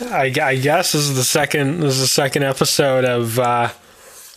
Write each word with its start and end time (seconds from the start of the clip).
I, 0.00 0.32
I 0.42 0.56
guess 0.56 0.92
this 0.92 1.02
is 1.02 1.16
the 1.16 1.24
second. 1.24 1.80
This 1.80 1.94
is 1.94 2.00
the 2.00 2.06
second 2.06 2.42
episode 2.44 3.04
of, 3.04 3.38
uh, 3.38 3.70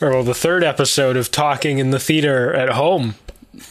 or 0.01 0.12
well, 0.12 0.24
the 0.24 0.33
third 0.33 0.63
episode 0.63 1.16
of 1.17 1.32
talking 1.32 1.79
in 1.79 1.92
the 1.92 2.00
theater 2.00 2.54
at 2.54 2.70
home. 2.70 3.16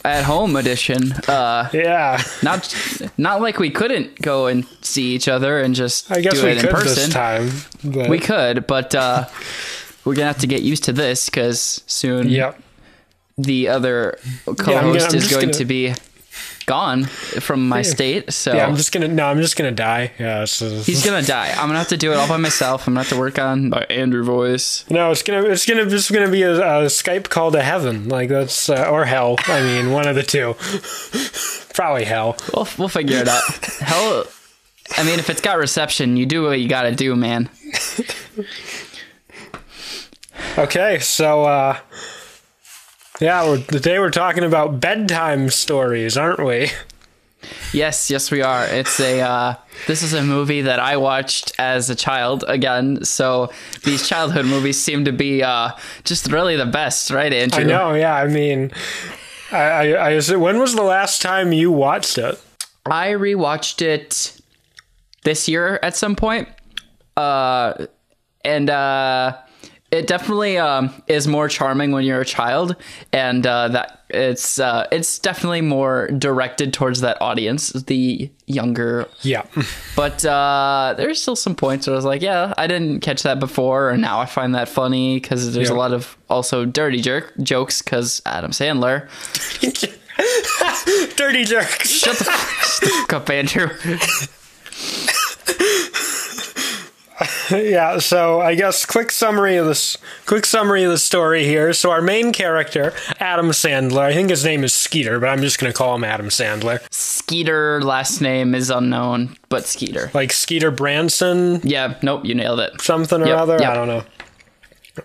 At 0.05 0.25
home 0.25 0.55
edition. 0.57 1.13
Uh, 1.29 1.69
Yeah, 1.73 2.23
not 2.43 2.73
not 3.19 3.41
like 3.43 3.59
we 3.59 3.69
couldn't 3.71 4.21
go 4.23 4.47
and 4.47 4.65
see 4.81 5.15
each 5.15 5.27
other 5.29 5.61
and 5.61 5.75
just 5.75 6.11
I 6.11 6.21
guess 6.21 6.35
do 6.35 6.45
we 6.45 6.53
it 6.53 6.61
could 6.61 6.71
in 6.71 6.75
person. 6.75 6.95
this 6.95 7.09
time. 7.09 7.51
But, 7.85 8.09
We 8.09 8.19
could, 8.21 8.67
but 8.69 8.95
uh, 8.95 9.27
we're 10.05 10.15
gonna 10.15 10.29
have 10.29 10.39
to 10.39 10.47
get 10.47 10.63
used 10.63 10.85
to 10.85 10.93
this 10.93 11.29
because 11.29 11.83
soon 11.89 12.29
Yep. 12.29 12.61
the 13.39 13.69
other 13.69 14.19
co-host 14.47 14.65
gonna- 14.67 14.79
I'm 14.81 15.15
is 15.17 15.29
going 15.29 15.41
gonna- 15.47 15.53
to 15.55 15.65
be 15.65 15.95
gone 16.67 17.05
from 17.05 17.69
my 17.69 17.83
state. 17.83 18.33
So 18.33 18.55
Yeah, 18.55 18.67
I'm 18.67 18.77
just 18.77 18.93
gonna. 18.93 19.09
No, 19.09 19.27
I'm 19.27 19.39
just 19.39 19.57
gonna 19.57 19.71
die. 19.71 20.13
Yeah. 20.19 20.45
So, 20.45 20.69
he's 20.69 21.05
gonna 21.05 21.23
die. 21.23 21.51
I'm 21.51 21.69
gonna 21.69 21.79
have 21.79 21.89
to 21.89 21.97
do 21.97 22.13
it 22.13 22.17
all 22.17 22.29
by 22.29 22.37
myself. 22.37 22.87
I'm 22.87 22.95
gonna 22.95 23.05
have 23.05 23.13
to 23.13 23.19
work 23.19 23.39
on 23.39 23.71
my 23.71 23.83
Andrew 23.91 24.25
voice. 24.25 24.85
No, 24.91 25.11
it's 25.11 25.23
gonna 25.23 25.45
it's 25.47 25.67
gonna 25.67 25.87
just 25.89 26.13
gonna 26.13 26.31
be 26.31 26.43
a, 26.43 26.55
a 26.55 26.87
Skype 26.87 27.29
call 27.29 27.51
to 27.53 27.63
heaven, 27.63 28.09
like 28.09 28.29
that's 28.29 28.69
uh, 28.69 28.89
or 28.91 29.05
hell. 29.05 29.37
I 29.47 29.61
mean, 29.63 29.91
one 29.93 30.07
of 30.09 30.15
the 30.15 30.23
two. 30.23 30.55
Probably 31.75 32.05
hell. 32.05 32.37
We'll 32.55 32.69
we'll 32.79 32.89
figure 32.89 33.19
it 33.19 33.29
out. 33.29 33.43
Hell, 33.81 34.25
I 34.97 35.05
mean, 35.05 35.19
if 35.19 35.31
it's 35.31 35.41
got 35.41 35.59
reception, 35.59 36.17
you 36.17 36.27
do 36.27 36.43
what 36.43 36.61
you 36.61 36.69
gotta 36.69 36.93
do, 36.95 37.17
man. 37.17 37.49
Okay, 40.59 40.99
so 40.99 41.45
uh, 41.45 41.79
yeah, 43.23 43.45
we're, 43.45 43.63
today 43.63 44.01
we're 44.01 44.11
talking 44.11 44.43
about 44.43 44.81
bedtime 44.81 45.49
stories, 45.49 46.17
aren't 46.17 46.45
we? 46.45 46.71
Yes, 47.73 48.11
yes, 48.11 48.33
we 48.33 48.43
are. 48.43 48.67
It's 48.67 48.99
a 48.99 49.21
uh, 49.21 49.55
this 49.87 50.03
is 50.03 50.13
a 50.13 50.23
movie 50.23 50.63
that 50.63 50.81
I 50.81 50.97
watched 50.97 51.53
as 51.59 51.89
a 51.89 51.95
child 51.95 52.45
again. 52.49 53.05
So 53.05 53.53
these 53.85 54.09
childhood 54.09 54.47
movies 54.47 54.81
seem 54.81 55.05
to 55.05 55.13
be 55.13 55.43
uh, 55.43 55.71
just 56.05 56.31
really 56.33 56.57
the 56.57 56.67
best, 56.67 57.11
right, 57.11 57.33
Andrew? 57.33 57.63
I 57.63 57.67
know. 57.67 57.95
Yeah, 57.95 58.15
I 58.15 58.27
mean, 58.27 58.73
I, 59.53 59.95
I, 59.95 60.15
I 60.15 60.37
when 60.37 60.59
was 60.59 60.75
the 60.75 60.83
last 60.83 61.23
time 61.23 61.53
you 61.53 61.71
watched 61.71 62.19
it? 62.19 62.41
I 62.87 63.11
rewatched 63.11 63.83
it 63.83 64.41
this 65.23 65.49
year 65.49 65.79
at 65.83 65.97
some 65.97 66.17
point, 66.17 66.49
uh, 67.17 67.87
and 68.45 68.69
uh, 68.69 69.37
it 69.93 70.07
definitely 70.09 70.59
um, 70.59 70.91
is 71.07 71.29
more 71.29 71.49
charming 71.49 71.93
when 71.93 72.05
you're 72.05 72.23
a 72.23 72.25
child, 72.25 72.75
and 73.13 73.47
uh, 73.47 73.69
that 73.69 74.01
it's 74.09 74.59
uh, 74.59 74.87
it's 74.91 75.19
definitely 75.19 75.61
more 75.61 76.09
directed 76.09 76.73
towards 76.73 77.03
that 77.03 77.21
audience, 77.21 77.71
the 77.73 78.31
younger. 78.47 79.07
Yeah, 79.21 79.45
But 79.97 80.25
uh, 80.25 80.95
there's 80.97 81.21
still 81.23 81.37
some 81.37 81.55
points 81.55 81.87
where 81.87 81.95
I 81.95 81.97
was 81.97 82.05
like, 82.07 82.23
yeah, 82.23 82.55
I 82.59 82.67
didn't 82.67 83.01
catch 83.01 83.23
that 83.23 83.39
before, 83.39 83.91
and 83.91 84.01
now 84.03 84.19
I 84.19 84.27
find 84.27 84.55
that 84.55 84.69
funny 84.69 85.21
because 85.21 85.53
there's 85.55 85.69
Yeah. 85.69 85.75
a 85.77 85.79
lot 85.79 85.93
of 85.93 86.17
also 86.29 86.65
dirty 86.65 87.01
jerk 87.03 87.35
jokes 87.43 87.83
because 87.83 88.21
Adam 88.27 88.51
Sandler. 88.51 89.09
dirty. 91.17 91.45
Shut 91.45 91.87
shut 91.87 92.17
the 92.19 92.25
fuck 92.25 93.13
up, 93.13 93.31
Andrew. 93.31 93.69
yeah 97.63 97.99
so 97.99 98.41
i 98.41 98.55
guess 98.55 98.87
quick 98.87 99.11
summary 99.11 99.57
of 99.57 99.67
this 99.67 99.97
quick 100.27 100.47
summary 100.47 100.85
of 100.85 100.91
the 100.91 100.99
story 100.99 101.45
here 101.45 101.73
so 101.73 101.91
our 101.91 102.01
main 102.03 102.33
character 102.33 102.93
adam 103.21 103.49
sandler 103.51 104.01
i 104.03 104.13
think 104.13 104.31
his 104.31 104.45
name 104.45 104.65
is 104.65 104.73
skeeter 104.73 105.21
but 105.21 105.29
i'm 105.29 105.41
just 105.41 105.59
going 105.59 105.71
to 105.73 105.77
call 105.77 105.95
him 105.95 106.05
adam 106.05 106.29
sandler 106.29 106.81
Skeeter 106.91 107.81
last 107.83 108.21
name 108.21 108.55
is 108.55 108.69
unknown, 108.69 109.37
but 109.49 109.65
Skeeter. 109.65 110.11
like 110.13 110.33
skeeter 110.33 110.71
bronson 110.71 111.61
Yeah, 111.63 111.99
nope, 112.03 112.25
you 112.25 112.35
nailed 112.35 112.61
it. 112.61 112.81
something 112.81 113.23
or 113.23 113.27
Yep, 113.27 113.39
other 113.39 113.59
yep. 113.61 113.71
i 113.71 113.75
don't 113.75 113.89
know 113.89 114.05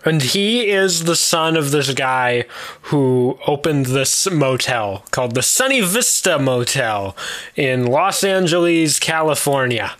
and 0.04 0.20
he 0.20 0.68
is 0.68 1.04
the 1.04 1.16
son 1.16 1.56
of 1.56 1.70
this 1.70 1.94
guy 1.94 2.44
who 2.82 3.38
opened 3.46 3.86
this 3.86 4.30
motel 4.30 5.04
called 5.10 5.34
the 5.34 5.42
sunny 5.42 5.80
vista 5.80 6.38
motel 6.38 7.16
in 7.56 7.86
los 7.86 8.22
angeles 8.24 8.98
california 8.98 9.92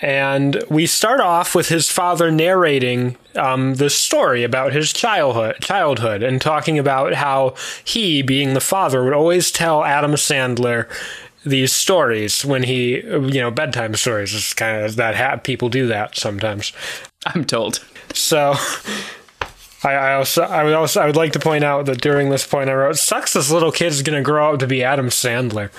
and 0.00 0.62
we 0.70 0.86
start 0.86 1.20
off 1.20 1.54
with 1.54 1.68
his 1.68 1.90
father 1.90 2.30
narrating 2.30 3.16
um, 3.36 3.74
this 3.74 3.94
story 3.94 4.44
about 4.44 4.72
his 4.72 4.92
childhood, 4.92 5.56
childhood, 5.60 6.22
and 6.22 6.40
talking 6.40 6.78
about 6.78 7.14
how 7.14 7.54
he, 7.84 8.22
being 8.22 8.54
the 8.54 8.60
father, 8.60 9.04
would 9.04 9.12
always 9.12 9.50
tell 9.50 9.84
Adam 9.84 10.12
Sandler 10.12 10.88
these 11.44 11.72
stories 11.72 12.44
when 12.44 12.62
he, 12.62 13.00
you 13.02 13.40
know, 13.40 13.50
bedtime 13.50 13.94
stories. 13.94 14.34
It's 14.34 14.54
kind 14.54 14.84
of 14.84 14.96
that 14.96 15.16
ha- 15.16 15.36
people 15.36 15.68
do 15.68 15.86
that 15.88 16.16
sometimes. 16.16 16.72
I'm 17.26 17.44
told. 17.44 17.84
So. 18.14 18.54
I, 19.82 19.92
I 19.92 20.14
also, 20.16 20.42
I 20.42 20.62
would 20.62 20.74
also, 20.74 21.00
I 21.00 21.06
would 21.06 21.16
like 21.16 21.32
to 21.32 21.38
point 21.38 21.64
out 21.64 21.86
that 21.86 22.02
during 22.02 22.28
this 22.28 22.46
point 22.46 22.68
I 22.68 22.74
wrote, 22.74 22.98
"Sucks 22.98 23.32
this 23.32 23.50
little 23.50 23.72
kid's 23.72 24.02
gonna 24.02 24.20
grow 24.20 24.52
up 24.52 24.60
to 24.60 24.66
be 24.66 24.84
Adam 24.84 25.08
Sandler." 25.08 25.70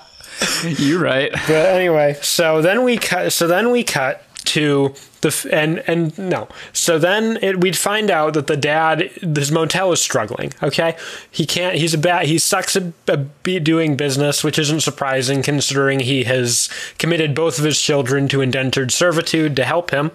You're 0.64 1.00
right. 1.00 1.30
But 1.32 1.66
anyway, 1.66 2.16
so 2.22 2.60
then 2.62 2.84
we 2.84 2.98
cut. 2.98 3.32
So 3.32 3.46
then 3.46 3.70
we 3.70 3.84
cut 3.84 4.22
to 4.46 4.94
the 5.20 5.48
and 5.52 5.82
and 5.86 6.16
no. 6.18 6.48
So 6.72 6.98
then 6.98 7.38
it, 7.42 7.60
we'd 7.60 7.76
find 7.76 8.10
out 8.10 8.34
that 8.34 8.46
the 8.46 8.56
dad, 8.56 9.10
his 9.20 9.50
motel 9.50 9.92
is 9.92 10.00
struggling. 10.00 10.52
Okay, 10.62 10.96
he 11.30 11.46
can't. 11.46 11.76
He's 11.76 11.94
a 11.94 11.98
bad. 11.98 12.26
He 12.26 12.38
sucks 12.38 12.76
at, 12.76 13.42
be 13.42 13.58
doing 13.60 13.96
business, 13.96 14.44
which 14.44 14.58
isn't 14.58 14.80
surprising 14.80 15.42
considering 15.42 16.00
he 16.00 16.24
has 16.24 16.68
committed 16.98 17.34
both 17.34 17.58
of 17.58 17.64
his 17.64 17.80
children 17.80 18.28
to 18.28 18.40
indentured 18.40 18.92
servitude 18.92 19.56
to 19.56 19.64
help 19.64 19.90
him. 19.90 20.10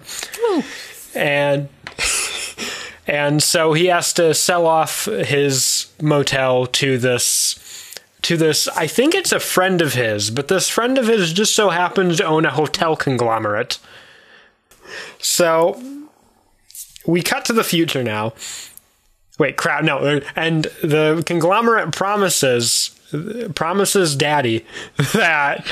And 1.14 1.68
and 3.06 3.42
so 3.42 3.72
he 3.72 3.86
has 3.86 4.12
to 4.14 4.32
sell 4.34 4.66
off 4.66 5.04
his 5.04 5.86
motel 6.00 6.66
to 6.66 6.98
this 6.98 7.58
to 8.22 8.36
this 8.36 8.68
I 8.68 8.86
think 8.86 9.14
it's 9.14 9.32
a 9.32 9.40
friend 9.40 9.80
of 9.82 9.94
his, 9.94 10.30
but 10.30 10.48
this 10.48 10.68
friend 10.68 10.98
of 10.98 11.06
his 11.06 11.32
just 11.32 11.54
so 11.54 11.70
happens 11.70 12.18
to 12.18 12.24
own 12.24 12.44
a 12.44 12.50
hotel 12.50 12.96
conglomerate. 12.96 13.78
So 15.18 15.80
we 17.06 17.22
cut 17.22 17.44
to 17.46 17.52
the 17.52 17.64
future 17.64 18.02
now. 18.02 18.34
Wait, 19.38 19.56
crap, 19.56 19.82
no. 19.84 20.20
And 20.36 20.64
the 20.82 21.22
conglomerate 21.26 21.92
promises 21.92 22.90
promises 23.54 24.16
daddy 24.16 24.64
that 25.12 25.70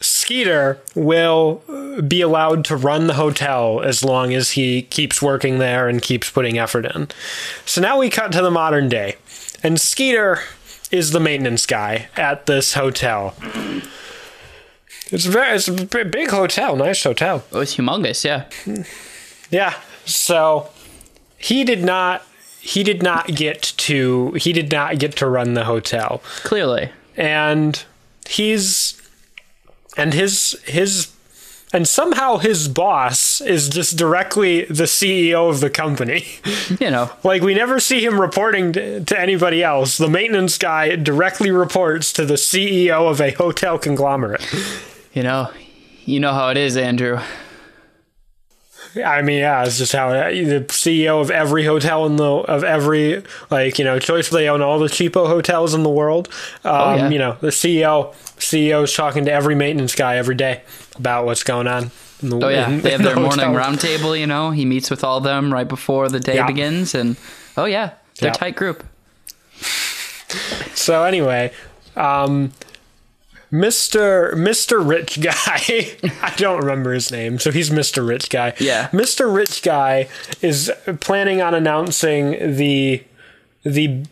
Skeeter 0.00 0.80
will 0.94 1.62
be 2.06 2.20
allowed 2.20 2.64
to 2.66 2.76
run 2.76 3.06
the 3.06 3.14
hotel 3.14 3.80
as 3.80 4.04
long 4.04 4.34
as 4.34 4.52
he 4.52 4.82
keeps 4.82 5.22
working 5.22 5.58
there 5.58 5.88
and 5.88 6.02
keeps 6.02 6.30
putting 6.30 6.58
effort 6.58 6.86
in. 6.94 7.08
So 7.64 7.80
now 7.80 7.98
we 7.98 8.10
cut 8.10 8.32
to 8.32 8.42
the 8.42 8.50
modern 8.50 8.88
day, 8.88 9.16
and 9.62 9.80
Skeeter 9.80 10.40
is 10.92 11.10
the 11.10 11.20
maintenance 11.20 11.66
guy 11.66 12.08
at 12.16 12.46
this 12.46 12.74
hotel. 12.74 13.34
It's 15.10 15.24
very, 15.26 15.56
it's 15.56 15.68
a 15.68 15.72
big 16.04 16.30
hotel, 16.30 16.76
nice 16.76 17.02
hotel. 17.02 17.44
Oh, 17.52 17.56
it 17.56 17.58
was 17.60 17.76
humongous, 17.76 18.24
yeah. 18.24 18.44
Yeah. 19.50 19.74
So 20.04 20.70
he 21.36 21.64
did 21.64 21.82
not, 21.84 22.22
he 22.60 22.82
did 22.82 23.02
not 23.02 23.26
get 23.26 23.62
to, 23.78 24.32
he 24.32 24.52
did 24.52 24.70
not 24.70 24.98
get 24.98 25.16
to 25.16 25.26
run 25.28 25.54
the 25.54 25.64
hotel 25.64 26.22
Clearly. 26.44 26.90
and 27.16 27.82
he's 28.28 29.00
and 29.96 30.14
his 30.14 30.58
his 30.64 31.11
and 31.72 31.88
somehow 31.88 32.36
his 32.36 32.68
boss 32.68 33.40
is 33.40 33.68
just 33.68 33.96
directly 33.96 34.66
the 34.66 34.84
CEO 34.84 35.48
of 35.48 35.60
the 35.60 35.70
company. 35.70 36.24
You 36.80 36.90
know, 36.90 37.10
like 37.22 37.42
we 37.42 37.54
never 37.54 37.78
see 37.78 38.04
him 38.04 38.20
reporting 38.20 38.72
to, 38.72 39.04
to 39.04 39.20
anybody 39.20 39.62
else. 39.62 39.98
The 39.98 40.08
maintenance 40.08 40.56
guy 40.58 40.96
directly 40.96 41.50
reports 41.50 42.12
to 42.14 42.24
the 42.24 42.34
CEO 42.34 43.10
of 43.10 43.20
a 43.20 43.32
hotel 43.32 43.78
conglomerate. 43.78 44.42
you 45.12 45.22
know, 45.22 45.50
you 46.04 46.18
know 46.18 46.32
how 46.32 46.48
it 46.48 46.56
is, 46.56 46.76
Andrew. 46.76 47.20
I 48.96 49.22
mean, 49.22 49.38
yeah, 49.38 49.64
it's 49.64 49.78
just 49.78 49.92
how 49.92 50.10
the 50.10 50.64
CEO 50.68 51.20
of 51.20 51.30
every 51.30 51.64
hotel 51.64 52.06
in 52.06 52.16
the 52.16 52.24
of 52.24 52.64
every 52.64 53.22
like 53.50 53.78
you 53.78 53.84
know 53.84 53.98
choice. 53.98 54.28
They 54.28 54.48
own 54.48 54.62
all 54.62 54.78
the 54.78 54.88
cheapo 54.88 55.26
hotels 55.26 55.74
in 55.74 55.82
the 55.82 55.90
world. 55.90 56.28
Um, 56.64 56.98
yeah. 56.98 57.08
You 57.08 57.18
know, 57.18 57.36
the 57.40 57.48
CEO 57.48 58.14
CEO 58.38 58.84
is 58.84 58.92
talking 58.92 59.24
to 59.26 59.32
every 59.32 59.54
maintenance 59.54 59.94
guy 59.94 60.16
every 60.16 60.34
day 60.34 60.62
about 60.96 61.24
what's 61.26 61.42
going 61.42 61.66
on. 61.66 61.90
In 62.22 62.28
the, 62.30 62.36
Oh 62.44 62.48
yeah, 62.48 62.68
in- 62.70 62.80
they 62.82 62.90
have 62.92 63.02
their 63.04 63.14
the 63.14 63.20
morning 63.20 63.46
roundtable. 63.46 64.18
You 64.18 64.26
know, 64.26 64.50
he 64.50 64.64
meets 64.64 64.90
with 64.90 65.02
all 65.04 65.20
them 65.20 65.52
right 65.52 65.66
before 65.68 66.08
the 66.08 66.20
day 66.20 66.36
Yeah. 66.36 66.46
begins, 66.46 66.94
and 66.94 67.16
oh 67.56 67.64
yeah, 67.64 67.90
they're 68.20 68.28
Yeah. 68.28 68.32
tight 68.34 68.56
group. 68.56 68.84
So 70.74 71.04
anyway, 71.04 71.52
um, 71.96 72.52
Mr. 73.52 74.32
Mr. 74.32 74.86
Rich 74.86 75.20
Guy, 75.20 75.32
I 76.22 76.32
don't 76.36 76.58
remember 76.60 76.92
his 76.92 77.10
name, 77.12 77.38
so 77.38 77.50
he's 77.50 77.70
Mr. 77.70 78.06
Rich 78.06 78.30
Guy. 78.30 78.54
Yeah. 78.58 78.88
Mr. 78.88 79.32
Rich 79.32 79.62
Guy 79.62 80.08
is 80.40 80.72
planning 81.00 81.42
on 81.42 81.54
announcing 81.54 82.56
the 82.56 83.04
the 83.64 84.04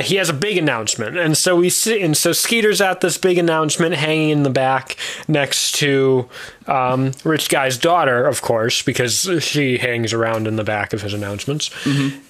he 0.00 0.16
has 0.16 0.28
a 0.28 0.34
big 0.34 0.58
announcement, 0.58 1.16
and 1.16 1.36
so 1.36 1.56
we 1.56 1.70
see, 1.70 2.02
and 2.02 2.16
so 2.16 2.32
Skeeter's 2.32 2.80
at 2.80 3.00
this 3.00 3.16
big 3.18 3.38
announcement, 3.38 3.94
hanging 3.94 4.30
in 4.30 4.42
the 4.42 4.50
back 4.50 4.96
next 5.26 5.74
to 5.76 6.28
um, 6.66 7.12
Rich 7.24 7.48
Guy's 7.48 7.78
daughter, 7.78 8.26
of 8.26 8.42
course, 8.42 8.82
because 8.82 9.28
she 9.40 9.78
hangs 9.78 10.12
around 10.12 10.46
in 10.46 10.56
the 10.56 10.64
back 10.64 10.92
of 10.92 11.02
his 11.02 11.14
announcements, 11.14 11.70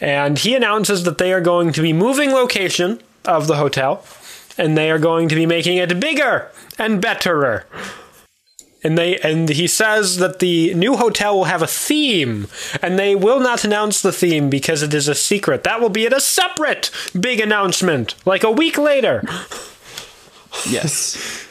and 0.00 0.38
he 0.38 0.54
announces 0.54 1.04
that 1.04 1.18
they 1.18 1.32
are 1.32 1.40
going 1.40 1.72
to 1.72 1.82
be 1.82 1.92
moving 1.92 2.30
location 2.30 3.00
of 3.24 3.46
the 3.46 3.56
hotel, 3.56 4.04
and 4.56 4.76
they 4.78 4.90
are 4.90 4.98
going 4.98 5.28
to 5.28 5.34
be 5.34 5.46
making 5.46 5.76
it 5.78 5.98
bigger 6.00 6.50
and 6.78 7.00
betterer 7.02 7.66
and 8.86 8.96
they 8.96 9.16
and 9.18 9.48
he 9.48 9.66
says 9.66 10.16
that 10.18 10.38
the 10.38 10.72
new 10.74 10.96
hotel 10.96 11.36
will 11.36 11.44
have 11.54 11.62
a 11.62 11.66
theme 11.66 12.46
and 12.82 12.98
they 12.98 13.14
will 13.14 13.40
not 13.40 13.64
announce 13.64 14.00
the 14.02 14.12
theme 14.12 14.48
because 14.50 14.82
it 14.82 14.92
is 14.94 15.08
a 15.08 15.14
secret 15.14 15.64
that 15.64 15.80
will 15.80 15.88
be 16.00 16.06
at 16.06 16.12
a 16.12 16.20
separate 16.20 16.90
big 17.18 17.40
announcement 17.40 18.14
like 18.24 18.44
a 18.44 18.50
week 18.50 18.76
later 18.78 19.22
Yes. 20.68 21.46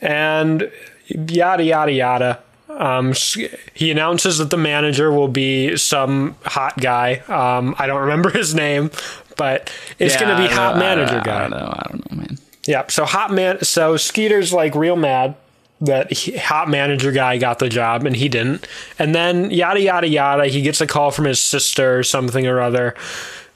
and 0.00 0.70
yada 1.06 1.62
yada 1.62 1.92
yada 1.92 2.42
um, 2.68 3.12
he 3.74 3.90
announces 3.90 4.38
that 4.38 4.50
the 4.50 4.56
manager 4.56 5.10
will 5.10 5.28
be 5.28 5.76
some 5.76 6.36
hot 6.44 6.76
guy 6.80 7.16
um, 7.28 7.74
i 7.78 7.86
don't 7.86 8.00
remember 8.02 8.30
his 8.42 8.54
name 8.54 8.90
but 9.36 9.72
it's 9.98 10.14
Yeah, 10.14 10.20
going 10.20 10.36
to 10.36 10.42
be 10.48 10.54
hot 10.54 10.74
I 10.74 10.78
don't- 10.78 10.78
manager 10.80 11.18
I 11.20 11.22
guy 11.22 11.40
don't 11.42 11.50
know. 11.50 11.72
I 11.76 11.86
don't 11.90 12.10
know, 12.10 12.16
man. 12.18 12.38
Yep. 12.66 12.90
So 12.90 13.04
hot 13.04 13.30
man. 13.32 13.62
So 13.62 13.96
Skeeter's 13.96 14.52
like 14.52 14.74
real 14.74 14.96
mad 14.96 15.36
that 15.80 16.12
he, 16.12 16.36
hot 16.36 16.68
manager 16.68 17.12
guy 17.12 17.38
got 17.38 17.58
the 17.58 17.68
job 17.68 18.04
and 18.04 18.16
he 18.16 18.28
didn't. 18.28 18.66
And 18.98 19.14
then 19.14 19.50
yada 19.50 19.80
yada 19.80 20.08
yada. 20.08 20.46
He 20.46 20.62
gets 20.62 20.80
a 20.80 20.86
call 20.86 21.10
from 21.10 21.26
his 21.26 21.40
sister 21.40 21.98
or 21.98 22.02
something 22.02 22.46
or 22.46 22.60
other. 22.60 22.94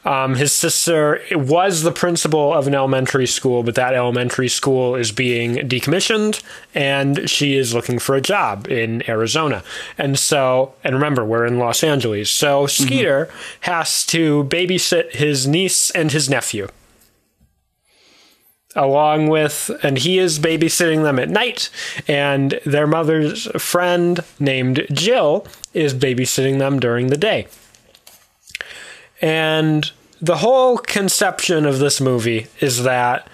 Um, 0.04 0.34
his 0.34 0.52
sister 0.52 1.20
was 1.30 1.82
the 1.82 1.92
principal 1.92 2.52
of 2.52 2.66
an 2.66 2.74
elementary 2.74 3.26
school, 3.26 3.62
but 3.62 3.76
that 3.76 3.94
elementary 3.94 4.48
school 4.48 4.96
is 4.96 5.12
being 5.12 5.56
decommissioned, 5.68 6.42
and 6.74 7.30
she 7.30 7.56
is 7.56 7.72
looking 7.72 8.00
for 8.00 8.16
a 8.16 8.20
job 8.20 8.66
in 8.68 9.08
Arizona. 9.08 9.62
And 9.98 10.18
so, 10.18 10.74
and 10.82 10.96
remember, 10.96 11.24
we're 11.24 11.46
in 11.46 11.60
Los 11.60 11.84
Angeles, 11.84 12.30
so 12.30 12.66
Skeeter 12.66 13.30
has 13.60 14.04
to 14.06 14.42
babysit 14.44 15.12
his 15.12 15.46
niece 15.46 15.90
and 15.90 16.10
his 16.10 16.28
nephew 16.28 16.66
along 18.74 19.28
with 19.28 19.70
and 19.82 19.98
he 19.98 20.18
is 20.18 20.38
babysitting 20.38 21.02
them 21.02 21.18
at 21.18 21.28
night 21.28 21.70
and 22.08 22.58
their 22.64 22.86
mother's 22.86 23.46
friend 23.60 24.20
named 24.40 24.86
Jill 24.92 25.46
is 25.74 25.94
babysitting 25.94 26.58
them 26.58 26.80
during 26.80 27.08
the 27.08 27.16
day. 27.16 27.46
And 29.20 29.90
the 30.20 30.38
whole 30.38 30.78
conception 30.78 31.66
of 31.66 31.78
this 31.78 32.00
movie 32.00 32.46
is 32.60 32.82
that 32.84 33.28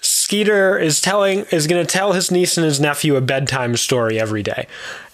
Skeeter 0.00 0.78
is 0.78 1.00
telling 1.00 1.40
is 1.50 1.66
going 1.66 1.84
to 1.84 1.90
tell 1.90 2.12
his 2.12 2.30
niece 2.30 2.56
and 2.56 2.64
his 2.64 2.78
nephew 2.78 3.16
a 3.16 3.20
bedtime 3.20 3.76
story 3.76 4.20
every 4.20 4.42
day. 4.42 4.66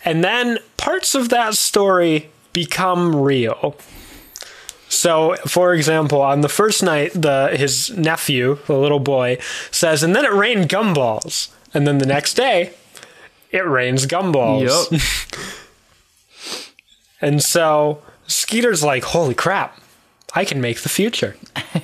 And 0.04 0.22
then 0.22 0.58
parts 0.76 1.14
of 1.14 1.30
that 1.30 1.54
story 1.54 2.30
become 2.52 3.16
real. 3.16 3.76
So, 4.94 5.36
for 5.46 5.74
example, 5.74 6.22
on 6.22 6.40
the 6.40 6.48
first 6.48 6.82
night, 6.82 7.12
the 7.14 7.50
his 7.52 7.90
nephew, 7.90 8.58
the 8.66 8.78
little 8.78 9.00
boy, 9.00 9.38
says, 9.70 10.02
"And 10.02 10.14
then 10.14 10.24
it 10.24 10.32
rained 10.32 10.68
gumballs." 10.68 11.48
And 11.74 11.86
then 11.86 11.98
the 11.98 12.06
next 12.06 12.34
day, 12.34 12.72
it 13.50 13.66
rains 13.66 14.06
gumballs. 14.06 14.92
Yup. 14.92 15.00
And 17.20 17.42
so 17.42 18.02
Skeeter's 18.26 18.84
like, 18.84 19.04
"Holy 19.04 19.34
crap! 19.34 19.80
I 20.34 20.44
can 20.44 20.60
make 20.60 20.80
the 20.80 20.90
future." 20.90 21.36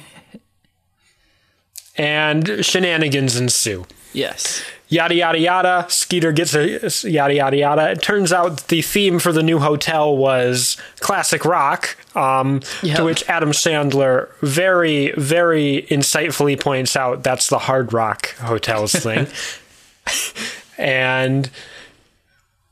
and 1.96 2.62
shenanigans 2.62 3.36
ensue. 3.36 3.86
Yes. 4.12 4.62
Yada 4.88 5.14
yada 5.14 5.38
yada. 5.38 5.86
Skeeter 5.88 6.32
gets 6.32 6.52
a 6.54 7.08
yada 7.08 7.34
yada 7.34 7.56
yada. 7.56 7.90
It 7.92 8.02
turns 8.02 8.32
out 8.32 8.66
the 8.68 8.82
theme 8.82 9.20
for 9.20 9.32
the 9.32 9.42
new 9.42 9.60
hotel 9.60 10.16
was 10.16 10.76
classic 10.98 11.44
rock. 11.44 11.96
Um, 12.16 12.60
Yeah. 12.82 12.96
To 12.96 13.04
which 13.04 13.22
Adam 13.28 13.52
Sandler 13.52 14.28
very 14.40 15.12
very 15.12 15.86
insightfully 15.90 16.58
points 16.58 16.96
out 16.96 17.22
that's 17.22 17.48
the 17.48 17.58
Hard 17.60 17.92
Rock 17.92 18.34
Hotels 18.38 18.92
thing. 19.06 19.28
and 20.78 21.50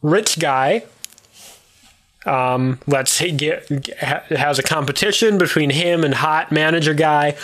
rich 0.03 0.39
guy 0.39 0.83
um, 2.27 2.79
let's 2.87 3.13
say 3.13 3.31
get, 3.31 3.69
has 4.29 4.59
a 4.59 4.63
competition 4.63 5.39
between 5.39 5.71
him 5.71 6.05
and 6.05 6.13
hot 6.15 6.53
manager 6.53 6.93
guy 6.95 7.37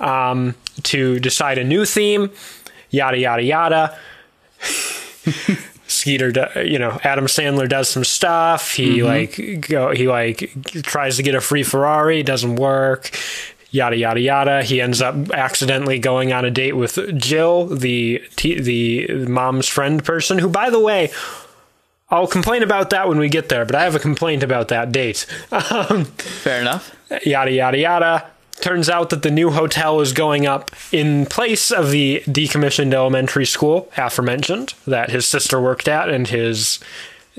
um, 0.00 0.54
to 0.84 1.18
decide 1.18 1.58
a 1.58 1.64
new 1.64 1.84
theme 1.84 2.30
yada 2.90 3.18
yada 3.18 3.42
yada 3.42 3.98
Skeeter, 5.86 6.30
do- 6.32 6.62
you 6.64 6.78
know, 6.78 7.00
Adam 7.02 7.26
Sandler 7.26 7.68
does 7.68 7.88
some 7.88 8.04
stuff. 8.04 8.72
He 8.72 9.02
like 9.02 9.66
go, 9.68 9.90
he 9.90 10.06
like 10.06 10.52
tries 10.82 11.16
to 11.16 11.22
get 11.22 11.34
a 11.34 11.40
free 11.40 11.62
Ferrari, 11.62 12.22
doesn't 12.22 12.56
work. 12.56 13.10
Yada 13.70 13.96
yada 13.96 14.20
yada. 14.20 14.62
He 14.62 14.80
ends 14.80 15.00
up 15.00 15.30
accidentally 15.30 15.98
going 15.98 16.32
on 16.32 16.44
a 16.44 16.50
date 16.50 16.72
with 16.76 16.98
Jill, 17.18 17.66
the 17.66 18.22
t- 18.36 18.60
the 18.60 19.26
mom's 19.26 19.66
friend 19.66 20.04
person. 20.04 20.38
Who, 20.38 20.48
by 20.48 20.68
the 20.70 20.80
way, 20.80 21.10
I'll 22.10 22.26
complain 22.26 22.62
about 22.62 22.90
that 22.90 23.08
when 23.08 23.18
we 23.18 23.28
get 23.28 23.48
there. 23.48 23.64
But 23.64 23.74
I 23.74 23.84
have 23.84 23.94
a 23.94 23.98
complaint 23.98 24.42
about 24.42 24.68
that 24.68 24.92
date. 24.92 25.26
Um, 25.52 26.04
Fair 26.04 26.60
enough. 26.60 26.94
yada 27.24 27.50
yada 27.50 27.78
yada. 27.78 28.30
Turns 28.60 28.88
out 28.88 29.10
that 29.10 29.22
the 29.22 29.30
new 29.30 29.50
hotel 29.50 30.00
is 30.00 30.12
going 30.12 30.46
up 30.46 30.70
in 30.92 31.26
place 31.26 31.70
of 31.70 31.90
the 31.90 32.22
decommissioned 32.26 32.92
elementary 32.92 33.46
school 33.46 33.88
aforementioned 33.96 34.74
that 34.86 35.10
his 35.10 35.26
sister 35.26 35.60
worked 35.60 35.86
at 35.88 36.08
and 36.08 36.26
his 36.26 36.80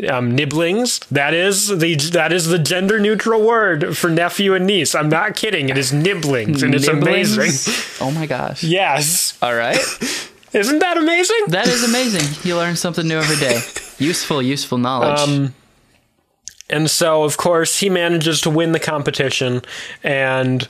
um, 0.10 0.34
nibblings. 0.34 1.00
That 1.12 1.34
is 1.34 1.68
the 1.68 1.96
that 2.14 2.32
is 2.32 2.48
the 2.48 2.58
gender 2.58 3.00
neutral 3.00 3.46
word 3.46 3.98
for 3.98 4.10
nephew 4.10 4.54
and 4.54 4.66
niece. 4.66 4.96
I'm 4.96 5.10
not 5.10 5.36
kidding. 5.36 5.68
It 5.70 5.78
is 5.78 5.92
nibblings, 5.92 6.64
and 6.64 6.74
it's 6.74 6.88
Nibblings? 6.88 7.36
amazing. 7.38 7.74
Oh 8.08 8.12
my 8.12 8.26
gosh. 8.26 8.64
Yes, 8.64 9.38
All 9.42 9.54
right. 9.56 9.78
isn't 10.54 10.80
that 10.80 10.98
amazing? 10.98 11.40
That 11.48 11.68
is 11.68 11.84
amazing. 11.84 12.48
You 12.50 12.56
learn 12.56 12.78
something 12.78 13.06
new 13.08 13.18
every 13.18 13.36
day. 13.36 13.60
Useful, 14.04 14.42
useful 14.42 14.78
knowledge. 14.78 15.20
Um, 15.20 15.54
And 16.72 16.90
so, 16.90 17.24
of 17.24 17.36
course, 17.36 17.80
he 17.80 17.90
manages 17.90 18.42
to 18.42 18.50
win 18.52 18.72
the 18.74 18.80
competition, 18.80 19.64
and 20.04 20.68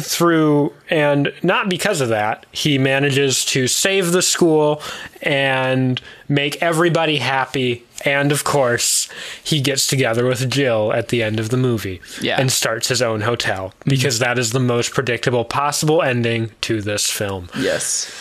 through 0.00 0.72
and 0.90 1.32
not 1.42 1.68
because 1.68 2.00
of 2.00 2.08
that, 2.10 2.46
he 2.52 2.78
manages 2.78 3.44
to 3.46 3.66
save 3.66 4.12
the 4.12 4.22
school 4.22 4.82
and 5.22 6.00
make 6.28 6.62
everybody 6.62 7.16
happy. 7.18 7.82
And 8.04 8.30
of 8.30 8.44
course, 8.44 9.08
he 9.42 9.60
gets 9.60 9.86
together 9.86 10.26
with 10.26 10.50
Jill 10.50 10.92
at 10.92 11.08
the 11.08 11.22
end 11.22 11.40
of 11.40 11.48
the 11.50 11.56
movie 11.56 12.00
Yeah. 12.20 12.38
and 12.40 12.52
starts 12.52 12.88
his 12.88 13.00
own 13.02 13.22
hotel 13.22 13.72
because 13.84 14.18
that 14.18 14.38
is 14.38 14.52
the 14.52 14.60
most 14.60 14.92
predictable 14.92 15.44
possible 15.44 16.02
ending 16.02 16.50
to 16.62 16.82
this 16.82 17.10
film. 17.10 17.48
yes. 17.58 18.12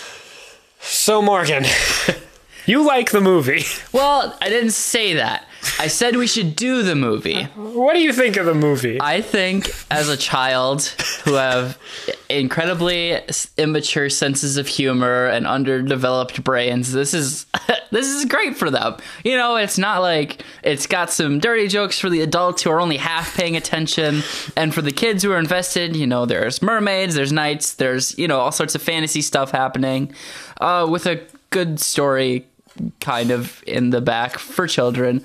So, 0.80 1.22
Morgan, 1.22 1.66
you 2.68 2.86
like 2.86 3.12
the 3.12 3.22
movie. 3.22 3.64
Well, 3.92 4.38
I 4.42 4.50
didn't 4.50 4.72
say 4.72 5.14
that. 5.16 5.46
I 5.80 5.88
said 5.88 6.16
we 6.16 6.28
should 6.28 6.56
do 6.56 6.84
the 6.84 6.96
movie. 6.96 7.44
What 7.56 7.94
do 7.94 8.02
you 8.02 8.14
think 8.14 8.38
of 8.38 8.46
the 8.46 8.54
movie? 8.54 9.00
I 9.02 9.22
think 9.22 9.72
as 9.90 10.10
a 10.10 10.18
child 10.18 10.84
who 11.24 11.34
have 11.34 11.78
incredibly 12.30 13.20
immature 13.58 14.10
senses 14.10 14.58
of 14.58 14.68
humor 14.68 15.28
and 15.28 15.46
underdeveloped 15.46 16.44
brains, 16.44 16.92
this 16.92 17.14
is 17.14 17.46
this 17.92 18.08
is 18.08 18.26
great 18.26 18.58
for 18.58 18.70
them. 18.70 18.98
You 19.24 19.38
know, 19.38 19.56
it's 19.56 19.78
not 19.78 20.02
like 20.02 20.44
it's 20.64 20.88
got 20.88 21.10
some 21.10 21.40
dirty 21.40 21.68
jokes 21.68 22.00
for 22.00 22.10
the 22.10 22.22
adults 22.22 22.64
who 22.64 22.72
are 22.72 22.82
only 22.82 22.98
half 22.98 23.36
paying 23.36 23.56
attention, 23.56 24.24
and 24.56 24.74
for 24.74 24.82
the 24.82 24.92
kids 24.92 25.24
who 25.24 25.32
are 25.32 25.40
invested. 25.40 25.96
You 25.96 26.08
know, 26.08 26.26
there's 26.26 26.62
mermaids, 26.62 27.16
there's 27.16 27.32
knights, 27.32 27.76
there's 27.76 28.18
you 28.18 28.28
know 28.28 28.40
all 28.40 28.52
sorts 28.52 28.76
of 28.76 28.82
fantasy 28.82 29.22
stuff 29.22 29.52
happening, 29.52 30.14
uh, 30.62 30.88
with 30.90 31.06
a 31.06 31.22
good 31.50 31.80
story 31.80 32.46
kind 33.00 33.32
of 33.32 33.64
in 33.66 33.90
the 33.92 34.02
back 34.02 34.38
for 34.38 34.68
children. 34.68 35.24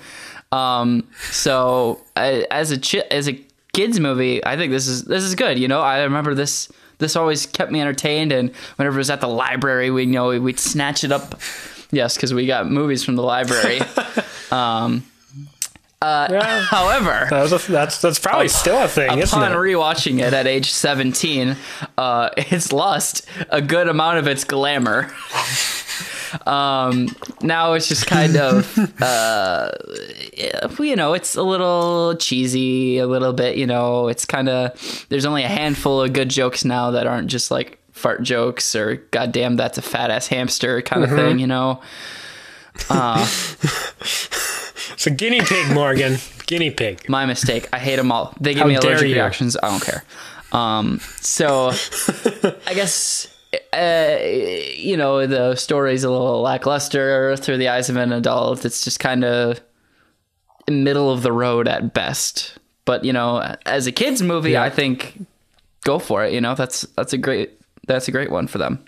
Um, 0.51 1.07
so 1.31 2.01
I, 2.15 2.45
as 2.51 2.71
a 2.71 2.79
chi- 2.79 3.05
as 3.11 3.27
a 3.29 3.33
kids 3.73 3.99
movie, 3.99 4.45
I 4.45 4.57
think 4.57 4.71
this 4.71 4.87
is 4.87 5.05
this 5.05 5.23
is 5.23 5.35
good. 5.35 5.57
You 5.57 5.67
know, 5.67 5.81
I 5.81 6.03
remember 6.03 6.33
this 6.33 6.69
this 6.97 7.15
always 7.15 7.45
kept 7.45 7.71
me 7.71 7.79
entertained, 7.81 8.31
and 8.31 8.51
whenever 8.75 8.97
it 8.97 8.99
was 8.99 9.09
at 9.09 9.21
the 9.21 9.27
library, 9.27 9.89
we 9.91 10.03
you 10.03 10.11
know 10.11 10.39
we'd 10.39 10.59
snatch 10.59 11.03
it 11.03 11.11
up. 11.11 11.39
Yes, 11.91 12.15
because 12.15 12.33
we 12.33 12.45
got 12.47 12.69
movies 12.69 13.03
from 13.03 13.15
the 13.15 13.23
library. 13.23 13.79
um, 14.51 15.03
uh, 16.01 16.27
Yeah. 16.31 16.61
however, 16.69 17.27
That's, 17.29 17.51
a, 17.67 17.71
that's 17.71 18.01
that's 18.01 18.17
probably 18.19 18.47
still 18.47 18.81
a 18.83 18.87
thing, 18.87 19.19
isn't 19.19 19.37
upon 19.37 19.51
it? 19.51 19.55
rewatching 19.55 20.19
it 20.21 20.33
at 20.33 20.47
age 20.47 20.71
17, 20.71 21.55
uh, 21.97 22.29
it's 22.37 22.71
lost 22.73 23.25
a 23.49 23.61
good 23.61 23.87
amount 23.87 24.17
of 24.19 24.27
its 24.27 24.43
glamour. 24.43 25.11
Um, 26.47 27.07
now 27.41 27.73
it's 27.73 27.87
just 27.87 28.07
kind 28.07 28.37
of, 28.37 28.77
uh, 29.01 29.71
you 30.79 30.95
know, 30.95 31.13
it's 31.13 31.35
a 31.35 31.43
little 31.43 32.15
cheesy, 32.17 32.97
a 32.99 33.07
little 33.07 33.33
bit, 33.33 33.57
you 33.57 33.67
know, 33.67 34.07
it's 34.07 34.25
kind 34.25 34.49
of, 34.49 35.05
there's 35.09 35.25
only 35.25 35.43
a 35.43 35.47
handful 35.47 36.01
of 36.01 36.13
good 36.13 36.29
jokes 36.29 36.63
now 36.65 36.91
that 36.91 37.07
aren't 37.07 37.27
just 37.27 37.51
like 37.51 37.79
fart 37.91 38.23
jokes 38.23 38.75
or 38.75 38.95
goddamn, 39.11 39.55
that's 39.57 39.77
a 39.77 39.81
fat 39.81 40.11
ass 40.11 40.27
hamster 40.27 40.81
kind 40.81 41.03
of 41.03 41.09
thing, 41.09 41.39
you 41.39 41.47
know? 41.47 41.81
Uh, 42.89 43.27
It's 44.93 45.07
a 45.07 45.11
guinea 45.11 45.41
pig, 45.41 45.73
Morgan. 45.73 46.17
guinea 46.45 46.69
pig. 46.69 47.09
my 47.09 47.25
mistake. 47.25 47.67
I 47.73 47.79
hate 47.79 47.95
them 47.95 48.11
all. 48.11 48.35
They 48.39 48.53
give 48.53 48.61
How 48.63 48.67
me 48.67 48.75
allergic 48.75 49.07
you. 49.09 49.15
reactions. 49.15 49.57
I 49.61 49.69
don't 49.69 49.83
care. 49.83 50.03
Um, 50.51 50.99
so 51.21 51.69
I 52.67 52.73
guess 52.75 53.27
uh, 53.73 54.17
you 54.75 54.95
know 54.97 55.27
the 55.27 55.55
story's 55.55 56.03
a 56.03 56.09
little 56.09 56.41
lackluster 56.41 57.35
through 57.37 57.57
the 57.57 57.69
eyes 57.69 57.89
of 57.89 57.95
an 57.97 58.11
adult. 58.11 58.65
It's 58.65 58.83
just 58.83 58.99
kind 58.99 59.23
of 59.23 59.61
middle 60.69 61.11
of 61.11 61.21
the 61.21 61.31
road 61.31 61.67
at 61.67 61.93
best. 61.93 62.57
But 62.85 63.03
you 63.03 63.13
know, 63.13 63.55
as 63.65 63.87
a 63.87 63.91
kids 63.91 64.21
movie, 64.21 64.51
Yeah. 64.51 64.63
I 64.63 64.69
think 64.69 65.25
go 65.83 65.99
for 65.99 66.23
it. 66.23 66.33
You 66.33 66.41
know, 66.41 66.55
that's 66.55 66.81
that's 66.95 67.13
a 67.13 67.17
great 67.17 67.59
that's 67.87 68.07
a 68.07 68.11
great 68.11 68.31
one 68.31 68.47
for 68.47 68.57
them. 68.57 68.83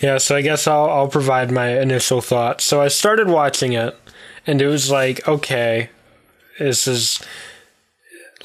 Yeah, 0.00 0.18
so 0.18 0.34
I 0.36 0.42
guess 0.42 0.66
I'll 0.66 0.90
I'll 0.90 1.08
provide 1.08 1.50
my 1.52 1.78
initial 1.80 2.20
thoughts. 2.20 2.64
So 2.64 2.80
I 2.80 2.88
started 2.88 3.28
watching 3.28 3.72
it, 3.72 3.96
and 4.46 4.60
it 4.60 4.66
was 4.66 4.90
like, 4.90 5.26
okay, 5.28 5.90
this 6.58 6.88
is 6.88 7.20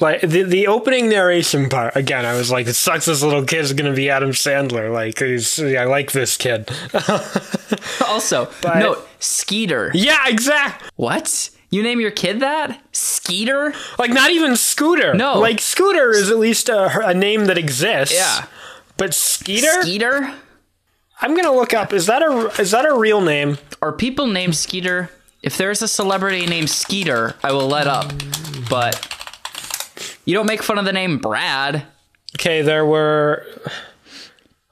like 0.00 0.20
the 0.20 0.42
the 0.42 0.66
opening 0.68 1.08
narration 1.08 1.68
part. 1.68 1.96
Again, 1.96 2.24
I 2.24 2.34
was 2.36 2.50
like, 2.50 2.66
it 2.66 2.74
sucks. 2.74 3.06
This 3.06 3.22
little 3.22 3.44
kid 3.44 3.60
is 3.60 3.72
gonna 3.72 3.92
be 3.94 4.10
Adam 4.10 4.30
Sandler. 4.30 4.92
Like, 4.92 5.18
he's, 5.18 5.60
I 5.62 5.84
like 5.84 6.12
this 6.12 6.36
kid. 6.36 6.68
Also, 8.06 8.48
But- 8.62 8.78
note 8.78 9.08
Skeeter. 9.20 9.90
yeah, 9.94 10.26
exact. 10.28 10.90
What? 10.96 11.50
You 11.70 11.82
name 11.82 12.00
your 12.00 12.10
kid 12.10 12.40
that? 12.40 12.80
Skeeter? 12.92 13.74
Like, 13.98 14.10
not 14.10 14.30
even 14.30 14.56
Scooter. 14.56 15.12
No. 15.14 15.38
like 15.38 15.60
Scooter 15.60 16.10
is 16.10 16.30
at 16.30 16.38
least 16.38 16.68
a, 16.70 17.06
a 17.08 17.12
name 17.14 17.44
that 17.46 17.58
exists. 17.58 18.14
Yeah. 18.14 18.46
but 18.96 19.12
Skeeter. 19.12 19.82
Skeeter? 19.82 20.32
I'm 21.20 21.36
gonna 21.36 21.52
look 21.52 21.74
up. 21.74 21.92
Is 21.92 22.06
that 22.06 22.22
a 22.22 22.50
is 22.60 22.70
that 22.70 22.86
a 22.86 22.94
real 22.96 23.20
name? 23.20 23.58
Are 23.82 23.92
people 23.92 24.26
named 24.28 24.54
Skeeter? 24.56 25.10
If 25.42 25.56
there's 25.58 25.82
a 25.82 25.88
celebrity 25.88 26.46
named 26.46 26.70
Skeeter, 26.70 27.34
I 27.42 27.52
will 27.52 27.66
let 27.68 27.86
up. 27.86 28.12
But 28.70 29.14
you 30.28 30.34
don't 30.34 30.46
make 30.46 30.62
fun 30.62 30.76
of 30.76 30.84
the 30.84 30.92
name 30.92 31.16
Brad. 31.16 31.84
Okay, 32.36 32.60
there 32.60 32.84
were. 32.84 33.46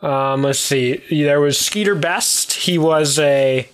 Um, 0.03 0.43
let's 0.43 0.59
see. 0.59 0.99
There 1.11 1.41
was 1.41 1.59
Skeeter 1.59 1.95
Best. 1.95 2.53
He 2.53 2.77
was 2.77 3.19
a 3.19 3.67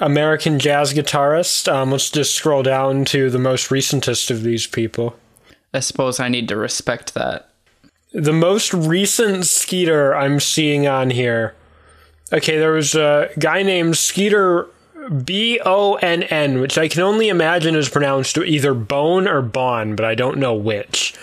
American 0.00 0.58
jazz 0.58 0.92
guitarist. 0.92 1.72
Um, 1.72 1.92
let's 1.92 2.10
just 2.10 2.34
scroll 2.34 2.62
down 2.62 3.06
to 3.06 3.30
the 3.30 3.38
most 3.38 3.70
recentest 3.70 4.30
of 4.30 4.42
these 4.42 4.66
people. 4.66 5.16
I 5.72 5.80
suppose 5.80 6.20
I 6.20 6.28
need 6.28 6.46
to 6.48 6.56
respect 6.56 7.14
that. 7.14 7.48
The 8.12 8.34
most 8.34 8.74
recent 8.74 9.46
Skeeter 9.46 10.14
I'm 10.14 10.38
seeing 10.40 10.86
on 10.86 11.08
here. 11.08 11.54
Okay, 12.34 12.58
there 12.58 12.72
was 12.72 12.94
a 12.94 13.30
guy 13.38 13.62
named 13.62 13.96
Skeeter 13.96 14.68
B 15.24 15.60
O 15.64 15.94
N 15.96 16.22
N, 16.24 16.60
which 16.60 16.78
I 16.78 16.88
can 16.88 17.02
only 17.02 17.28
imagine 17.28 17.74
is 17.74 17.88
pronounced 17.88 18.36
either 18.38 18.74
Bone 18.74 19.26
or 19.26 19.42
Bon, 19.42 19.96
but 19.96 20.04
I 20.04 20.14
don't 20.14 20.38
know 20.38 20.54
which. 20.54 21.14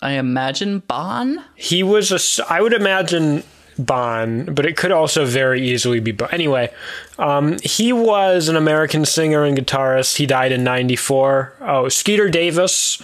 I 0.00 0.12
imagine 0.12 0.80
Bon? 0.80 1.44
He 1.54 1.82
was 1.82 2.12
a. 2.12 2.46
I 2.48 2.60
would 2.60 2.72
imagine 2.72 3.42
Bon, 3.78 4.44
but 4.46 4.66
it 4.66 4.76
could 4.76 4.92
also 4.92 5.24
very 5.24 5.60
easily 5.60 6.00
be 6.00 6.12
Bon. 6.12 6.28
Anyway, 6.30 6.72
um, 7.18 7.58
he 7.62 7.92
was 7.92 8.48
an 8.48 8.56
American 8.56 9.04
singer 9.04 9.44
and 9.44 9.56
guitarist. 9.56 10.16
He 10.16 10.26
died 10.26 10.52
in 10.52 10.64
'94. 10.64 11.54
Oh, 11.60 11.88
Skeeter 11.88 12.28
Davis. 12.28 13.02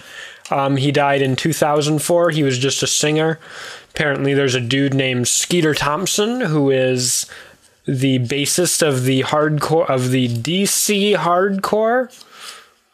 Um, 0.50 0.76
he 0.76 0.92
died 0.92 1.22
in 1.22 1.34
2004. 1.34 2.30
He 2.30 2.42
was 2.42 2.58
just 2.58 2.82
a 2.82 2.86
singer. 2.86 3.38
Apparently, 3.90 4.34
there's 4.34 4.54
a 4.54 4.60
dude 4.60 4.92
named 4.92 5.28
Skeeter 5.28 5.74
Thompson 5.74 6.42
who 6.42 6.70
is 6.70 7.26
the 7.84 8.18
bassist 8.20 8.86
of 8.86 9.04
the 9.04 9.22
hardcore 9.22 9.88
of 9.88 10.10
the 10.10 10.28
DC 10.28 11.16
hardcore. 11.16 12.10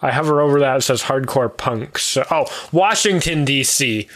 I 0.00 0.12
hover 0.12 0.40
over 0.40 0.60
that. 0.60 0.76
It 0.78 0.82
says 0.82 1.02
hardcore 1.02 1.54
punk. 1.56 1.98
So, 1.98 2.24
oh, 2.30 2.46
Washington 2.72 3.44
D.C. 3.44 4.08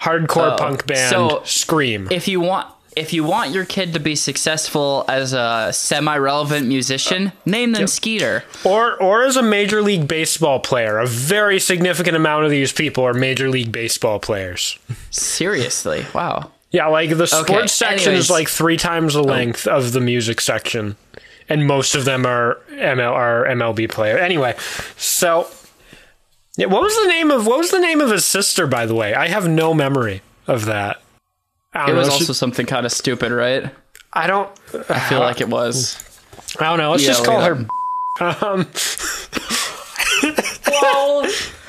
hardcore 0.00 0.52
Oh, 0.52 0.56
punk 0.58 0.86
band 0.86 1.10
so- 1.10 1.42
Scream. 1.44 2.08
If 2.10 2.28
you 2.28 2.40
want 2.40 2.66
if 2.94 3.14
you 3.14 3.24
want 3.24 3.52
your 3.52 3.64
kid 3.64 3.94
to 3.94 4.00
be 4.00 4.14
successful 4.14 5.06
as 5.08 5.32
a 5.32 5.70
semi-relevant 5.72 6.66
musician, 6.66 7.32
name 7.46 7.72
them 7.72 7.86
Skeeter. 7.86 8.44
or 8.64 9.02
or 9.02 9.22
as 9.24 9.34
a 9.36 9.42
major 9.42 9.80
league 9.80 10.06
baseball 10.06 10.60
player. 10.60 10.98
A 10.98 11.06
very 11.06 11.58
significant 11.58 12.16
amount 12.16 12.44
of 12.44 12.50
these 12.50 12.70
people 12.72 13.02
are 13.04 13.14
major 13.14 13.48
league 13.48 13.72
baseball 13.72 14.18
players. 14.18 14.78
Seriously. 15.10 16.04
Wow. 16.14 16.50
Yeah, 16.72 16.86
like 16.88 17.10
the 17.16 17.26
sports 17.26 17.72
section 17.74 18.08
anyways. 18.08 18.24
is 18.24 18.30
like 18.30 18.48
three 18.48 18.76
times 18.78 19.14
the 19.14 19.22
length 19.22 19.66
of 19.66 19.92
the 19.92 20.00
music 20.00 20.40
section, 20.40 20.96
and 21.48 21.66
most 21.66 21.94
of 21.94 22.04
them 22.06 22.24
are 22.24 22.58
ML 22.70 23.12
are 23.12 23.44
MLB 23.46 23.90
player. 23.90 24.16
Anyway, 24.18 24.54
so 24.96 25.48
yeah, 26.56 26.66
what 26.66 26.82
was 26.82 26.94
the 27.02 27.08
name 27.08 27.30
of 27.30 27.46
what 27.46 27.58
was 27.58 27.70
the 27.70 27.78
name 27.80 28.00
of 28.00 28.10
his 28.10 28.24
sister? 28.24 28.66
By 28.66 28.86
the 28.86 28.94
way, 28.94 29.14
I 29.14 29.28
have 29.28 29.48
no 29.48 29.74
memory 29.74 30.22
of 30.46 30.64
that. 30.64 31.02
It 31.74 31.94
was 31.94 32.08
know. 32.08 32.14
also 32.14 32.32
something 32.32 32.66
kind 32.66 32.84
of 32.86 32.92
stupid, 32.92 33.32
right? 33.32 33.70
I 34.12 34.26
don't. 34.26 34.50
I 34.90 34.98
feel 35.00 35.20
like 35.20 35.40
it 35.40 35.48
was. 35.48 35.98
I 36.58 36.64
don't 36.64 36.78
know. 36.78 36.90
Let's 36.90 37.02
Yeah, 37.02 37.08
just 37.10 37.24
call 37.24 37.40
her. 37.42 37.66
Um, 38.20 38.68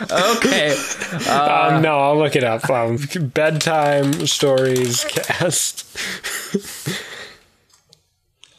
Okay. 0.01 0.75
um, 1.29 1.82
no, 1.82 2.00
I'll 2.00 2.17
look 2.17 2.36
it 2.36 2.43
up. 2.43 2.70
Um, 2.70 2.98
bedtime 3.34 4.25
stories 4.27 5.05
cast. 5.05 5.86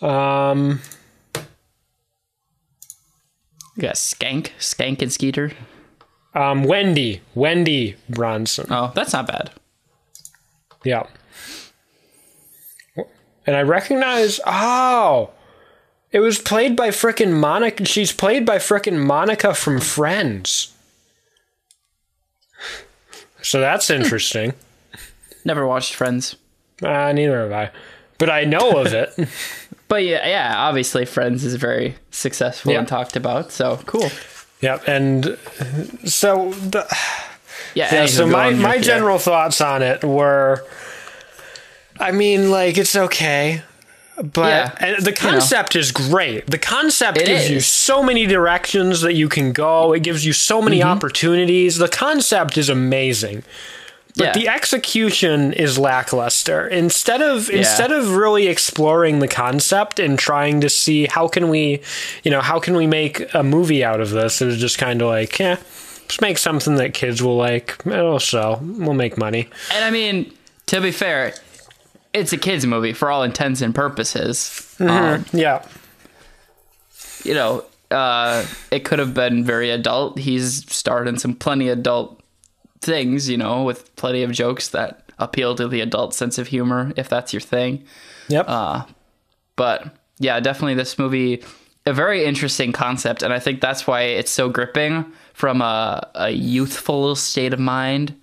um, 0.02 0.80
You 3.76 3.82
got 3.82 3.94
Skank, 3.96 4.50
Skank 4.58 5.02
and 5.02 5.12
Skeeter. 5.12 5.52
um, 6.34 6.64
Wendy, 6.64 7.20
Wendy 7.34 7.96
Bronson. 8.08 8.66
Oh, 8.70 8.92
that's 8.94 9.12
not 9.12 9.26
bad. 9.26 9.50
Yeah. 10.84 11.06
And 13.46 13.56
I 13.56 13.62
recognize. 13.62 14.40
Oh, 14.46 15.30
it 16.14 16.20
was 16.20 16.38
played 16.38 16.76
by 16.76 16.88
frickin' 16.90 17.32
Monica. 17.32 17.84
She's 17.84 18.12
played 18.12 18.46
by 18.46 18.58
frickin' 18.58 19.04
Monica 19.04 19.52
from 19.52 19.80
Friends. 19.80 20.72
So 23.42 23.58
that's 23.60 23.90
interesting. 23.90 24.54
Never 25.44 25.66
watched 25.66 25.94
Friends. 25.94 26.36
uh, 26.82 27.12
neither 27.12 27.42
have 27.42 27.52
I, 27.52 27.70
but 28.18 28.30
I 28.30 28.44
know 28.44 28.78
of 28.80 28.94
it. 28.94 29.12
But 29.86 30.02
yeah, 30.04 30.26
yeah, 30.26 30.54
obviously 30.56 31.04
Friends 31.04 31.44
is 31.44 31.56
very 31.56 31.96
successful 32.10 32.72
Yeah. 32.72 32.78
and 32.78 32.88
talked 32.88 33.16
about. 33.16 33.52
So 33.52 33.78
cool. 33.84 34.08
yep. 34.62 34.82
And 34.88 35.38
so 36.06 36.52
the. 36.52 36.86
Yeah. 37.74 37.94
Yeah, 37.94 38.06
so 38.06 38.24
go 38.24 38.32
my, 38.32 38.46
on, 38.46 38.60
my 38.62 38.76
yeah. 38.76 38.80
general 38.80 39.18
thoughts 39.18 39.60
on 39.60 39.82
it 39.82 40.02
were 40.02 40.64
I 42.00 42.12
mean, 42.12 42.50
like, 42.50 42.78
it's 42.78 42.96
okay. 42.96 43.62
But 44.22 44.46
Yeah, 44.48 44.74
and 44.96 45.04
the 45.04 45.12
concept 45.12 45.74
is 45.74 45.90
great. 45.90 46.46
The 46.46 46.58
concept 46.58 47.18
It 47.18 47.26
gives 47.26 47.50
you 47.50 47.60
so 47.60 48.02
many 48.02 48.26
directions 48.26 49.00
that 49.00 49.14
you 49.14 49.28
can 49.28 49.52
go. 49.52 49.92
It 49.92 50.02
gives 50.04 50.24
you 50.24 50.32
so 50.32 50.62
many 50.62 50.78
Mm-hmm. 50.80 50.88
opportunities. 50.88 51.78
The 51.78 51.88
concept 51.88 52.56
is 52.56 52.68
amazing. 52.68 53.42
But 54.16 54.26
Yeah. 54.26 54.32
the 54.34 54.48
execution 54.48 55.52
is 55.52 55.76
lackluster. 55.76 56.68
Instead 56.68 57.20
of 57.20 57.50
instead 57.50 57.90
of 57.90 58.14
really 58.14 58.46
exploring 58.46 59.18
the 59.18 59.26
concept 59.26 59.98
and 59.98 60.16
trying 60.16 60.60
to 60.60 60.68
see 60.68 61.06
how 61.06 61.26
can 61.26 61.48
we, 61.48 61.80
you 62.22 62.30
know, 62.30 62.40
how 62.40 62.60
can 62.60 62.76
we 62.76 62.86
make 62.86 63.34
a 63.34 63.42
movie 63.42 63.82
out 63.82 64.00
of 64.00 64.10
this, 64.10 64.40
it 64.40 64.46
was 64.46 64.58
just 64.60 64.78
kind 64.78 65.02
of 65.02 65.08
like, 65.08 65.40
yeah, 65.40 65.56
just 66.06 66.20
make 66.20 66.38
something 66.38 66.76
that 66.76 66.94
kids 66.94 67.20
will 67.20 67.36
like. 67.36 67.74
It'll 67.84 68.20
sell. 68.20 68.60
We'll 68.62 68.94
make 68.94 69.18
money. 69.18 69.48
And 69.74 69.84
I 69.84 69.90
mean, 69.90 70.30
to 70.66 70.80
be 70.80 70.92
fair, 70.92 71.34
it's 72.14 72.32
a 72.32 72.38
kids 72.38 72.64
movie 72.66 72.92
for 72.94 73.10
all 73.10 73.22
intents 73.22 73.60
and 73.60 73.74
purposes. 73.74 74.74
Um, 74.80 75.24
Yeah. 75.32 75.62
you 77.24 77.34
know, 77.34 77.64
uh, 77.90 78.46
it 78.70 78.84
could 78.84 78.98
have 78.98 79.12
been 79.14 79.44
very 79.44 79.70
adult. 79.70 80.18
He's 80.18 80.64
starred 80.72 81.08
in 81.08 81.18
some 81.18 81.34
plenty 81.34 81.68
adult 81.68 82.20
things, 82.80 83.28
you 83.28 83.36
know, 83.36 83.62
with 83.62 83.94
plenty 83.96 84.22
of 84.22 84.32
jokes 84.32 84.68
that 84.68 85.12
appeal 85.18 85.54
to 85.56 85.68
the 85.68 85.80
adult 85.80 86.14
sense 86.14 86.38
of 86.38 86.48
humor, 86.48 86.92
if 86.96 87.08
that's 87.08 87.32
your 87.32 87.40
thing. 87.40 87.84
Yep. 88.28 88.46
But 89.56 89.94
yeah, 90.18 90.40
definitely 90.40 90.74
this 90.74 90.98
movie, 90.98 91.42
a 91.86 91.92
very 91.92 92.24
interesting 92.24 92.72
concept, 92.72 93.22
and 93.22 93.32
I 93.32 93.38
think 93.38 93.60
that's 93.60 93.86
why 93.86 94.02
it's 94.02 94.30
so 94.30 94.48
gripping 94.48 95.04
from 95.32 95.60
a, 95.62 96.08
a 96.14 96.30
youthful 96.30 97.14
state 97.16 97.52
of 97.52 97.60
mind. 97.60 98.14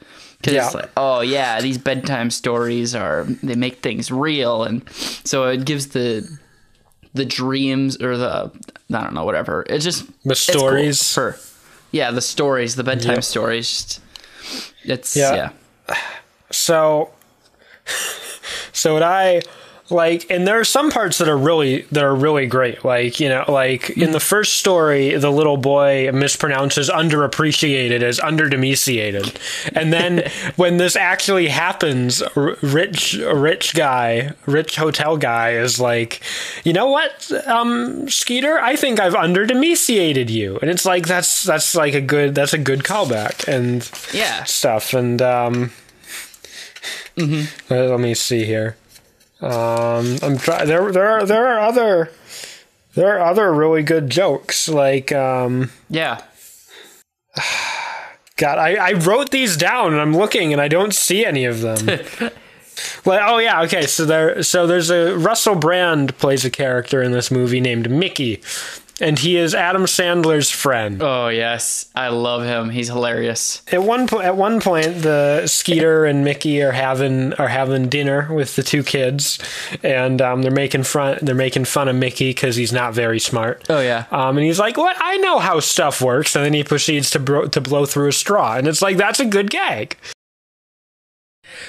Because 0.41 0.53
Yeah. 0.53 0.65
it's 0.65 0.75
like, 0.75 0.89
oh 0.97 1.21
yeah, 1.21 1.61
these 1.61 1.77
bedtime 1.77 2.31
stories 2.31 2.95
are 2.95 3.25
they 3.43 3.55
make 3.55 3.81
things 3.83 4.11
real, 4.11 4.63
and 4.63 4.81
so 5.23 5.47
it 5.47 5.65
gives 5.65 5.87
the 5.89 6.27
the 7.13 7.25
dreams 7.25 8.01
or 8.01 8.17
the 8.17 8.51
I 8.93 9.01
don't 9.03 9.13
know 9.13 9.23
whatever. 9.25 9.63
It 9.69 9.79
just 9.79 10.07
The 10.23 10.31
it's 10.31 10.45
cool 10.47 10.59
stories. 10.59 11.13
for 11.13 11.37
yeah 11.91 12.09
the 12.11 12.21
stories, 12.21 12.75
the 12.75 12.83
bedtime 12.83 13.15
Yep. 13.15 13.23
stories. 13.23 13.67
Just, 13.83 14.01
it's 14.83 15.15
Yeah. 15.15 15.51
yeah. 15.89 15.95
So, 16.51 17.11
so 18.73 18.93
what 18.93 19.03
I 19.03 19.41
like, 19.91 20.29
and 20.29 20.47
there 20.47 20.59
are 20.59 20.63
some 20.63 20.89
parts 20.89 21.17
that 21.17 21.27
are 21.27 21.37
really 21.37 21.81
that 21.91 22.03
are 22.03 22.15
really 22.15 22.47
great. 22.47 22.83
Like 22.83 23.19
you 23.19 23.29
know, 23.29 23.45
like 23.47 23.91
in 23.91 24.11
the 24.11 24.19
first 24.19 24.57
story, 24.57 25.15
the 25.15 25.31
little 25.31 25.57
boy 25.57 26.09
mispronounces 26.11 26.89
underappreciated 26.89 28.01
as 28.01 28.19
underdomiciated, 28.19 29.35
and 29.75 29.91
then 29.91 30.29
when 30.55 30.77
this 30.77 30.95
actually 30.95 31.47
happens, 31.47 32.23
rich 32.35 33.13
rich 33.13 33.73
guy, 33.73 34.31
rich 34.45 34.75
hotel 34.75 35.17
guy 35.17 35.51
is 35.51 35.79
like, 35.79 36.21
you 36.63 36.73
know 36.73 36.87
what, 36.87 37.31
um, 37.47 38.07
Skeeter, 38.09 38.59
I 38.59 38.75
think 38.75 38.99
I've 38.99 39.13
underdomiciated 39.13 40.29
you, 40.29 40.57
and 40.61 40.69
it's 40.69 40.85
like 40.85 41.07
that's 41.07 41.43
that's 41.43 41.75
like 41.75 41.93
a 41.93 42.01
good 42.01 42.35
that's 42.35 42.53
a 42.53 42.57
good 42.57 42.81
callback 42.81 43.47
and 43.47 43.89
yeah. 44.13 44.43
stuff 44.43 44.93
and 44.93 45.21
um 45.21 45.71
Mm-hmm. 47.17 47.73
let, 47.73 47.89
let 47.89 47.99
me 47.99 48.13
see 48.13 48.45
here 48.45 48.77
um 49.41 50.17
i'm 50.21 50.37
trying 50.37 50.67
there 50.67 50.91
there 50.91 51.09
are 51.09 51.25
there 51.25 51.47
are 51.47 51.59
other 51.59 52.11
there 52.93 53.17
are 53.17 53.21
other 53.29 53.51
really 53.53 53.81
good 53.83 54.09
jokes 54.09 54.67
like 54.69 55.11
um 55.11 55.71
Yeah. 55.89 56.21
god 58.37 58.57
i 58.57 58.75
i 58.75 58.93
wrote 58.93 59.31
these 59.31 59.55
down 59.57 59.93
and 59.93 60.01
i'm 60.01 60.15
looking 60.15 60.51
and 60.51 60.61
i 60.61 60.67
don't 60.67 60.93
see 60.93 61.25
any 61.25 61.45
of 61.45 61.61
them 61.61 61.85
like 63.05 63.21
oh 63.23 63.37
yeah 63.37 63.61
okay 63.63 63.85
so 63.85 64.05
there 64.05 64.41
so 64.43 64.65
there's 64.65 64.89
a 64.89 65.15
russell 65.17 65.55
brand 65.55 66.17
plays 66.17 66.43
a 66.45 66.49
character 66.49 67.01
in 67.01 67.11
this 67.11 67.29
movie 67.29 67.61
named 67.61 67.89
mickey 67.89 68.41
and 69.01 69.19
he 69.19 69.35
is 69.35 69.53
adam 69.53 69.83
sandler's 69.83 70.49
friend 70.49 71.01
Oh 71.01 71.27
yes, 71.27 71.89
I 71.95 72.09
love 72.09 72.43
him. 72.43 72.69
He's 72.69 72.87
hilarious. 72.87 73.61
At 73.71 73.83
one 73.83 74.07
point, 74.07 74.25
at 74.25 74.37
one 74.37 74.61
point, 74.61 75.01
the 75.01 75.47
Skeeter 75.47 76.05
and 76.05 76.23
Mickey 76.23 76.61
are 76.61 76.71
having 76.71 77.33
are 77.33 77.47
having 77.47 77.89
dinner 77.89 78.31
with 78.33 78.55
the 78.55 78.63
two 78.63 78.83
kids, 78.83 79.39
and 79.83 80.21
um, 80.21 80.41
they're 80.41 80.51
making 80.51 80.83
fun 80.83 81.17
they're 81.21 81.35
making 81.35 81.65
fun 81.65 81.87
of 81.87 81.95
Mickey 81.95 82.29
because 82.29 82.55
he's 82.55 82.71
not 82.71 82.93
very 82.93 83.19
smart. 83.19 83.65
Oh 83.69 83.79
yeah. 83.81 84.05
Um, 84.11 84.37
and 84.37 84.45
he's 84.45 84.59
like, 84.59 84.77
"What? 84.77 84.95
I 84.99 85.17
know 85.17 85.39
how 85.39 85.59
stuff 85.59 86.01
works." 86.01 86.35
And 86.35 86.45
then 86.45 86.53
he 86.53 86.63
proceeds 86.63 87.09
to 87.11 87.19
bro- 87.19 87.47
to 87.47 87.61
blow 87.61 87.85
through 87.85 88.09
a 88.09 88.13
straw, 88.13 88.55
and 88.57 88.67
it's 88.67 88.81
like 88.81 88.97
that's 88.97 89.19
a 89.19 89.25
good 89.25 89.49
gag. 89.49 89.97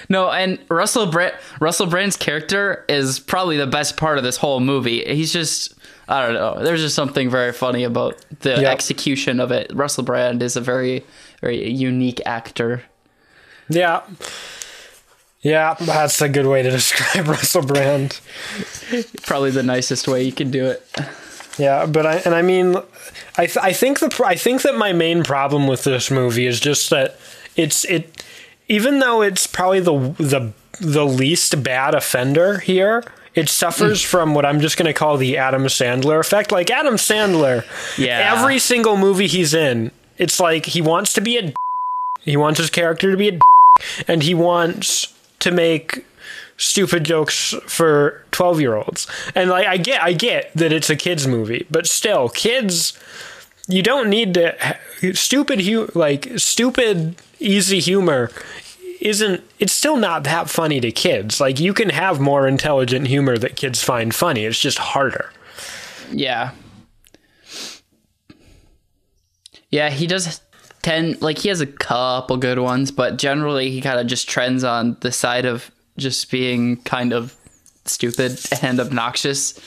No, 0.08 0.30
and 0.30 0.58
Russell 0.68 1.06
Brand 1.06 1.34
Russell 1.60 1.86
Brand's 1.86 2.16
character 2.16 2.84
is 2.88 3.18
probably 3.18 3.56
the 3.56 3.66
best 3.66 3.96
part 3.96 4.18
of 4.18 4.24
this 4.24 4.36
whole 4.36 4.60
movie. 4.60 5.04
He's 5.04 5.32
just 5.32 5.74
I 6.08 6.24
don't 6.26 6.34
know. 6.34 6.62
There's 6.62 6.80
just 6.80 6.94
something 6.94 7.30
very 7.30 7.52
funny 7.52 7.84
about 7.84 8.16
the 8.40 8.50
Yep. 8.60 8.64
execution 8.72 9.40
of 9.40 9.50
it. 9.52 9.70
Russell 9.74 10.04
Brand 10.04 10.42
is 10.42 10.56
a 10.56 10.60
very 10.60 11.04
very 11.40 11.68
unique 11.68 12.20
actor. 12.26 12.82
Yeah, 13.68 14.02
yeah, 15.40 15.74
that's 15.80 16.20
a 16.20 16.28
good 16.28 16.46
way 16.46 16.62
to 16.62 16.70
describe 16.80 17.26
Russell 17.28 17.62
Brand. 17.62 18.20
Probably 19.22 19.50
the 19.50 19.62
nicest 19.62 20.06
way 20.06 20.22
you 20.22 20.32
can 20.32 20.50
do 20.50 20.66
it. 20.66 20.86
Yeah, 21.58 21.86
but 21.86 22.06
I 22.06 22.16
and 22.24 22.34
I 22.34 22.42
mean, 22.42 22.76
I 23.36 23.46
th- 23.46 23.58
I 23.58 23.72
think 23.72 23.98
the 24.00 24.08
pr- 24.08 24.24
I 24.24 24.34
think 24.36 24.62
that 24.62 24.76
my 24.76 24.92
main 24.92 25.22
problem 25.22 25.66
with 25.66 25.84
this 25.84 26.10
movie 26.10 26.46
is 26.46 26.60
just 26.60 26.90
that 26.90 27.18
it's 27.56 27.84
it 27.86 28.22
even 28.72 28.98
though 29.00 29.22
it's 29.22 29.46
probably 29.46 29.80
the 29.80 30.14
the 30.18 30.52
the 30.80 31.06
least 31.06 31.62
bad 31.62 31.94
offender 31.94 32.58
here. 32.58 33.04
It 33.34 33.48
suffers 33.48 34.02
mm. 34.02 34.04
from 34.04 34.34
what 34.34 34.44
I'm 34.44 34.60
just 34.60 34.76
going 34.76 34.86
to 34.86 34.92
call 34.92 35.16
the 35.16 35.38
Adam 35.38 35.64
Sandler 35.64 36.20
effect. 36.20 36.52
Like 36.52 36.70
Adam 36.70 36.96
Sandler, 36.96 37.64
Yeah. 37.96 38.34
every 38.36 38.58
single 38.58 38.98
movie 38.98 39.26
he's 39.26 39.54
in, 39.54 39.90
it's 40.18 40.38
like 40.38 40.66
he 40.66 40.82
wants 40.82 41.14
to 41.14 41.20
be 41.22 41.38
a 41.38 41.52
he 42.20 42.36
wants 42.36 42.60
his 42.60 42.70
character 42.70 43.10
to 43.10 43.16
be 43.16 43.28
a 43.28 43.38
and 44.06 44.22
he 44.22 44.34
wants 44.34 45.14
to 45.40 45.50
make 45.50 46.04
stupid 46.56 47.04
jokes 47.04 47.54
for 47.66 48.24
12 48.30 48.60
year 48.60 48.76
olds 48.76 49.08
and 49.34 49.50
like 49.50 49.66
i 49.66 49.76
get 49.76 50.00
i 50.02 50.12
get 50.12 50.52
that 50.54 50.72
it's 50.72 50.90
a 50.90 50.94
kids 50.94 51.26
movie 51.26 51.66
but 51.70 51.86
still 51.86 52.28
kids 52.28 52.96
you 53.66 53.82
don't 53.82 54.08
need 54.08 54.34
to 54.34 54.54
stupid 55.14 55.62
hu- 55.62 55.90
like 55.94 56.28
stupid 56.36 57.16
easy 57.40 57.80
humor 57.80 58.30
isn't 59.02 59.42
it's 59.58 59.72
still 59.72 59.96
not 59.96 60.24
that 60.24 60.48
funny 60.48 60.80
to 60.80 60.90
kids 60.92 61.40
like 61.40 61.58
you 61.60 61.74
can 61.74 61.88
have 61.90 62.20
more 62.20 62.46
intelligent 62.46 63.06
humor 63.08 63.36
that 63.36 63.56
kids 63.56 63.82
find 63.82 64.14
funny 64.14 64.44
it's 64.44 64.58
just 64.60 64.78
harder 64.78 65.30
Yeah. 66.12 66.50
Yeah, 69.70 69.88
he 69.90 70.06
does 70.06 70.40
tend 70.82 71.22
like 71.22 71.38
he 71.38 71.48
has 71.48 71.60
a 71.60 71.66
couple 71.66 72.36
good 72.36 72.58
ones, 72.58 72.90
but 72.90 73.16
generally 73.16 73.70
he 73.70 73.80
kind 73.80 73.98
of 73.98 74.06
just 74.06 74.28
trends 74.28 74.64
on 74.64 74.96
the 75.00 75.10
side 75.12 75.46
of 75.46 75.70
just 75.96 76.30
being 76.30 76.76
kind 76.82 77.12
of 77.12 77.34
stupid 77.86 78.38
and 78.62 78.80
obnoxious. 78.80 79.58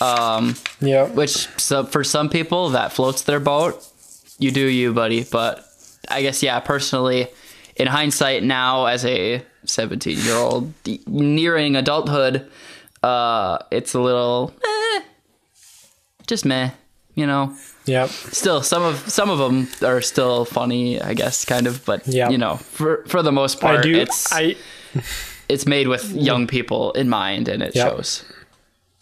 Um, 0.00 0.56
yeah 0.80 1.04
which 1.08 1.46
so 1.58 1.84
for 1.84 2.02
some 2.02 2.30
people 2.30 2.70
that 2.70 2.92
floats 2.92 3.22
their 3.22 3.40
boat. 3.40 3.86
You 4.38 4.50
do 4.50 4.64
you, 4.66 4.94
buddy. 4.94 5.24
But 5.24 5.62
I 6.08 6.22
guess 6.22 6.42
yeah, 6.42 6.58
personally, 6.60 7.28
in 7.80 7.86
hindsight 7.88 8.42
now 8.42 8.86
as 8.86 9.04
a 9.04 9.42
17 9.64 10.18
year 10.18 10.34
old 10.36 10.72
nearing 11.06 11.76
adulthood, 11.76 12.46
uh, 13.02 13.58
it's 13.70 13.94
a 13.94 14.00
little 14.00 14.52
eh, 14.64 15.00
just 16.26 16.44
meh, 16.44 16.70
you 17.14 17.26
know. 17.26 17.54
yeah 17.86 18.06
Still, 18.06 18.62
some 18.62 18.82
of 18.82 18.96
some 19.08 19.30
of 19.30 19.38
them 19.38 19.68
are 19.82 20.00
still 20.02 20.44
funny, 20.44 21.00
I 21.00 21.14
guess, 21.14 21.44
kind 21.44 21.66
of. 21.66 21.84
But 21.84 22.06
Yeah. 22.06 22.28
you 22.30 22.38
know, 22.38 22.56
for 22.56 23.04
for 23.06 23.22
the 23.22 23.32
most 23.32 23.60
part, 23.60 23.78
i 23.78 23.82
do 23.82 23.94
it's 23.96 24.32
i 24.32 24.56
it's 25.48 25.66
made 25.66 25.88
with 25.88 26.12
young 26.12 26.46
people 26.46 26.92
in 26.92 27.08
mind, 27.08 27.48
and 27.48 27.62
it 27.62 27.74
Yep. 27.74 27.88
shows. 27.88 28.24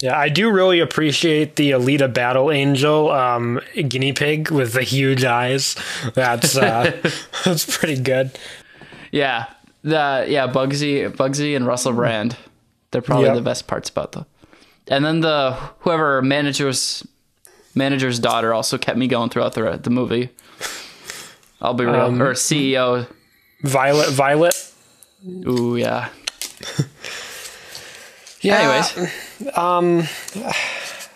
Yeah, 0.00 0.16
I 0.16 0.28
do 0.28 0.48
really 0.52 0.78
appreciate 0.78 1.56
the 1.56 1.72
Alita 1.72 2.06
Battle 2.14 2.52
Angel 2.52 3.10
um, 3.10 3.60
guinea 3.88 4.12
pig 4.12 4.48
with 4.48 4.72
the 4.72 4.84
huge 4.84 5.24
eyes. 5.24 5.74
That's 6.14 6.56
uh, 6.56 6.92
that's 7.44 7.66
pretty 7.76 8.00
good. 8.00 8.30
Yeah, 9.12 9.46
the 9.82 10.26
yeah 10.28 10.46
Bugsy, 10.46 11.08
Bugsy 11.10 11.54
and 11.56 11.66
Russell 11.66 11.92
Brand. 11.92 12.36
They're 12.90 13.02
probably 13.02 13.26
Yep. 13.26 13.34
the 13.36 13.42
best 13.42 13.66
parts 13.66 13.88
about 13.90 14.12
the. 14.12 14.26
And 14.88 15.04
then 15.04 15.20
the 15.20 15.52
whoever 15.80 16.22
manager's 16.22 17.06
manager's 17.74 18.18
daughter 18.18 18.54
also 18.54 18.78
kept 18.78 18.98
me 18.98 19.06
going 19.06 19.28
throughout 19.30 19.54
the 19.54 19.78
the 19.82 19.90
movie. 19.90 20.30
I'll 21.60 21.74
be 21.74 21.84
real, 21.84 21.96
Um, 22.02 22.22
or 22.22 22.34
CEO. 22.34 23.06
Violet, 23.62 24.10
Violet. 24.10 24.54
Ooh 25.46 25.76
yeah. 25.76 26.08
Yeah. 28.40 28.58
Anyways, 28.60 29.12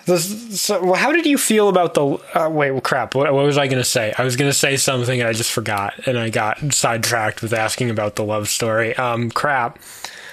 This, 0.07 0.61
so, 0.61 0.83
well, 0.83 0.95
how 0.95 1.13
did 1.13 1.27
you 1.27 1.39
feel 1.39 1.69
about 1.69 1.95
the? 1.95 2.19
Uh, 2.35 2.49
wait, 2.51 2.73
well, 2.73 2.81
crap. 2.81 3.15
What, 3.15 3.33
what 3.33 3.45
was 3.45 3.57
I 3.57 3.67
going 3.69 3.83
to 3.83 3.89
say? 3.89 4.13
I 4.19 4.25
was 4.25 4.37
going 4.37 4.51
to 4.51 4.57
say 4.57 4.77
something 4.77 5.21
and 5.21 5.29
I 5.29 5.33
just 5.33 5.53
forgot, 5.53 5.95
and 6.07 6.19
I 6.19 6.29
got 6.29 6.75
sidetracked 6.75 7.43
with 7.43 7.53
asking 7.53 7.91
about 7.91 8.17
the 8.17 8.25
love 8.25 8.49
story. 8.49 8.97
Um, 8.97 9.31
crap. 9.31 9.79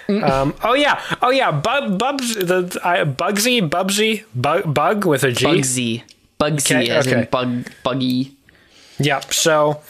Um, 0.10 0.56
oh 0.64 0.74
yeah, 0.74 1.00
oh 1.22 1.30
yeah, 1.30 1.52
Bub, 1.52 2.00
Bubs, 2.00 2.34
the 2.34 2.80
I, 2.84 3.04
Bugsy, 3.04 3.68
Bubsy, 3.70 4.26
Bug, 4.34 4.74
Bug 4.74 5.06
with 5.06 5.24
a 5.24 5.32
G. 5.32 5.46
Bugsy, 5.46 6.04
Bugsy 6.40 6.76
Okay, 6.82 6.90
as 6.90 7.08
okay. 7.08 7.22
in 7.22 7.28
bug, 7.30 7.72
buggy. 7.84 8.36
Yep. 8.98 9.32
So, 9.32 9.82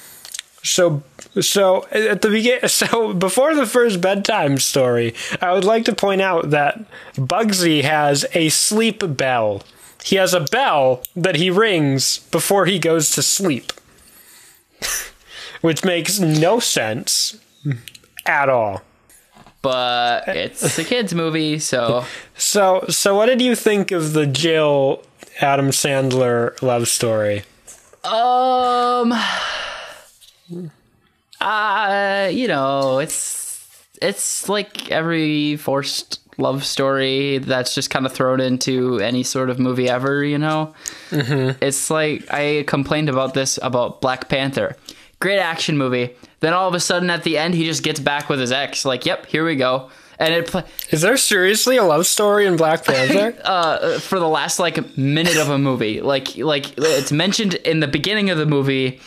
so, 0.63 1.04
so 1.41 1.86
at 1.91 2.22
the 2.22 2.30
begin, 2.30 2.67
so 2.69 3.13
before 3.13 3.56
the 3.56 3.65
first 3.65 4.02
bedtime 4.02 4.58
story, 4.58 5.13
I 5.41 5.54
would 5.54 5.63
like 5.63 5.86
to 5.86 5.95
point 5.95 6.22
out 6.22 6.50
that 6.52 6.80
Bugsy 7.15 7.84
has 7.84 8.26
a 8.34 8.50
sleep 8.50 9.04
bell. 9.17 9.63
He 10.04 10.15
has 10.15 10.34
a 10.34 10.39
bell 10.39 11.04
that 11.15 11.36
he 11.36 11.50
rings 11.50 12.19
before 12.32 12.65
he 12.65 12.80
goes 12.80 13.12
to 13.12 13.22
sleep, 13.22 13.74
which 15.62 15.84
makes 15.84 16.19
no 16.19 16.60
sense 16.60 17.38
at 18.26 18.50
all. 18.50 18.82
But 19.62 20.30
it's 20.30 20.80
a 20.80 20.86
kids 20.86 21.13
movie, 21.13 21.60
so 21.60 22.06
So, 22.39 22.86
so 22.88 23.15
what 23.15 23.26
did 23.26 23.41
you 23.41 23.54
think 23.54 23.91
of 23.91 24.13
the 24.13 24.26
Jill 24.26 25.04
Adam 25.41 25.72
Sandler 25.72 26.60
love 26.62 26.88
story? 26.88 27.43
Um, 28.06 29.13
uh, 31.41 32.29
you 32.31 32.47
know, 32.47 32.99
it's 32.99 33.88
it's 34.01 34.49
like 34.49 34.91
every 34.91 35.57
forced 35.57 36.19
love 36.38 36.65
story 36.65 37.38
that's 37.39 37.75
just 37.75 37.89
kind 37.89 38.05
of 38.05 38.13
thrown 38.13 38.39
into 38.39 38.99
any 38.99 39.23
sort 39.23 39.49
of 39.49 39.59
movie 39.59 39.89
ever. 39.89 40.23
You 40.23 40.38
know, 40.38 40.73
mm-hmm. 41.09 41.63
it's 41.63 41.89
like 41.89 42.31
I 42.31 42.63
complained 42.67 43.09
about 43.09 43.33
this 43.33 43.59
about 43.62 44.01
Black 44.01 44.29
Panther. 44.29 44.75
Great 45.19 45.39
action 45.39 45.77
movie. 45.77 46.15
Then 46.39 46.53
all 46.53 46.67
of 46.67 46.73
a 46.73 46.79
sudden 46.79 47.09
at 47.09 47.23
the 47.23 47.38
end, 47.38 47.53
he 47.53 47.65
just 47.65 47.83
gets 47.83 47.99
back 47.99 48.29
with 48.29 48.39
his 48.39 48.53
ex. 48.53 48.85
Like, 48.85 49.05
yep, 49.05 49.25
here 49.25 49.45
we 49.45 49.57
go. 49.57 49.89
And 50.17 50.33
it 50.33 50.47
pl- 50.47 50.65
Is 50.91 51.01
there 51.01 51.17
seriously 51.17 51.77
a 51.77 51.83
love 51.83 52.05
story 52.05 52.45
in 52.45 52.57
Black 52.57 52.85
Panther? 52.85 53.38
uh, 53.43 53.99
for 53.99 54.19
the 54.19 54.27
last 54.27 54.59
like 54.59 54.97
minute 54.97 55.38
of 55.38 55.49
a 55.49 55.57
movie. 55.57 56.01
Like 56.01 56.38
like 56.38 56.77
it's 56.77 57.12
mentioned 57.12 57.55
in 57.55 57.79
the 57.79 57.88
beginning 57.88 58.29
of 58.29 58.38
the 58.38 58.45
movie, 58.45 58.99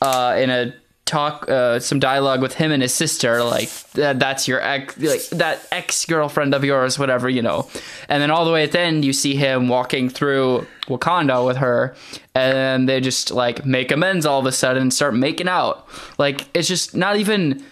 uh, 0.00 0.36
in 0.38 0.50
a 0.50 0.74
talk, 1.06 1.48
uh, 1.48 1.80
some 1.80 1.98
dialogue 1.98 2.42
with 2.42 2.54
him 2.54 2.70
and 2.70 2.82
his 2.82 2.92
sister. 2.92 3.42
Like 3.42 3.70
that, 3.92 4.18
that's 4.18 4.46
your 4.46 4.60
ex, 4.60 4.98
like 4.98 5.26
that 5.30 5.66
ex 5.72 6.04
girlfriend 6.04 6.54
of 6.54 6.64
yours, 6.64 6.98
whatever 6.98 7.28
you 7.28 7.40
know. 7.40 7.70
And 8.08 8.22
then 8.22 8.30
all 8.30 8.44
the 8.44 8.52
way 8.52 8.64
at 8.64 8.72
the 8.72 8.80
end, 8.80 9.04
you 9.04 9.14
see 9.14 9.36
him 9.36 9.68
walking 9.68 10.10
through 10.10 10.66
Wakanda 10.88 11.46
with 11.46 11.56
her, 11.56 11.96
and 12.34 12.88
they 12.88 13.00
just 13.00 13.30
like 13.30 13.64
make 13.64 13.90
amends 13.90 14.26
all 14.26 14.40
of 14.40 14.46
a 14.46 14.52
sudden, 14.52 14.82
and 14.82 14.92
start 14.92 15.14
making 15.14 15.48
out. 15.48 15.88
Like 16.18 16.46
it's 16.54 16.68
just 16.68 16.94
not 16.94 17.16
even 17.16 17.64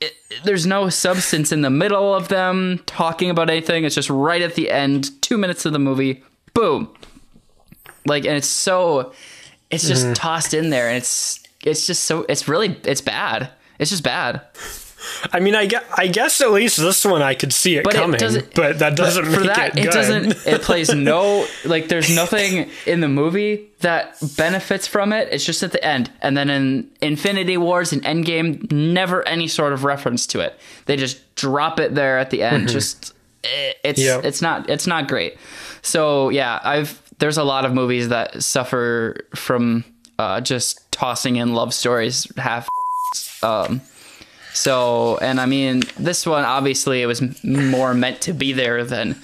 it, 0.00 0.14
there's 0.44 0.66
no 0.66 0.88
substance 0.88 1.52
in 1.52 1.62
the 1.62 1.70
middle 1.70 2.14
of 2.14 2.28
them 2.28 2.80
talking 2.86 3.30
about 3.30 3.50
anything. 3.50 3.84
It's 3.84 3.94
just 3.94 4.10
right 4.10 4.42
at 4.42 4.54
the 4.54 4.70
end, 4.70 5.10
two 5.22 5.38
minutes 5.38 5.64
of 5.64 5.72
the 5.72 5.78
movie, 5.78 6.22
boom. 6.54 6.94
Like, 8.04 8.24
and 8.24 8.36
it's 8.36 8.46
so, 8.46 9.12
it's 9.70 9.88
just 9.88 10.14
tossed 10.14 10.54
in 10.54 10.70
there, 10.70 10.88
and 10.88 10.98
it's 10.98 11.45
it's 11.66 11.86
just 11.86 12.04
so 12.04 12.24
it's 12.28 12.48
really 12.48 12.78
it's 12.84 13.00
bad. 13.02 13.50
It's 13.78 13.90
just 13.90 14.02
bad. 14.04 14.40
I 15.32 15.38
mean, 15.40 15.54
I 15.54 15.66
guess, 15.66 15.84
I 15.96 16.08
guess 16.08 16.40
at 16.40 16.50
least 16.50 16.78
this 16.78 17.04
one 17.04 17.22
I 17.22 17.34
could 17.34 17.52
see 17.52 17.76
it 17.76 17.84
But 17.84 17.94
coming, 17.94 18.18
doesn't- 18.18 18.54
but 18.54 18.78
that 18.80 18.96
doesn't 18.96 19.24
For 19.26 19.40
make 19.40 19.54
that, 19.54 19.68
it 19.68 19.82
good. 19.82 19.84
it 19.86 19.92
doesn't. 19.92 20.46
It 20.46 20.62
plays 20.62 20.92
no 20.92 21.46
like. 21.64 21.88
There's 21.88 22.12
nothing 22.14 22.68
in 22.86 23.00
the 23.00 23.08
movie 23.08 23.68
that 23.80 24.16
benefits 24.36 24.86
from 24.88 25.12
it. 25.12 25.28
It's 25.30 25.44
just 25.44 25.62
at 25.62 25.70
the 25.72 25.84
end, 25.84 26.10
and 26.22 26.36
then 26.36 26.50
in 26.50 26.90
Infinity 27.02 27.56
Wars 27.56 27.92
and 27.92 28.02
Endgame, 28.04 28.72
never 28.72 29.22
any 29.28 29.46
sort 29.48 29.72
of 29.72 29.84
reference 29.84 30.26
to 30.28 30.40
it. 30.40 30.58
They 30.86 30.96
just 30.96 31.34
drop 31.36 31.78
it 31.78 31.94
there 31.94 32.18
at 32.18 32.30
the 32.30 32.42
end. 32.42 32.68
Just 32.68 33.12
eh, 33.44 33.72
it's 33.84 34.00
Yeah. 34.00 34.20
it's 34.24 34.42
not 34.42 34.68
it's 34.70 34.86
not 34.88 35.06
great. 35.08 35.36
So 35.82 36.30
yeah, 36.30 36.58
I've 36.64 37.00
there's 37.18 37.38
a 37.38 37.44
lot 37.44 37.64
of 37.64 37.72
movies 37.72 38.08
that 38.08 38.42
suffer 38.42 39.18
from 39.36 39.84
uh, 40.18 40.40
just 40.40 40.85
tossing 40.96 41.36
in 41.36 41.54
love 41.54 41.74
stories 41.74 42.26
half. 42.36 42.68
Um, 43.42 43.82
so 44.54 45.18
and 45.18 45.38
I 45.38 45.46
mean 45.46 45.82
this 45.98 46.26
one 46.26 46.44
obviously 46.44 47.02
it 47.02 47.06
was 47.06 47.22
more 47.44 47.92
meant 47.92 48.22
to 48.22 48.32
be 48.32 48.52
there 48.52 48.82
than 48.84 49.14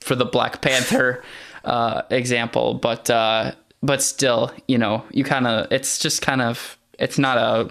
for 0.00 0.14
the 0.14 0.24
Black 0.24 0.62
Panther 0.62 1.22
uh, 1.64 2.02
example, 2.10 2.74
but 2.74 3.10
uh, 3.10 3.52
but 3.82 4.02
still, 4.02 4.52
you 4.66 4.78
know, 4.78 5.04
you 5.10 5.24
kind 5.24 5.46
of 5.46 5.70
it's 5.70 5.98
just 5.98 6.22
kind 6.22 6.40
of 6.40 6.78
it's 6.98 7.18
not 7.18 7.36
a 7.36 7.70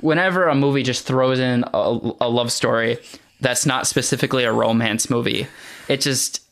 whenever 0.00 0.46
a 0.46 0.54
movie 0.54 0.82
just 0.82 1.06
throws 1.06 1.40
in 1.40 1.64
a, 1.74 2.12
a 2.20 2.28
love 2.28 2.52
story 2.52 2.98
that's 3.40 3.66
not 3.66 3.86
specifically 3.86 4.44
a 4.44 4.52
romance 4.52 5.10
movie, 5.10 5.46
it 5.88 6.00
just 6.00 6.42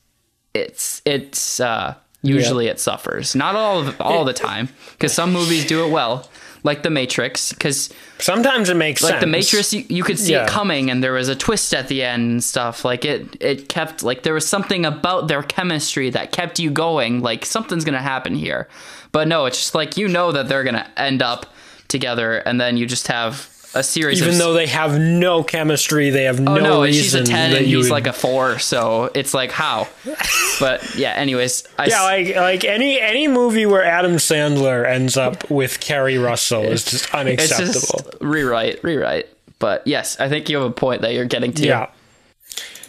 it's 0.54 1.02
it's 1.04 1.60
uh, 1.60 1.94
usually 2.26 2.66
it 2.68 2.80
suffers. 2.80 3.34
Not 3.34 3.54
all 3.54 3.80
of, 3.80 4.00
all 4.00 4.24
the 4.24 4.32
time 4.32 4.68
because 4.92 5.12
some 5.12 5.32
movies 5.32 5.64
do 5.66 5.84
it 5.86 5.90
well, 5.90 6.28
like 6.62 6.82
The 6.82 6.90
Matrix, 6.90 7.52
because 7.52 7.92
Sometimes 8.18 8.68
it 8.68 8.76
makes 8.76 9.02
like 9.02 9.12
sense. 9.12 9.20
the 9.20 9.26
Matrix, 9.26 9.72
you, 9.72 9.84
you 9.88 10.02
could 10.02 10.18
see 10.18 10.32
Yeah. 10.32 10.44
it 10.44 10.48
coming, 10.48 10.90
and 10.90 11.02
there 11.04 11.12
was 11.12 11.28
a 11.28 11.36
twist 11.36 11.72
at 11.74 11.88
the 11.88 12.02
end 12.02 12.22
and 12.30 12.44
stuff. 12.44 12.84
Like 12.84 13.04
it, 13.04 13.36
it 13.40 13.68
kept 13.68 14.02
like 14.02 14.22
there 14.24 14.34
was 14.34 14.46
something 14.48 14.84
about 14.84 15.28
their 15.28 15.42
chemistry 15.42 16.10
that 16.10 16.32
kept 16.32 16.58
you 16.58 16.70
going. 16.70 17.20
Like 17.20 17.44
something's 17.44 17.84
gonna 17.84 18.02
happen 18.02 18.34
here, 18.34 18.68
but 19.12 19.28
no, 19.28 19.46
it's 19.46 19.58
just 19.58 19.74
like 19.74 19.96
you 19.96 20.08
know 20.08 20.32
that 20.32 20.48
they're 20.48 20.64
gonna 20.64 20.88
end 20.96 21.22
up 21.22 21.46
together, 21.88 22.38
and 22.38 22.60
then 22.60 22.76
you 22.76 22.86
just 22.86 23.06
have 23.06 23.48
a 23.76 23.82
series. 23.82 24.20
Even 24.20 24.34
of, 24.34 24.38
though 24.38 24.52
they 24.54 24.66
have 24.66 24.98
no 24.98 25.42
chemistry, 25.42 26.10
they 26.10 26.24
have 26.24 26.40
oh 26.40 26.42
no, 26.42 26.56
no, 26.56 26.86
she's 26.86 27.14
a 27.14 27.18
reason 27.20 27.24
ten 27.24 27.56
and 27.56 27.66
he's 27.66 27.76
would- 27.76 27.90
like 27.90 28.06
a 28.06 28.12
four, 28.12 28.58
so 28.58 29.10
it's 29.14 29.34
like 29.34 29.50
how. 29.52 29.88
but 30.60 30.94
yeah, 30.96 31.12
anyways, 31.12 31.64
I 31.78 31.86
Yeah, 31.86 32.02
like 32.02 32.34
like 32.36 32.64
any 32.64 33.00
any 33.00 33.28
movie 33.28 33.66
where 33.66 33.84
Adam 33.84 34.16
Sandler 34.16 34.86
ends 34.86 35.16
up 35.16 35.48
with 35.50 35.80
Keri 35.80 36.18
Russell 36.18 36.64
is 36.64 36.84
just 36.84 37.04
it's 37.04 37.14
unacceptable. 37.14 37.72
just 37.72 38.16
rewrite, 38.20 38.82
rewrite. 38.82 39.28
But 39.58 39.86
yes, 39.86 40.18
I 40.20 40.28
think 40.28 40.48
you 40.48 40.56
have 40.58 40.66
a 40.66 40.74
point 40.74 41.02
that 41.02 41.14
you're 41.14 41.24
getting 41.24 41.52
to. 41.54 41.66
yeah, 41.66 41.90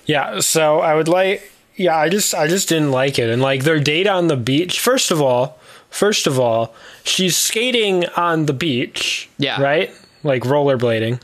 yeah. 0.06 0.40
So 0.40 0.80
I 0.80 0.96
would 0.96 1.08
like. 1.08 1.52
Yeah, 1.76 1.96
I 1.96 2.10
just 2.10 2.34
I 2.34 2.48
just 2.48 2.70
didn't 2.70 2.92
like 2.92 3.20
it, 3.20 3.30
and 3.30 3.42
like 3.42 3.64
their 3.64 3.80
date 3.80 4.08
on 4.08 4.28
the 4.28 4.36
beach. 4.36 4.80
First 4.80 5.12
of 5.12 5.22
all, 5.22 5.60
first 5.92 6.26
of 6.26 6.40
all, 6.40 6.74
she's 7.04 7.38
skating 7.38 8.06
on 8.16 8.48
the 8.48 8.54
beach. 8.54 9.30
Yeah. 9.38 9.62
right, 9.62 9.92
like 10.28 10.44
rollerblading. 10.44 11.20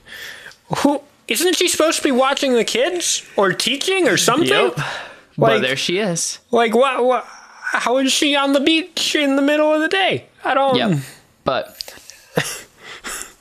Who 0.77 1.01
isn't 1.27 1.55
she 1.55 1.67
supposed 1.67 1.97
to 1.97 2.03
be 2.03 2.11
watching 2.11 2.53
the 2.53 2.63
kids 2.63 3.23
or 3.35 3.53
teaching 3.53 4.07
or 4.07 4.17
something? 4.17 4.47
Yep. 4.49 4.75
but 4.75 4.85
Like- 5.37 5.61
there 5.61 5.75
she 5.75 5.99
is. 5.99 6.39
Like 6.51 6.73
what? 6.75 7.03
What? 7.05 7.25
How 7.25 7.97
is 7.97 8.11
she 8.11 8.35
on 8.35 8.53
the 8.53 8.59
beach 8.59 9.15
in 9.15 9.35
the 9.35 9.41
middle 9.41 9.73
of 9.73 9.81
the 9.81 9.87
day? 9.87 10.25
I 10.43 10.53
don't. 10.53 10.75
Yep. 10.75 10.99
But 11.43 11.93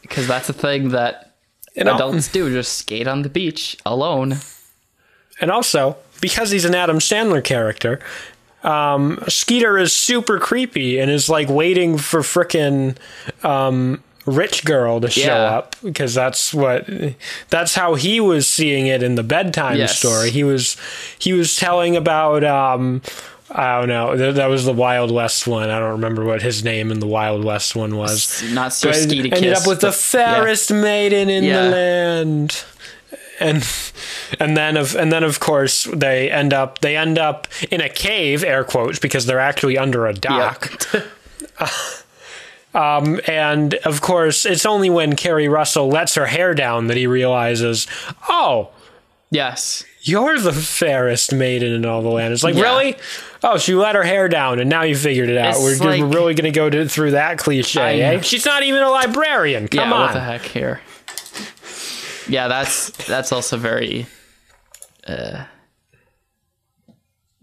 because 0.03 0.27
that's 0.27 0.49
a 0.49 0.53
thing 0.55 0.91
that 0.91 1.35
adults 1.77 2.29
do, 2.29 2.51
just 2.51 2.79
skate 2.79 3.07
on 3.07 3.23
the 3.23 3.29
beach 3.29 3.77
alone. 3.85 4.37
And 5.41 5.51
also, 5.51 5.97
because 6.21 6.51
he's 6.51 6.65
an 6.65 6.75
Adam 6.75 6.99
Sandler 6.99 7.43
character, 7.45 8.01
um, 8.63 9.19
Skeeter 9.29 9.77
is 9.79 9.93
super 9.93 10.39
creepy 10.39 10.99
and 10.99 11.11
is 11.11 11.29
like 11.29 11.49
waiting 11.49 11.99
for 11.99 12.21
frickin' 12.21 12.97
um, 13.45 14.03
rich 14.27 14.65
girl 14.65 15.01
to 15.01 15.11
show 15.11 15.23
Yeah. 15.27 15.57
up 15.59 15.77
because 15.83 16.15
that's 16.15 16.55
what 16.55 16.89
that's 17.51 17.75
how 17.75 17.95
he 17.95 18.21
was 18.21 18.47
seeing 18.47 18.87
it 18.87 19.03
in 19.03 19.15
the 19.17 19.23
bedtime 19.23 19.77
Yes. 19.79 19.99
story. 19.99 20.31
He 20.31 20.45
was 20.45 20.77
he 21.19 21.33
was 21.33 21.57
telling 21.57 21.97
about 21.97 22.45
um, 22.45 23.03
I 23.51 23.81
don't 23.81 23.89
know 23.89 24.17
that, 24.17 24.35
that 24.37 24.47
was 24.47 24.65
the 24.65 24.73
Wild 24.73 25.11
West 25.11 25.47
one. 25.47 25.71
I 25.71 25.79
don't 25.79 25.91
remember 25.93 26.25
what 26.25 26.41
his 26.43 26.63
name 26.65 26.91
in 26.93 27.01
the 27.01 27.07
Wild 27.07 27.45
West 27.45 27.75
one 27.77 27.97
was. 27.97 28.43
Not 28.53 28.73
so 28.73 28.93
ski 28.93 29.23
to 29.23 29.29
ended 29.35 29.35
kiss. 29.43 29.61
up 29.63 29.67
with 29.69 29.81
the 29.81 29.89
but- 29.89 29.95
fairest 29.97 30.71
maiden 30.73 31.29
in 31.29 31.45
Yeah. 31.45 31.65
the 31.65 31.71
land 31.71 32.65
and 33.41 33.67
and 34.39 34.57
then 34.57 34.77
of 34.77 34.95
and 34.95 35.11
then 35.11 35.25
of 35.25 35.41
course 35.41 35.85
they 35.93 36.31
end 36.31 36.55
up 36.55 36.79
they 36.81 36.97
end 36.97 37.19
up 37.19 37.49
in 37.73 37.81
a 37.81 37.89
cave 37.89 38.45
air 38.45 38.63
quotes 38.63 38.99
because 39.01 39.27
they're 39.27 39.41
actually 39.41 39.77
under 39.77 40.07
a 40.07 40.13
Yeah. 40.13 40.21
dock 40.21 40.71
um 42.75 43.21
and 43.27 43.75
of 43.85 44.01
course 44.01 44.47
it's 44.47 44.65
only 44.67 44.91
when 44.91 45.15
Keri 45.17 45.49
Russell 45.49 45.89
lets 45.89 46.15
her 46.15 46.27
hair 46.27 46.55
down 46.55 46.87
that 46.87 46.97
he 46.97 47.07
realizes 47.07 47.87
oh 48.29 48.71
yes. 49.31 49.85
you're 50.03 50.39
the 50.39 50.53
fairest 50.53 51.33
maiden 51.35 51.73
in 51.73 51.85
all 51.85 52.03
the 52.03 52.09
land 52.09 52.33
it's 52.33 52.43
like 52.45 52.55
Yeah. 52.55 52.63
really 52.63 52.97
oh 53.43 53.59
she 53.59 53.75
let 53.75 53.95
her 53.95 54.03
hair 54.03 54.29
down 54.29 54.59
and 54.59 54.71
now 54.71 54.83
you 54.83 54.97
figured 54.97 55.29
it 55.29 55.37
out 55.39 55.57
we're, 55.59 55.77
like- 55.77 56.01
we're 56.01 56.07
really 56.07 56.35
gonna 56.35 56.51
go 56.51 56.87
through 56.87 57.11
that 57.13 57.39
cliche 57.39 57.81
I 57.81 58.15
eh? 58.15 58.21
she's 58.21 58.47
not 58.47 58.63
even 58.63 58.83
a 58.83 58.91
librarian 58.91 59.69
come 59.69 59.91
yeah. 59.91 59.95
on 59.95 60.01
What 60.01 60.13
the 60.15 60.21
heck 60.21 60.43
here? 60.43 60.81
Yeah, 62.29 62.47
that's 62.47 62.91
that's 63.07 63.33
also 63.33 63.57
very. 63.57 64.07
Uh, 65.07 65.45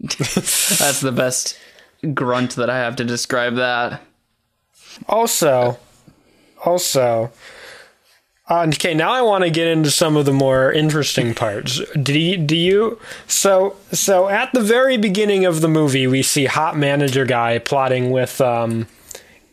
that's 0.00 1.00
the 1.00 1.12
best 1.12 1.58
grunt 2.14 2.56
that 2.56 2.70
I 2.70 2.78
have 2.78 2.96
to 2.96 3.04
describe 3.04 3.56
that. 3.56 4.00
Also, 5.08 5.78
also, 6.64 7.30
uh, 8.48 8.66
okay. 8.68 8.94
Now 8.94 9.12
I 9.12 9.22
want 9.22 9.44
to 9.44 9.50
get 9.50 9.66
into 9.68 9.90
some 9.90 10.16
of 10.16 10.26
the 10.26 10.32
more 10.32 10.72
interesting 10.72 11.34
parts. 11.34 11.80
Do 12.02 12.18
you, 12.18 12.36
do 12.36 12.56
you? 12.56 12.98
So 13.26 13.76
so 13.92 14.28
at 14.28 14.52
the 14.52 14.60
very 14.60 14.96
beginning 14.96 15.44
of 15.46 15.60
the 15.60 15.68
movie, 15.68 16.06
we 16.06 16.22
see 16.22 16.46
hot 16.46 16.76
manager 16.76 17.24
guy 17.24 17.58
plotting 17.58 18.10
with 18.10 18.40
um, 18.40 18.86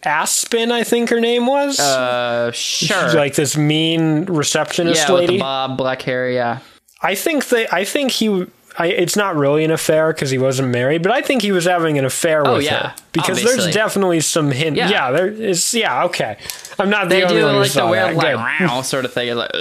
Aspen. 0.03 0.71
I 0.71 0.83
think 0.83 1.09
her 1.09 1.19
name 1.19 1.45
was 1.47 1.79
Uh, 1.79 2.51
sure. 2.51 3.13
like 3.13 3.35
this 3.35 3.55
mean 3.55 4.25
receptionist 4.25 5.07
yeah, 5.07 5.11
with 5.13 5.21
lady. 5.21 5.33
the 5.37 5.39
bob, 5.39 5.77
black 5.77 6.01
hair. 6.01 6.29
Yeah. 6.29 6.59
I 7.01 7.13
think 7.15 7.47
they. 7.49 7.67
I 7.71 7.83
think 7.85 8.11
he. 8.11 8.47
I, 8.79 8.87
it's 8.87 9.15
not 9.15 9.35
really 9.35 9.63
an 9.63 9.71
affair 9.71 10.13
because 10.13 10.29
he 10.29 10.37
wasn't 10.37 10.69
married, 10.69 11.01
but 11.01 11.11
I 11.11 11.21
think 11.21 11.41
he 11.41 11.51
was 11.51 11.65
having 11.65 11.97
an 11.97 12.05
affair 12.05 12.45
oh, 12.45 12.53
with 12.57 12.63
Oh, 12.63 12.65
yeah, 12.65 12.89
her 12.89 12.95
because 13.11 13.43
there's 13.43 13.73
definitely 13.73 14.19
some 14.21 14.51
hint. 14.51 14.77
Yeah, 14.77 14.89
Yeah. 14.89 15.11
there 15.11 15.27
is. 15.27 15.73
Yeah, 15.73 16.03
okay. 16.05 16.37
I'm 16.77 16.89
not 16.89 17.09
the 17.09 17.15
they 17.15 17.23
only 17.23 17.35
do 17.41 17.45
like 17.47 17.71
the 17.71 17.87
weird 17.87 18.17
that. 18.17 18.35
like. 18.35 18.59
"Wow" 18.69 18.81
sort 18.83 19.05
of 19.05 19.13
thing. 19.13 19.29
It's 19.29 19.37
like 19.37 19.51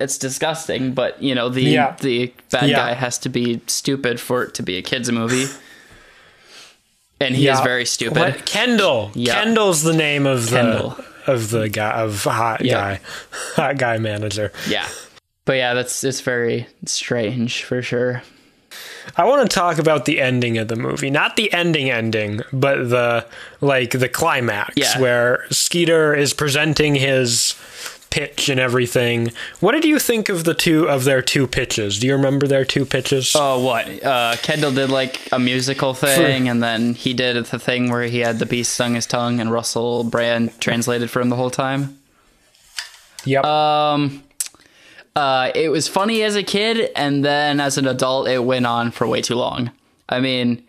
it's 0.00 0.16
disgusting, 0.18 0.92
but 0.94 1.22
you 1.22 1.34
know 1.34 1.48
the 1.50 1.62
Yeah. 1.62 1.96
the 2.00 2.32
bad 2.50 2.70
guy 2.70 2.94
has 2.94 3.18
to 3.18 3.28
be 3.28 3.60
stupid 3.66 4.18
for 4.20 4.42
it 4.44 4.54
to 4.54 4.62
be 4.62 4.78
a 4.78 4.82
kids 4.82 5.10
movie, 5.12 5.46
and 7.20 7.34
he 7.36 7.48
is 7.48 7.60
very 7.60 7.84
stupid. 7.84 8.18
What? 8.18 8.46
Kendall. 8.46 9.10
Kendall's 9.14 9.82
the 9.82 9.92
name 9.94 10.26
of 10.26 10.48
the 10.50 10.96
of 11.26 11.50
the 11.50 11.68
guy 11.68 12.00
of 12.02 12.24
hot 12.24 12.62
Yeah. 12.64 12.74
guy, 12.74 13.00
hot 13.56 13.76
guy 13.78 13.98
manager. 13.98 14.52
Yeah, 14.68 14.88
but 15.44 15.54
yeah, 15.54 15.74
that's 15.74 16.02
it's 16.04 16.20
very 16.20 16.66
strange 16.84 17.64
for 17.64 17.82
sure. 17.82 18.22
I 19.16 19.24
want 19.24 19.50
to 19.50 19.52
talk 19.54 19.78
about 19.78 20.04
the 20.04 20.20
ending 20.20 20.58
of 20.58 20.68
the 20.68 20.76
movie, 20.76 21.10
not 21.10 21.36
the 21.36 21.52
ending 21.52 21.90
ending, 21.90 22.42
but 22.52 22.88
the 22.90 23.26
like 23.60 23.90
the 23.90 24.08
climax 24.08 24.76
Yeah. 24.76 25.00
where 25.00 25.44
Skeeter 25.50 26.14
is 26.14 26.32
presenting 26.34 26.94
his 26.94 27.54
pitch 28.10 28.48
and 28.48 28.58
everything. 28.60 29.30
What 29.60 29.72
did 29.72 29.84
you 29.84 29.98
think 29.98 30.28
of 30.28 30.42
the 30.44 30.54
two 30.54 30.88
of 30.88 31.04
their 31.04 31.22
two 31.22 31.46
pitches? 31.46 31.98
Do 32.00 32.06
you 32.08 32.14
remember 32.14 32.46
their 32.46 32.64
two 32.64 32.84
pitches? 32.84 33.32
Oh, 33.36 33.64
what? 33.64 33.86
Uh, 34.04 34.36
Kendall 34.42 34.72
did 34.72 34.90
like 34.90 35.28
a 35.32 35.38
musical 35.38 35.94
thing, 35.94 36.48
and 36.48 36.62
then 36.62 36.94
he 36.94 37.14
did 37.14 37.36
the 37.46 37.58
thing 37.58 37.88
where 37.90 38.02
he 38.04 38.18
had 38.20 38.38
the 38.38 38.46
beast 38.46 38.72
stung 38.72 38.94
his 38.94 39.06
tongue, 39.06 39.40
and 39.40 39.50
Russell 39.52 40.02
Brand 40.04 40.58
translated 40.60 41.08
for 41.10 41.20
him 41.20 41.28
the 41.28 41.36
whole 41.36 41.50
time. 41.50 41.98
yep. 43.24 43.44
Um, 43.44 44.22
uh, 45.16 45.50
it 45.54 45.70
was 45.70 45.88
funny 45.88 46.22
as 46.22 46.36
a 46.36 46.42
kid, 46.42 46.90
and 46.94 47.24
then 47.24 47.60
as 47.60 47.78
an 47.78 47.86
adult, 47.86 48.28
it 48.28 48.44
went 48.44 48.66
on 48.66 48.90
for 48.90 49.06
way 49.06 49.20
too 49.20 49.34
long. 49.34 49.70
I 50.08 50.20
mean, 50.20 50.64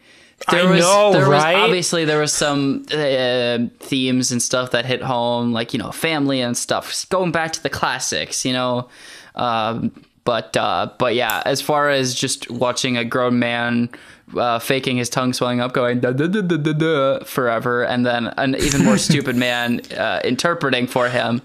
there 0.50 0.68
I 0.68 0.72
was 0.72 0.82
know, 0.82 1.14
there 1.14 1.30
right? 1.30 1.56
was 1.56 1.64
obviously 1.64 2.06
there 2.06 2.20
was 2.20 2.34
some 2.34 2.86
uh, 2.92 3.60
themes 3.80 4.32
and 4.32 4.42
stuff 4.42 4.72
that 4.72 4.86
hit 4.86 5.02
home, 5.02 5.52
like 5.52 5.74
you 5.74 5.80
know, 5.80 5.92
family 5.92 6.42
and 6.42 6.58
stuff. 6.58 7.08
Going 7.10 7.32
back 7.32 7.54
to 7.54 7.64
the 7.64 7.70
classics, 7.70 8.46
you 8.46 8.54
know. 8.54 8.90
Um, 9.36 9.92
but 10.24 10.56
uh, 10.58 10.92
but 10.98 11.16
yeah, 11.16 11.44
as 11.46 11.62
far 11.62 11.90
as 11.90 12.16
just 12.16 12.50
watching 12.50 12.98
a 12.98 13.06
grown 13.06 13.40
man 13.40 13.90
uh, 14.36 14.60
faking 14.60 14.98
his 14.98 15.10
tongue 15.10 15.34
swelling 15.34 15.60
up, 15.60 15.74
going 15.74 16.00
da, 16.00 16.12
da, 16.12 16.28
da, 16.28 17.24
forever, 17.24 17.84
and 17.84 18.06
then 18.06 18.28
an 18.38 18.56
even 18.56 18.84
more 18.84 18.98
stupid 19.00 19.36
man 19.36 19.82
uh, 19.98 20.22
interpreting 20.24 20.88
for 20.88 21.10
him, 21.10 21.42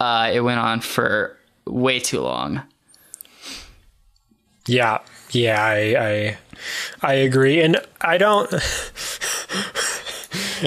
uh, 0.00 0.30
it 0.32 0.40
went 0.40 0.60
on 0.60 0.80
for 0.80 1.35
way 1.66 1.98
too 2.00 2.20
long. 2.20 2.62
Yeah, 4.66 4.98
yeah, 5.30 5.62
I, 5.64 5.78
I, 5.96 6.38
I 7.02 7.12
agree, 7.14 7.60
and 7.60 7.80
I 8.00 8.18
don't. 8.18 8.52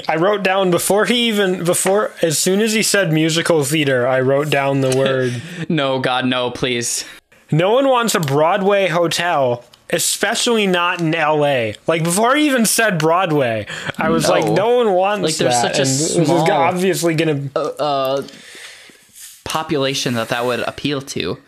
I 0.08 0.16
wrote 0.16 0.42
down 0.42 0.70
before 0.70 1.04
he 1.04 1.28
even 1.28 1.64
before 1.64 2.12
as 2.22 2.38
soon 2.38 2.60
as 2.60 2.72
he 2.72 2.82
said 2.82 3.12
musical 3.12 3.64
theater, 3.64 4.06
I 4.06 4.20
wrote 4.20 4.48
down 4.50 4.80
the 4.80 4.96
word. 4.96 5.42
No, 5.68 5.98
God, 6.00 6.26
no, 6.26 6.50
please. 6.50 7.04
no 7.50 7.72
one 7.72 7.88
wants 7.88 8.14
a 8.14 8.20
Broadway 8.20 8.88
hotel, 8.88 9.64
especially 9.90 10.66
not 10.66 11.00
in 11.00 11.14
L.A. 11.14 11.74
Like 11.86 12.02
before 12.04 12.34
he 12.36 12.46
even 12.46 12.66
said 12.66 12.98
Broadway, 12.98 13.66
I 13.98 14.08
was 14.10 14.24
No. 14.24 14.30
like, 14.30 14.44
no 14.50 14.76
one 14.76 14.92
wants 14.94 15.22
Like, 15.24 15.34
there's 15.36 15.60
that. 15.62 15.76
such 15.76 15.78
a 15.78 15.82
and 15.82 15.90
this 15.90 16.16
is 16.16 16.30
obviously 16.30 17.14
gonna. 17.14 17.48
Uh, 17.54 18.22
population 19.44 20.14
that 20.14 20.28
that 20.28 20.44
would 20.44 20.60
appeal 20.60 21.00
to. 21.02 21.38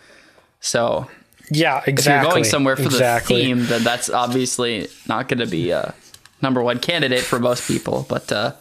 So 0.61 1.09
yeah, 1.51 1.83
exactly. 1.87 1.91
if 1.91 2.23
you're 2.23 2.31
going 2.31 2.45
somewhere 2.45 2.77
for 2.77 2.85
exactly. 2.85 3.37
the 3.37 3.43
theme, 3.43 3.67
then 3.67 3.85
that's 3.85 4.11
obviously 4.11 4.89
not 5.09 5.29
going 5.29 5.41
to 5.41 5.47
be 5.47 5.71
a 5.71 5.95
number 6.41 6.63
one 6.63 6.79
candidate 6.79 7.23
for 7.23 7.39
most 7.39 7.67
people. 7.69 8.07
But 8.09 8.31
uh, 8.33 8.55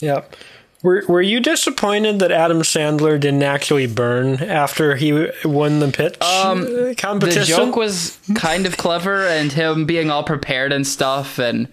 Yep. 0.00 0.36
Were 0.82 1.04
Were 1.08 1.20
you 1.20 1.40
disappointed 1.40 2.20
that 2.20 2.32
Adam 2.32 2.62
Sandler 2.62 3.20
didn't 3.20 3.42
actually 3.42 3.86
burn 3.86 4.42
after 4.42 4.96
he 4.96 5.28
won 5.44 5.78
the 5.78 5.88
pitch 5.88 6.20
um, 6.22 6.62
the 6.62 7.44
joke 7.46 7.76
was 7.76 8.18
kind 8.34 8.64
of 8.64 8.78
clever, 8.78 9.26
and 9.26 9.52
him 9.52 9.84
being 9.84 10.10
all 10.10 10.24
prepared 10.24 10.72
and 10.72 10.86
stuff, 10.86 11.38
and 11.38 11.68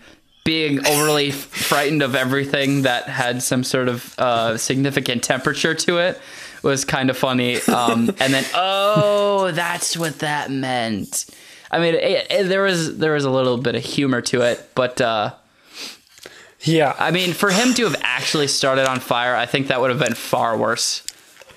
being 0.48 0.88
overly 0.88 1.30
frightened 1.32 2.02
of 2.02 2.16
everything 2.16 2.84
that 2.84 3.04
had 3.10 3.44
some 3.44 3.66
sort 3.66 3.90
of 3.90 4.18
uh, 4.18 4.56
significant 4.58 5.22
temperature 5.22 5.76
to 5.76 5.98
it 5.98 6.18
was 6.64 6.86
kind 6.86 7.10
of 7.10 7.18
funny. 7.18 7.62
Um, 7.64 8.08
and 8.22 8.34
then, 8.34 8.46
oh, 8.56 9.52
that's 9.52 9.98
what 9.98 10.20
that 10.20 10.50
meant. 10.50 11.26
I 11.70 11.80
mean, 11.80 11.96
it, 11.96 12.28
it, 12.32 12.44
there 12.48 12.64
was 12.64 12.98
there 12.98 13.12
was 13.14 13.26
a 13.26 13.30
little 13.30 13.58
bit 13.58 13.76
of 13.76 13.84
humor 13.84 14.22
to 14.22 14.42
it, 14.44 14.70
but 14.74 15.02
uh, 15.02 15.34
yeah, 16.62 16.96
I 16.98 17.12
mean, 17.12 17.34
for 17.34 17.50
him 17.52 17.74
to 17.74 17.84
have 17.84 17.98
actually 18.02 18.48
started 18.48 18.88
on 18.90 19.02
fire, 19.02 19.36
I 19.36 19.46
think 19.46 19.68
that 19.68 19.82
would 19.82 19.90
have 19.90 20.00
been 20.00 20.16
far 20.16 20.58
worse, 20.58 21.04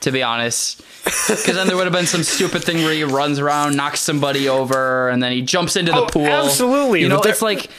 to 0.00 0.10
be 0.10 0.22
honest. 0.24 0.82
Because 1.04 1.54
then 1.54 1.66
there 1.68 1.76
would 1.76 1.84
have 1.86 1.92
been 1.94 2.06
some 2.06 2.24
stupid 2.24 2.62
thing 2.64 2.78
where 2.78 2.92
he 2.92 3.04
runs 3.04 3.38
around, 3.38 3.76
knocks 3.76 4.00
somebody 4.00 4.48
over, 4.48 5.08
and 5.08 5.22
then 5.22 5.32
he 5.32 5.42
jumps 5.42 5.76
into 5.76 5.92
the 5.92 5.98
Oh, 6.02 6.06
pool. 6.06 6.26
absolutely, 6.26 7.00
You 7.02 7.08
know, 7.08 7.20
it's 7.22 7.40
like 7.40 7.70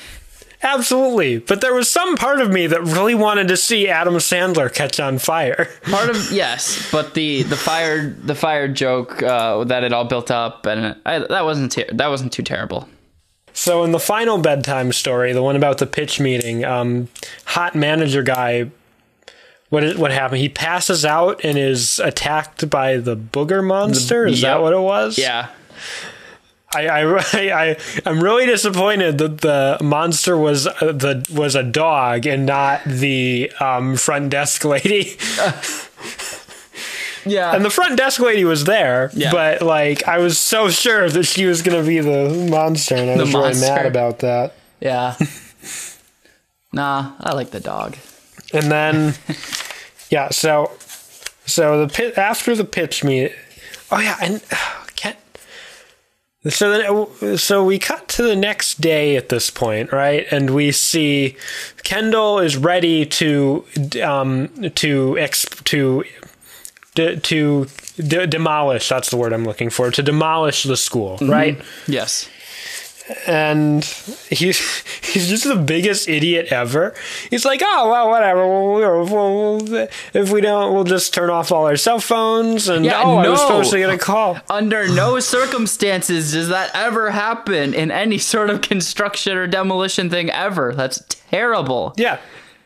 absolutely. 0.64 1.40
But 1.40 1.62
there 1.62 1.74
was 1.74 1.90
some 1.90 2.16
part 2.16 2.42
of 2.42 2.52
me 2.52 2.68
that 2.68 2.82
really 2.82 3.16
wanted 3.16 3.48
to 3.50 3.58
see 3.58 3.88
Adam 3.88 4.16
Sandler 4.16 4.74
catch 4.74 5.00
on 5.00 5.18
fire. 5.20 5.70
part 5.84 6.10
of 6.10 6.32
yes, 6.32 6.90
but 6.92 7.14
the 7.14 7.44
the 7.44 7.58
fire 7.58 8.10
the 8.10 8.36
fire 8.36 8.68
joke 8.68 9.22
uh, 9.24 9.64
that 9.66 9.84
it 9.84 9.94
all 9.94 10.06
built 10.06 10.32
up, 10.32 10.66
and 10.66 10.96
I, 11.06 11.20
that 11.20 11.44
wasn't 11.44 11.72
ter- 11.72 11.92
that 11.92 12.08
wasn't 12.08 12.34
too 12.34 12.44
terrible. 12.44 12.88
So 13.54 13.84
in 13.84 13.92
the 13.92 14.00
final 14.00 14.38
bedtime 14.38 14.94
story, 14.94 15.34
the 15.34 15.44
one 15.44 15.56
about 15.56 15.78
the 15.78 15.86
pitch 15.86 16.20
meeting, 16.20 16.64
um, 16.64 17.10
hot 17.46 17.76
manager 17.76 18.24
guy. 18.24 18.72
What 19.70 19.86
is, 19.86 19.98
what 19.98 20.12
happened? 20.12 20.42
He 20.42 20.50
passes 20.50 21.06
out 21.06 21.46
and 21.46 21.58
is 21.58 21.98
attacked 22.00 22.70
by 22.70 22.98
the 22.98 23.16
booger 23.16 23.66
monster. 23.66 24.26
Is 24.26 24.42
that 24.42 24.62
what 24.62 24.74
it 24.74 24.82
was? 24.82 25.18
Yeah, 25.18 25.48
I, 26.74 26.88
I, 26.88 27.24
I, 27.34 27.78
I'm 28.06 28.24
really 28.24 28.46
disappointed 28.46 29.18
that 29.18 29.42
the 29.42 29.78
monster 29.84 30.38
was 30.38 30.68
uh, 30.68 30.74
the 30.80 31.26
was 31.34 31.56
a 31.56 31.64
dog 31.64 32.26
and 32.26 32.46
not 32.46 32.82
the 32.86 33.52
um, 33.60 33.96
front 33.98 34.30
desk 34.30 34.64
lady. 34.66 35.18
yeah, 37.26 37.54
And 37.56 37.64
the 37.64 37.70
front 37.70 37.98
desk 37.98 38.20
lady 38.20 38.46
was 38.46 38.64
there, 38.64 39.12
Yeah. 39.14 39.32
but 39.32 39.62
like 39.62 40.08
I 40.08 40.18
was 40.20 40.40
so 40.40 40.70
sure 40.70 41.10
that 41.10 41.24
she 41.24 41.46
was 41.46 41.62
going 41.62 41.80
to 41.80 41.88
be 41.88 42.00
the 42.00 42.48
monster, 42.50 42.96
and 42.96 43.12
I 43.12 43.18
The 43.18 43.24
was 43.26 43.34
really 43.34 43.60
mad 43.60 43.86
about 43.86 44.20
that. 44.20 44.54
yeah. 44.80 45.16
nah, 46.74 47.12
I 47.20 47.34
like 47.34 47.52
the 47.52 47.60
dog. 47.60 47.98
And 48.54 48.72
then, 48.72 49.14
yeah, 50.10 50.30
so 50.30 50.72
so 51.46 51.86
the 51.86 51.94
pit 51.94 52.18
after 52.18 52.56
the 52.56 52.66
pitch 52.66 53.04
meet. 53.04 53.34
Oh 53.92 54.00
yeah, 54.00 54.18
and. 54.22 54.42
So 56.50 56.72
then, 57.20 57.38
so 57.38 57.64
we 57.64 57.78
cut 57.78 58.08
to 58.10 58.24
the 58.24 58.36
next 58.36 58.82
day 58.82 59.16
at 59.16 59.30
this 59.30 59.52
point, 59.52 59.92
right? 59.92 60.26
And 60.32 60.50
we 60.56 60.72
see 60.72 61.36
Kendall 61.84 62.40
is 62.40 62.58
ready 62.58 63.06
to 63.06 63.64
um 64.04 64.50
to 64.76 65.18
ex 65.20 65.46
to 65.66 66.04
to, 66.96 67.16
to 67.18 67.68
de- 67.98 68.28
demolish. 68.28 68.90
That's 68.90 69.10
the 69.12 69.18
word 69.18 69.34
I'm 69.34 69.46
looking 69.46 69.70
for. 69.70 69.92
To 69.92 70.02
demolish 70.04 70.64
the 70.64 70.76
school, 70.78 71.18
right? 71.22 71.62
Yes. 71.88 72.28
And 73.28 73.84
he's 74.30 74.60
he's 75.02 75.30
just 75.30 75.44
the 75.44 75.56
biggest 75.56 76.08
idiot 76.08 76.52
ever. 76.52 76.94
He's 77.30 77.46
like, 77.46 77.62
oh 77.64 77.90
well, 77.90 78.10
whatever. 78.10 78.48
We'll, 78.48 79.06
we'll, 79.06 79.88
if 80.14 80.32
we 80.32 80.42
don't, 80.42 80.74
we'll 80.74 80.84
just 80.84 81.14
turn 81.14 81.30
off 81.30 81.52
all 81.52 81.66
our 81.66 81.78
cell 81.78 82.00
phones. 82.00 82.68
And 82.68 82.86
Yeah, 82.86 83.02
oh, 83.04 83.18
I 83.18 83.30
was 83.30 83.42
supposed 83.42 83.72
to 83.72 83.78
get 83.78 83.90
a 83.90 83.98
call. 83.98 84.40
Under 84.50 84.88
no 84.88 85.20
circumstances 85.20 86.34
does 86.34 86.50
that 86.50 86.72
ever 86.74 87.12
happen 87.12 87.74
in 87.74 87.92
any 87.92 88.18
sort 88.18 88.50
of 88.50 88.62
construction 88.62 89.38
or 89.38 89.48
demolition 89.48 90.10
thing 90.10 90.30
ever. 90.30 90.74
That's 90.74 91.04
terrible. 91.30 91.94
Yeah, 91.98 92.20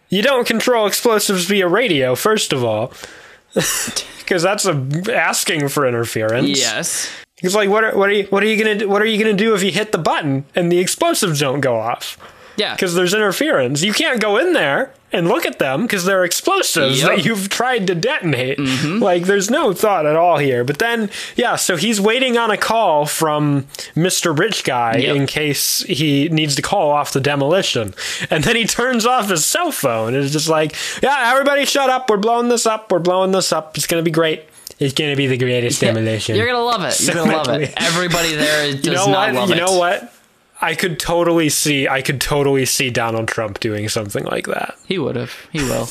you 0.10 0.21
don't 0.21 0.48
control 0.48 0.88
explosives 0.88 1.45
via 1.45 1.67
radio, 1.67 2.15
first 2.15 2.54
of 2.54 2.63
all, 2.63 2.93
because 3.54 4.43
that's 4.43 4.65
a, 4.65 5.13
asking 5.13 5.69
for 5.69 5.88
interference. 5.88 6.60
Yes. 6.60 7.10
He's 7.41 7.56
like, 7.56 7.69
what 7.69 7.84
are 7.84 7.95
what 7.98 8.10
are 8.10 8.13
you 8.13 8.24
what 8.26 8.43
are 8.43 8.48
you 8.48 8.58
gonna 8.58 8.78
do, 8.80 8.89
what 8.89 9.02
are 9.02 9.06
you 9.06 9.17
gonna 9.24 9.36
do 9.38 9.54
if 9.56 9.63
you 9.63 9.71
hit 9.71 9.91
the 9.91 9.98
button 9.98 10.45
and 10.56 10.71
the 10.71 10.80
explosives 10.80 11.39
don't 11.41 11.60
go 11.62 11.78
off? 11.78 12.17
Yeah. 12.58 12.74
because 12.74 12.95
there's 12.95 13.13
interference. 13.13 13.84
You 13.84 13.91
can't 13.91 14.21
go 14.21 14.38
in 14.38 14.54
there 14.54 14.93
and 15.12 15.28
look 15.28 15.45
at 15.45 15.60
them 15.60 15.82
because 15.82 16.06
they're 16.06 16.24
explosives 16.24 17.02
Yep. 17.02 17.10
that 17.10 17.26
you've 17.26 17.50
tried 17.50 17.86
to 17.88 17.95
detonate. 17.95 18.58
Mm-hmm. 18.58 19.04
Like, 19.04 19.24
there's 19.24 19.52
no 19.52 19.74
thought 19.74 20.06
at 20.06 20.15
all 20.15 20.38
here. 20.38 20.63
But 20.63 20.80
then, 20.80 21.10
yeah, 21.36 21.58
so 21.58 21.76
he's 21.76 22.00
waiting 22.00 22.38
on 22.38 22.52
a 22.52 22.56
call 22.58 23.06
from 23.08 23.63
Mr. 23.93 24.38
Rich 24.38 24.63
Guy 24.63 25.00
Yep. 25.00 25.15
in 25.17 25.26
case 25.28 25.80
he 25.82 26.30
needs 26.30 26.56
to 26.56 26.62
call 26.62 26.91
off 26.91 27.12
the 27.12 27.19
demolition. 27.19 27.93
And 28.30 28.45
then 28.45 28.56
he 28.56 28.63
turns 28.65 29.06
off 29.06 29.28
his 29.30 29.45
cell 29.45 29.74
phone 29.74 30.13
and 30.13 30.24
is 30.24 30.32
just 30.32 30.48
like, 30.48 30.74
yeah, 31.04 31.30
everybody 31.34 31.65
shut 31.65 31.89
up. 31.89 32.10
We're 32.10 32.15
blowing 32.15 32.48
this 32.48 32.65
up. 32.65 32.89
We're 32.89 33.00
blowing 33.00 33.34
this 33.34 33.52
up. 33.52 33.76
It's 33.78 33.86
going 33.86 34.02
to 34.02 34.10
be 34.10 34.13
great. 34.13 34.45
It's 34.80 34.94
going 34.94 35.10
to 35.12 35.16
be 35.16 35.28
the 35.28 35.38
greatest 35.38 35.80
demolition. 35.82 36.36
You're 36.36 36.48
gonna 36.48 36.60
love 36.64 36.84
it. 36.84 37.00
You're 37.02 37.16
gonna 37.16 37.32
love 37.32 37.48
it. 37.62 37.74
Everybody 37.78 38.36
there 38.36 38.74
does 38.74 38.86
you 38.86 38.92
know 38.92 39.06
not 39.08 39.34
what? 39.34 39.36
love 39.36 39.50
You 39.50 39.56
it. 39.56 39.60
know 39.60 39.78
what? 39.78 40.12
I 40.62 40.76
could 40.76 41.00
totally 41.00 41.50
see. 41.50 41.88
I 41.88 42.02
could 42.02 42.20
totally 42.20 42.66
see 42.66 42.90
Donald 42.90 43.28
Trump 43.28 43.60
doing 43.60 43.88
something 43.90 44.24
like 44.26 44.48
that. 44.48 44.76
He 44.86 44.98
would 45.00 45.16
have. 45.16 45.34
He 45.52 45.60
will. 45.60 45.88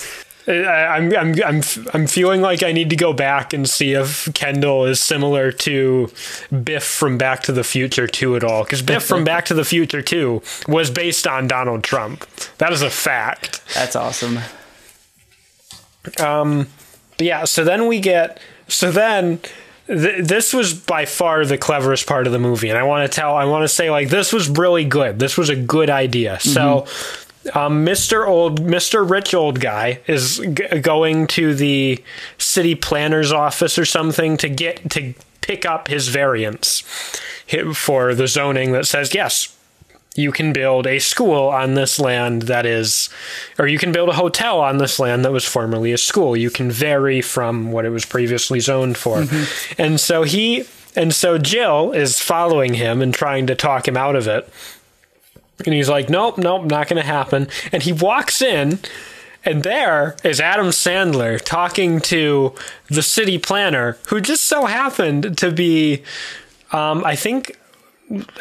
I, 0.47 0.53
I'm, 0.99 1.16
I'm, 1.16 1.35
I'm, 1.42 1.62
I'm 1.94 2.07
feeling 2.07 2.42
like 2.42 2.62
I 2.62 2.73
need 2.73 2.90
to 2.90 2.97
go 2.97 3.14
back 3.14 3.55
and 3.55 3.68
see 3.68 3.92
if 3.92 4.29
Kendall 4.35 4.85
is 4.85 5.01
similar 5.01 5.51
to 5.53 6.11
Biff 6.62 6.85
from 6.85 7.16
Back 7.16 7.42
to 7.44 7.53
the 7.53 7.64
Future 7.64 8.07
2 8.07 8.37
at 8.37 8.44
all. 8.44 8.64
Because 8.64 8.83
Biff 8.83 9.03
from 9.05 9.25
Back 9.33 9.47
to 9.47 9.55
the 9.55 9.64
Future 9.64 10.03
2 10.03 10.42
was 10.68 10.90
based 10.90 11.27
on 11.27 11.49
Donald 11.49 11.83
Trump. 11.83 12.27
That 12.59 12.75
is 12.75 12.83
a 12.83 12.90
fact. 12.90 13.62
That's 13.75 13.97
awesome. 13.97 14.38
Um, 16.20 16.68
but 17.16 17.27
yeah, 17.27 17.44
so 17.44 17.64
then 17.64 17.87
we 17.87 18.01
get. 18.01 18.40
So 18.68 18.90
then. 18.90 19.40
Th- 19.87 20.24
this 20.24 20.55
was 20.55 20.72
by 20.72 21.05
far 21.05 21.44
the 21.44 21.59
cleverest 21.59 22.07
part 22.07 22.27
of 22.27 22.33
the 22.33 22.38
movie, 22.38 22.70
and 22.70 22.79
I 22.79 22.85
want 22.85 23.05
to 23.11 23.14
tell, 23.14 23.37
I 23.37 23.44
want 23.44 23.64
to 23.64 23.68
say, 23.68 23.90
like, 23.90 24.09
this 24.09 24.33
was 24.33 24.48
really 24.48 24.87
good. 24.87 25.18
This 25.18 25.37
was 25.37 25.50
a 25.50 25.57
good 25.57 25.90
idea. 25.90 26.40
So, 26.40 26.87
um, 27.55 27.85
Mr. 27.85 28.27
Old, 28.27 28.62
Mr. 28.62 29.07
Rich 29.09 29.35
Old 29.35 29.61
Guy 29.61 30.00
is 30.07 30.38
g- 30.38 30.81
going 30.81 31.27
to 31.27 31.55
the 31.55 32.03
city 32.38 32.74
planner's 32.74 33.31
office 33.31 33.79
or 33.79 33.85
something 33.85 34.38
to 34.38 34.48
get 34.48 34.88
to 34.92 35.12
pick 35.42 35.66
up 35.66 35.88
his 35.88 36.09
variance 36.09 36.81
for 37.74 38.14
the 38.14 38.27
zoning 38.27 38.72
that 38.72 38.87
says 38.87 39.14
yes, 39.14 39.55
you 40.14 40.31
can 40.31 40.53
build 40.53 40.87
a 40.87 41.00
school 41.00 41.48
on 41.48 41.74
this 41.74 41.98
land 41.98 42.42
that 42.42 42.64
is, 42.66 43.11
or 43.59 43.66
you 43.66 43.79
can 43.79 43.90
build 43.90 44.09
a 44.09 44.14
hotel 44.14 44.61
on 44.61 44.79
this 44.79 45.00
land 45.00 45.24
that 45.24 45.33
was 45.33 45.44
formerly 45.44 45.92
a 45.92 45.98
school. 45.98 46.37
You 46.37 46.50
can 46.50 46.70
vary 46.70 47.20
from 47.20 47.72
what 47.72 47.85
it 47.85 47.90
was 47.90 48.05
previously 48.05 48.61
zoned 48.61 48.96
for. 48.96 49.24
And 49.77 49.98
so 49.98 50.22
he, 50.22 50.64
and 50.94 51.12
so 51.12 51.37
Jill 51.38 51.90
is 51.92 52.20
following 52.20 52.74
him 52.74 53.03
and 53.03 53.12
trying 53.12 53.48
to 53.48 53.57
talk 53.57 53.88
him 53.88 53.96
out 53.96 54.14
of 54.14 54.29
it. 54.29 54.48
And 55.66 55.74
he's 55.74 55.88
like, 55.88 56.09
nope, 56.09 56.38
nope, 56.38 56.64
not 56.64 56.88
going 56.88 57.00
to 57.03 57.07
happen. 57.07 57.48
And 57.72 57.83
he 57.83 57.92
walks 57.92 58.40
in, 58.40 58.79
and 59.44 59.62
there 59.62 60.16
is 60.22 60.40
Adam 60.40 60.68
Sandler 60.68 61.40
talking 61.40 62.00
to 62.00 62.55
the 62.88 63.03
city 63.03 63.38
planner, 63.38 63.98
who 64.09 64.20
just 64.20 64.44
so 64.44 64.66
happened 64.66 65.37
to 65.38 65.50
be, 65.50 66.03
um, 66.70 67.05
I 67.05 67.16
think, 67.16 67.57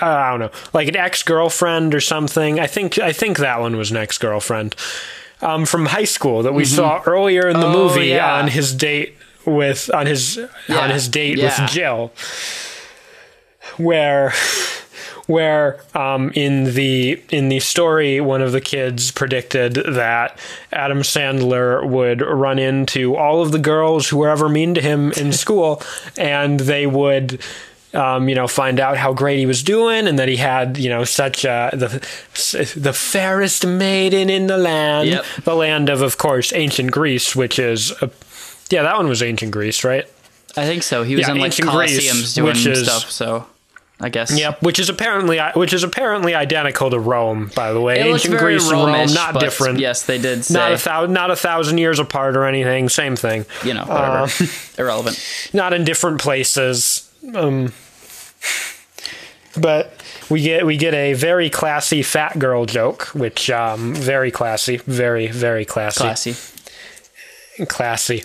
I 0.01 0.31
don't 0.31 0.39
know, 0.39 0.51
like 0.73 0.87
an 0.87 0.95
ex 0.95 1.23
girlfriend 1.23 1.93
or 1.95 2.01
something. 2.01 2.59
I 2.59 2.67
think 2.67 2.99
I 2.99 3.11
think 3.13 3.37
that 3.39 3.59
one 3.59 3.75
was 3.77 3.91
an 3.91 3.97
ex 3.97 4.17
girlfriend 4.17 4.75
um, 5.41 5.65
from 5.65 5.85
high 5.87 6.05
school 6.05 6.43
that 6.43 6.53
we 6.53 6.65
saw 6.65 7.01
earlier 7.05 7.47
in 7.47 7.59
the 7.59 7.65
Mm-hmm. 7.67 7.75
Oh, 7.75 7.87
movie 7.89 8.07
yeah. 8.07 8.35
on 8.39 8.47
his 8.49 8.73
date 8.73 9.15
with 9.45 9.89
on 9.93 10.05
his 10.05 10.37
Yeah, 10.67 10.79
on 10.79 10.89
his 10.89 11.07
date 11.07 11.37
yeah. 11.37 11.61
with 11.61 11.69
Jill, 11.71 12.11
where 13.77 14.33
where 15.25 15.79
um, 15.95 16.31
in 16.35 16.73
the 16.73 17.21
in 17.29 17.47
the 17.49 17.59
story 17.59 18.19
one 18.19 18.41
of 18.41 18.51
the 18.51 18.59
kids 18.61 19.09
predicted 19.11 19.73
that 19.75 20.37
Adam 20.71 20.99
Sandler 21.01 21.87
would 21.87 22.21
run 22.21 22.59
into 22.59 23.15
all 23.15 23.41
of 23.41 23.51
the 23.53 23.59
girls 23.59 24.09
who 24.09 24.17
were 24.17 24.29
ever 24.29 24.49
mean 24.49 24.73
to 24.75 24.81
him 24.81 25.11
in 25.13 25.31
school, 25.31 25.81
and 26.17 26.59
they 26.61 26.85
would. 26.85 27.41
Um, 27.93 28.27
you 28.27 28.33
know, 28.33 28.47
find 28.47 28.79
out 28.79 28.97
how 28.97 29.13
great 29.13 29.37
he 29.37 29.45
was 29.45 29.61
doing, 29.61 30.07
and 30.07 30.17
that 30.17 30.27
he 30.27 30.35
had, 30.37 30.77
you 30.79 30.89
know, 30.89 31.03
such 31.03 31.45
a 31.45 31.69
the 31.73 31.89
the 32.75 32.91
fairest 32.93 33.67
maiden 33.67 34.31
in 34.31 34.47
the 34.47 34.57
land, 34.57 35.09
Yep. 35.09 35.25
the 35.43 35.55
land 35.55 35.89
of, 35.89 36.01
of 36.01 36.17
course, 36.17 36.51
ancient 36.53 36.89
Greece, 36.91 37.35
which 37.35 37.59
is, 37.59 37.91
a, 38.01 38.09
yeah, 38.71 38.81
that 38.81 38.97
one 38.97 39.07
was 39.07 39.21
ancient 39.21 39.51
Greece, 39.51 39.83
right? 39.83 40.05
I 40.57 40.65
think 40.65 40.81
so. 40.81 41.03
He 41.03 41.15
was 41.15 41.27
Yeah, 41.27 41.33
in 41.33 41.37
like 41.39 41.45
ancient 41.47 41.69
Greece, 41.69 41.99
Colosseums 42.11 42.33
doing 42.35 42.47
which 42.47 42.65
is- 42.65 42.83
stuff. 42.83 43.11
So 43.11 43.45
I 44.01 44.09
guess. 44.09 44.37
Yep, 44.37 44.63
which 44.63 44.79
is 44.79 44.89
apparently 44.89 45.39
which 45.53 45.71
is 45.71 45.83
apparently 45.83 46.33
identical 46.35 46.89
to 46.89 46.99
Rome, 46.99 47.51
by 47.55 47.71
the 47.73 47.79
way. 47.79 47.99
It 47.99 48.05
Ancient 48.07 48.37
Greece 48.37 48.69
and 48.69 48.81
Rome, 48.81 49.13
not 49.13 49.39
different. 49.39 49.79
Yes, 49.79 50.03
they 50.03 50.17
did 50.17 50.43
say. 50.43 50.55
Not 50.55 50.71
a 50.73 50.77
thousand, 50.77 51.13
not 51.13 51.31
a 51.31 51.35
thousand 51.35 51.77
years 51.77 51.99
apart 51.99 52.35
or 52.35 52.45
anything. 52.45 52.89
Same 52.89 53.15
thing. 53.15 53.45
you 53.63 53.73
know, 53.73 53.85
whatever. 53.85 54.17
Uh, 54.23 54.29
Irrelevant. 54.77 55.23
Not 55.53 55.73
in 55.73 55.85
different 55.85 56.19
places. 56.19 56.92
Um, 57.33 57.71
but 59.59 59.93
we 60.29 60.41
get 60.41 60.65
we 60.65 60.77
get 60.77 60.93
a 60.93 61.13
very 61.13 61.49
classy 61.49 62.01
fat 62.01 62.37
girl 62.39 62.65
joke, 62.65 63.03
which 63.13 63.49
um, 63.49 63.93
very 63.93 64.31
classy, 64.31 64.77
very 64.77 65.27
very 65.27 65.65
classy, 65.65 65.99
Classy. 65.99 66.35
classy. 67.67 68.23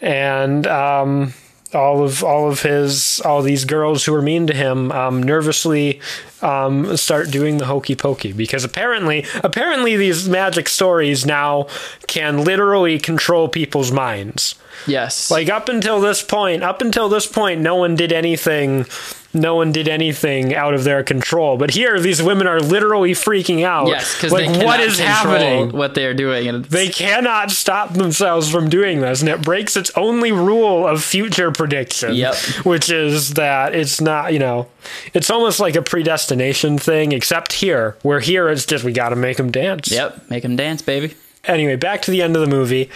And 0.00 0.66
um, 0.66 1.34
all 1.74 2.02
of 2.02 2.24
all 2.24 2.50
of 2.50 2.62
his 2.62 3.20
all 3.24 3.42
these 3.42 3.64
girls 3.64 4.04
who 4.04 4.14
are 4.14 4.22
mean 4.22 4.46
to 4.46 4.54
him 4.54 4.90
um, 4.92 5.22
nervously 5.22 6.00
um, 6.42 6.96
start 6.96 7.30
doing 7.30 7.58
the 7.58 7.66
hokey 7.66 7.94
pokey 7.94 8.32
because 8.32 8.64
apparently 8.64 9.24
apparently 9.44 9.96
these 9.96 10.28
magic 10.28 10.68
stories 10.68 11.24
now 11.24 11.66
can 12.06 12.44
literally 12.44 12.98
control 12.98 13.48
people's 13.48 13.92
minds. 13.92 14.54
Yes. 14.86 15.30
Like 15.30 15.48
up 15.48 15.68
until 15.68 16.00
this 16.00 16.22
point, 16.22 16.62
up 16.62 16.80
until 16.80 17.08
this 17.08 17.26
point, 17.26 17.60
no 17.60 17.76
one 17.76 17.94
did 17.94 18.12
anything. 18.12 18.86
No 19.32 19.54
one 19.54 19.70
did 19.70 19.86
anything 19.88 20.54
out 20.56 20.74
of 20.74 20.82
their 20.82 21.04
control. 21.04 21.56
But 21.56 21.70
here, 21.70 22.00
these 22.00 22.20
women 22.20 22.48
are 22.48 22.58
literally 22.60 23.12
freaking 23.12 23.64
out. 23.64 23.86
yes, 23.86 24.14
because 24.16 24.32
like 24.32 24.48
what 24.64 24.80
is 24.80 24.98
happening? 24.98 25.70
What 25.70 25.94
they 25.94 26.04
are 26.06 26.14
doing, 26.14 26.48
and 26.48 26.64
They 26.64 26.88
cannot 26.88 27.52
stop 27.52 27.94
themselves 27.94 28.50
from 28.50 28.68
doing 28.68 29.00
this, 29.00 29.20
and 29.20 29.28
it 29.28 29.40
breaks 29.42 29.76
its 29.76 29.90
only 29.96 30.32
rule 30.32 30.84
of 30.86 31.04
future 31.04 31.52
prediction. 31.52 32.14
Yep. 32.14 32.34
Which 32.64 32.90
is 32.90 33.34
that 33.34 33.72
it's 33.74 34.00
not, 34.00 34.32
you 34.32 34.40
know, 34.40 34.66
it's 35.14 35.30
almost 35.30 35.60
like 35.60 35.76
a 35.76 35.82
predestination 35.82 36.76
thing, 36.78 37.12
except 37.12 37.52
here, 37.52 37.96
where 38.02 38.18
here 38.20 38.48
it's 38.48 38.66
just 38.66 38.82
we 38.82 38.92
got 38.92 39.10
to 39.10 39.16
make 39.16 39.36
them 39.36 39.52
dance. 39.52 39.92
yep, 39.92 40.28
make 40.28 40.42
them 40.42 40.56
dance, 40.56 40.82
baby. 40.82 41.14
Anyway, 41.44 41.76
back 41.76 42.02
to 42.02 42.10
the 42.10 42.20
end 42.20 42.34
of 42.34 42.42
the 42.42 42.48
movie. 42.48 42.90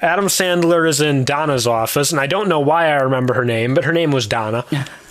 Adam 0.00 0.26
Sandler 0.26 0.88
is 0.88 1.00
in 1.00 1.24
Donna's 1.24 1.66
office, 1.66 2.10
and 2.10 2.20
I 2.20 2.26
don't 2.26 2.48
know 2.48 2.60
why 2.60 2.86
I 2.88 2.96
remember 3.02 3.34
her 3.34 3.44
name, 3.44 3.74
but 3.74 3.84
her 3.84 3.92
name 3.92 4.10
was 4.12 4.26
Donna. 4.26 4.64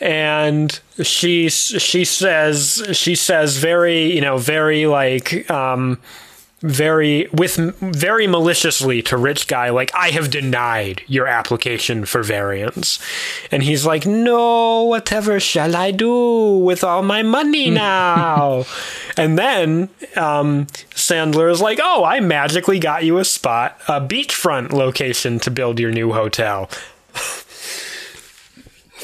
and 0.00 0.80
she 1.02 1.48
she 1.48 2.04
says 2.04 2.82
she 2.92 3.14
says 3.14 3.56
very 3.56 4.12
you 4.12 4.20
know 4.20 4.36
very 4.38 4.86
like 4.86 5.50
um 5.50 5.98
very 6.60 7.28
with 7.30 7.56
very 7.80 8.26
maliciously 8.26 9.02
to 9.02 9.18
rich 9.18 9.46
guy 9.48 9.68
like 9.68 9.90
i 9.94 10.08
have 10.10 10.30
denied 10.30 11.02
your 11.06 11.26
application 11.26 12.06
for 12.06 12.22
variance. 12.22 12.98
And 13.50 13.62
he's 13.62 13.84
like 13.84 14.06
no 14.06 14.84
whatever 14.84 15.38
shall 15.40 15.76
i 15.76 15.90
do 15.90 16.56
with 16.58 16.82
all 16.82 17.02
my 17.02 17.22
money 17.22 17.70
now? 17.70 18.64
And 19.16 19.38
then 19.38 19.90
um 20.16 20.66
sandler 20.94 21.50
is 21.50 21.60
like 21.60 21.78
oh 21.82 22.02
i 22.02 22.18
magically 22.20 22.78
got 22.78 23.04
you 23.04 23.18
a 23.18 23.24
spot 23.24 23.78
a 23.86 24.00
beachfront 24.00 24.72
location 24.72 25.38
to 25.40 25.50
build 25.50 25.78
your 25.78 25.92
new 25.92 26.12
hotel 26.12 26.68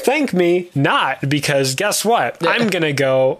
thank 0.03 0.33
me 0.33 0.69
not 0.75 1.27
because 1.29 1.75
guess 1.75 2.03
what? 2.05 2.37
I'm 2.45 2.67
gonna 2.69 2.93
go 2.93 3.39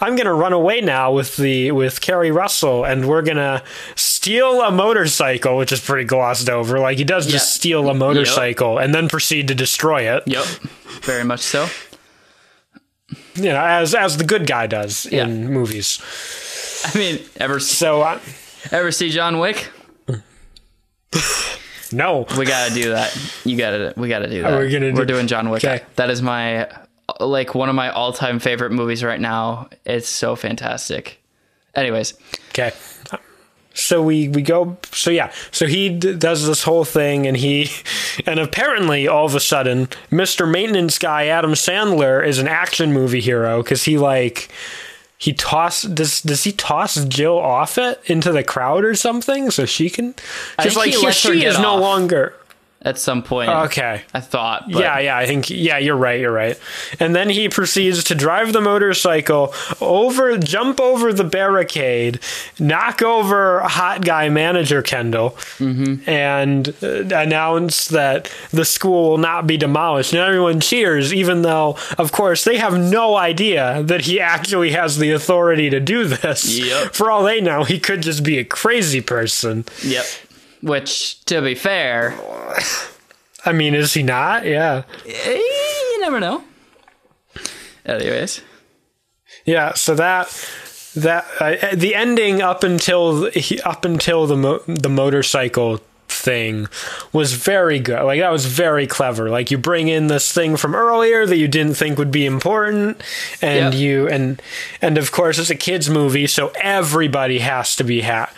i'm 0.00 0.14
gonna 0.14 0.32
run 0.32 0.52
away 0.52 0.80
now 0.80 1.12
with 1.12 1.36
the 1.36 1.72
with 1.72 2.00
Keri 2.00 2.30
Russell 2.30 2.84
and 2.84 3.08
we're 3.08 3.22
gonna 3.22 3.62
steal 3.96 4.62
a 4.62 4.70
motorcycle 4.70 5.56
which 5.56 5.72
is 5.72 5.80
pretty 5.80 6.04
glossed 6.04 6.48
over. 6.48 6.78
Like 6.78 6.98
he 6.98 7.04
does 7.04 7.26
just 7.26 7.52
steal 7.54 7.88
a 7.90 7.94
motorcycle 7.94 8.78
and 8.78 8.94
then 8.94 9.08
proceed 9.08 9.48
to 9.48 9.54
destroy 9.54 10.02
it. 10.16 10.22
Yep, 10.26 10.44
very 11.02 11.24
much 11.24 11.40
so. 11.40 11.66
you 13.34 13.44
know 13.44 13.60
as 13.60 13.94
as 13.96 14.16
the 14.16 14.24
good 14.24 14.46
guy 14.46 14.66
does 14.68 15.06
Yeah. 15.10 15.24
in 15.24 15.50
movies. 15.52 15.98
I 16.84 16.96
mean, 16.98 17.18
ever 17.36 17.58
so 17.60 18.02
uh, 18.02 18.20
ever 18.70 18.92
see 18.92 19.10
John 19.10 19.38
Wick? 19.40 19.68
no 21.92 22.26
We 22.38 22.44
gotta 22.44 22.72
do 22.74 22.90
that. 22.90 23.16
You 23.44 23.56
gotta. 23.56 23.94
We 23.96 24.08
gotta 24.08 24.28
do 24.28 24.42
that. 24.42 24.52
we're 24.52 24.70
gonna 24.70 24.92
We're 24.92 25.04
do- 25.04 25.14
doing 25.14 25.26
John 25.26 25.50
Wick. 25.50 25.64
Okay. 25.64 25.82
That 25.96 26.10
is 26.10 26.22
my 26.22 26.68
like 27.20 27.54
one 27.54 27.68
of 27.68 27.74
my 27.74 27.90
all 27.90 28.12
time 28.12 28.38
favorite 28.38 28.70
movies 28.72 29.02
right 29.04 29.20
now. 29.20 29.68
It's 29.84 30.08
so 30.08 30.36
fantastic. 30.36 31.22
Anyways, 31.74 32.14
Okay. 32.50 32.72
So 33.74 34.02
we 34.02 34.28
we 34.28 34.42
go. 34.42 34.76
So 34.92 35.10
yeah. 35.10 35.32
So 35.50 35.66
he 35.66 35.88
d- 35.88 36.14
does 36.14 36.46
this 36.46 36.62
whole 36.62 36.84
thing, 36.84 37.26
and 37.26 37.34
he, 37.36 37.70
and 38.26 38.38
apparently 38.38 39.08
all 39.08 39.24
of 39.24 39.34
a 39.34 39.40
sudden, 39.40 39.88
Mister 40.10 40.46
Maintenance 40.46 40.98
Guy 40.98 41.26
Adam 41.28 41.52
Sandler 41.54 42.26
is 42.26 42.38
an 42.38 42.48
action 42.48 42.92
movie 42.92 43.20
hero 43.20 43.62
because 43.62 43.84
he 43.84 43.96
like. 43.98 44.50
He 45.22 45.32
toss 45.32 45.82
does 45.82 46.20
does 46.20 46.42
he 46.42 46.50
toss 46.50 47.04
Jill 47.04 47.38
off 47.38 47.78
it 47.78 48.00
into 48.06 48.32
the 48.32 48.42
crowd 48.42 48.84
or 48.84 48.96
something 48.96 49.52
so 49.52 49.64
she 49.64 49.88
can 49.88 50.16
because 50.56 50.74
like 50.74 50.92
he 50.92 51.00
he, 51.00 51.12
she 51.12 51.44
is 51.44 51.60
no 51.60 51.76
longer 51.76 52.34
at 52.84 52.98
some 52.98 53.22
point, 53.22 53.48
okay 53.48 54.02
I 54.12 54.20
thought. 54.20 54.70
But 54.70 54.80
yeah, 54.80 54.98
yeah, 54.98 55.16
I 55.16 55.26
think 55.26 55.50
yeah, 55.50 55.78
you're 55.78 55.96
right, 55.96 56.20
you're 56.20 56.32
right. 56.32 56.58
And 56.98 57.14
then 57.14 57.28
he 57.28 57.48
proceeds 57.48 58.04
to 58.04 58.14
drive 58.14 58.52
the 58.52 58.60
motorcycle 58.60 59.54
over, 59.80 60.36
jump 60.38 60.80
over 60.80 61.12
the 61.12 61.24
barricade, 61.24 62.20
knock 62.58 63.02
over 63.02 63.60
hot 63.60 64.04
guy 64.04 64.28
manager 64.28 64.82
Kendall, 64.82 65.36
and 66.06 66.74
uh, 66.82 67.04
announce 67.14 67.88
that 67.88 68.30
the 68.50 68.64
school 68.64 69.10
will 69.10 69.18
not 69.18 69.46
be 69.46 69.56
demolished. 69.56 70.12
And 70.12 70.22
everyone 70.22 70.60
cheers, 70.60 71.12
even 71.12 71.42
though, 71.42 71.76
of 71.98 72.12
course, 72.12 72.44
they 72.44 72.58
have 72.58 72.78
no 72.78 73.16
idea 73.16 73.82
that 73.84 74.02
he 74.02 74.20
actually 74.20 74.72
has 74.72 74.98
the 74.98 75.12
authority 75.12 75.70
to 75.70 75.80
do 75.80 76.04
this. 76.04 76.58
Yep. 76.58 76.94
For 76.94 77.10
all 77.10 77.22
they 77.22 77.40
know, 77.40 77.64
he 77.64 77.78
could 77.78 78.02
just 78.02 78.24
be 78.24 78.38
a 78.38 78.44
crazy 78.44 79.00
person. 79.00 79.64
Yep. 79.82 80.04
Which, 80.62 81.24
to 81.24 81.42
be 81.42 81.54
fair, 81.54 82.14
I 83.44 83.52
mean, 83.52 83.74
is 83.74 83.92
he 83.94 84.02
not? 84.02 84.46
Yeah. 84.46 84.84
eh, 85.06 85.36
you 85.36 86.00
never 86.00 86.20
know. 86.20 86.44
Anyways, 87.84 88.42
Yeah, 89.44 89.74
so 89.74 89.94
that 89.96 90.28
that 90.94 91.26
uh, 91.40 91.74
the 91.74 91.94
ending 91.94 92.42
up 92.42 92.62
until 92.62 93.30
he, 93.30 93.60
up 93.62 93.84
until 93.84 94.26
the 94.26 94.36
mo- 94.36 94.62
the 94.66 94.88
motorcycle 94.88 95.80
thing 96.06 96.68
was 97.12 97.32
very 97.32 97.80
good. 97.80 98.04
Like 98.04 98.20
that 98.20 98.30
was 98.30 98.46
very 98.46 98.86
clever. 98.86 99.30
Like 99.30 99.50
you 99.50 99.58
bring 99.58 99.88
in 99.88 100.06
this 100.06 100.30
thing 100.32 100.56
from 100.56 100.74
earlier 100.76 101.26
that 101.26 101.38
you 101.38 101.48
didn't 101.48 101.74
think 101.74 101.98
would 101.98 102.12
be 102.12 102.24
important, 102.26 103.02
and 103.40 103.74
Yep. 103.74 103.80
you 103.82 104.08
and 104.08 104.40
and 104.80 104.96
of 104.96 105.10
course 105.10 105.38
it's 105.40 105.50
a 105.50 105.56
kids 105.56 105.90
movie, 105.90 106.28
so 106.28 106.52
everybody 106.60 107.40
has 107.40 107.74
to 107.76 107.84
be 107.84 108.02
happy. 108.02 108.32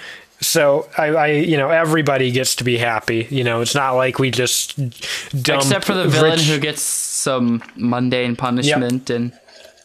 So 0.47 0.89
I, 0.97 1.07
I, 1.07 1.27
you 1.29 1.57
know, 1.57 1.71
everybody 1.71 2.31
gets 2.31 2.57
to 2.57 2.65
be 2.65 2.79
happy. 2.79 3.27
You 3.31 3.45
know, 3.45 3.61
it's 3.61 3.75
not 3.75 3.93
like 3.93 4.19
we 4.19 4.31
just 4.31 4.79
Except 4.79 5.85
for 5.85 5.95
the 5.95 6.09
villain 6.09 6.33
rich- 6.33 6.49
who 6.49 6.59
gets 6.59 6.83
some 6.83 7.63
mundane 7.77 8.37
punishment 8.37 9.11
and 9.11 9.33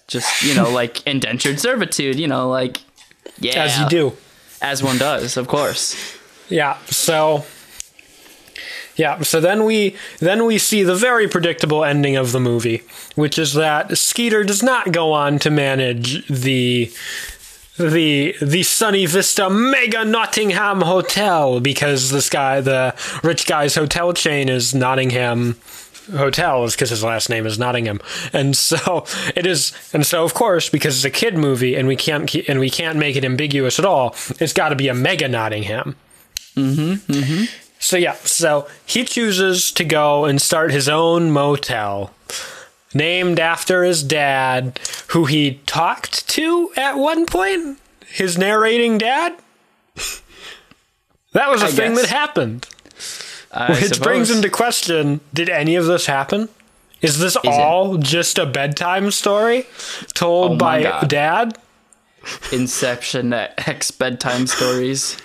just, 0.08 0.44
you 0.44 0.56
know, 0.56 0.70
like 0.70 1.06
indentured 1.08 1.60
servitude, 1.60 2.20
you 2.20 2.28
know, 2.28 2.50
like 2.50 2.82
yeah. 3.40 3.64
as 3.64 3.80
you 3.80 3.88
do. 3.88 4.18
As 4.62 4.84
one 4.84 4.98
does, 4.98 5.38
of 5.38 5.48
course. 5.48 5.96
Yeah. 6.50 6.78
So 6.88 7.46
yeah, 9.00 9.22
so 9.22 9.40
then 9.40 9.64
we 9.64 9.96
then 10.20 10.46
we 10.46 10.58
see 10.58 10.84
the 10.84 10.94
very 10.94 11.30
predictable 11.30 11.86
ending 11.86 12.18
of 12.18 12.34
the 12.34 12.40
movie, 12.42 12.84
which 13.16 13.40
is 13.40 13.54
that 13.54 13.98
Skeeter 13.98 14.44
does 14.44 14.62
not 14.62 14.92
go 14.92 15.14
on 15.14 15.40
to 15.40 15.50
manage 15.50 16.28
the 16.28 16.92
the 17.80 18.36
the 18.42 18.64
Sunny 18.64 19.06
Vista 19.06 19.50
Mega 19.50 20.04
Nottingham 20.04 20.82
Hotel 20.82 21.60
because 21.62 22.12
this 22.12 22.30
guy, 22.30 22.60
the 22.60 22.94
rich 23.24 23.48
guy's 23.48 23.76
hotel 23.76 24.14
chain, 24.14 24.50
is 24.50 24.76
Nottingham 24.76 25.56
Hotels 26.12 26.76
because 26.76 26.90
his 26.90 27.04
last 27.04 27.30
name 27.30 27.46
is 27.46 27.58
Nottingham, 27.58 28.02
and 28.34 28.56
so 28.56 29.06
it 29.36 29.46
is, 29.46 29.72
and 29.94 30.06
so 30.06 30.26
of 30.26 30.34
course 30.34 30.70
because 30.70 30.98
it's 30.98 31.06
a 31.06 31.10
kid 31.10 31.38
movie 31.38 31.76
and 31.76 31.88
we 31.88 31.96
can't 31.96 32.34
and 32.36 32.60
we 32.60 32.70
can't 32.70 32.98
make 32.98 33.16
it 33.16 33.24
ambiguous 33.24 33.80
at 33.80 33.86
all, 33.86 34.14
it's 34.40 34.54
got 34.54 34.70
to 34.70 34.76
be 34.76 34.90
a 34.90 34.94
Mega 34.94 35.30
Nottingham. 35.30 35.96
Mm-hmm. 36.56 37.46
So 37.80 37.96
yeah, 37.96 38.16
so 38.16 38.68
he 38.86 39.06
chooses 39.06 39.72
to 39.72 39.86
go 39.86 40.26
and 40.26 40.42
start 40.42 40.72
his 40.72 40.90
own 40.90 41.32
motel 41.32 42.12
named 42.94 43.40
after 43.40 43.84
his 43.84 44.04
dad, 44.04 44.80
who 45.10 45.26
he 45.26 45.62
talked 45.66 46.28
to 46.30 46.72
at 46.76 46.98
one 46.98 47.26
point. 47.26 47.80
His 48.08 48.38
narrating 48.38 48.98
dad. 48.98 49.38
That 51.34 51.50
was 51.50 51.62
a 51.62 51.66
I 51.68 51.72
thing 51.72 51.94
guess. 51.94 52.02
that 52.04 52.10
happened. 52.10 52.68
I 53.52 53.72
Which 53.72 54.02
brings 54.02 54.28
suppose. 54.30 54.32
into 54.32 54.50
question: 54.50 55.22
Did 55.34 55.50
any 55.50 55.76
of 55.76 55.86
this 55.86 56.06
happen? 56.08 56.50
Is 57.02 57.20
this 57.20 57.36
it- 57.36 57.46
all 57.46 57.98
just 57.98 58.38
a 58.40 58.46
bedtime 58.46 59.12
story 59.12 59.66
told 60.14 60.54
Oh 60.54 60.58
by 60.58 60.84
God. 60.84 61.08
dad? 61.08 61.58
Inception 62.52 63.32
X 63.34 63.92
bedtime 63.92 64.46
stories. 64.48 65.18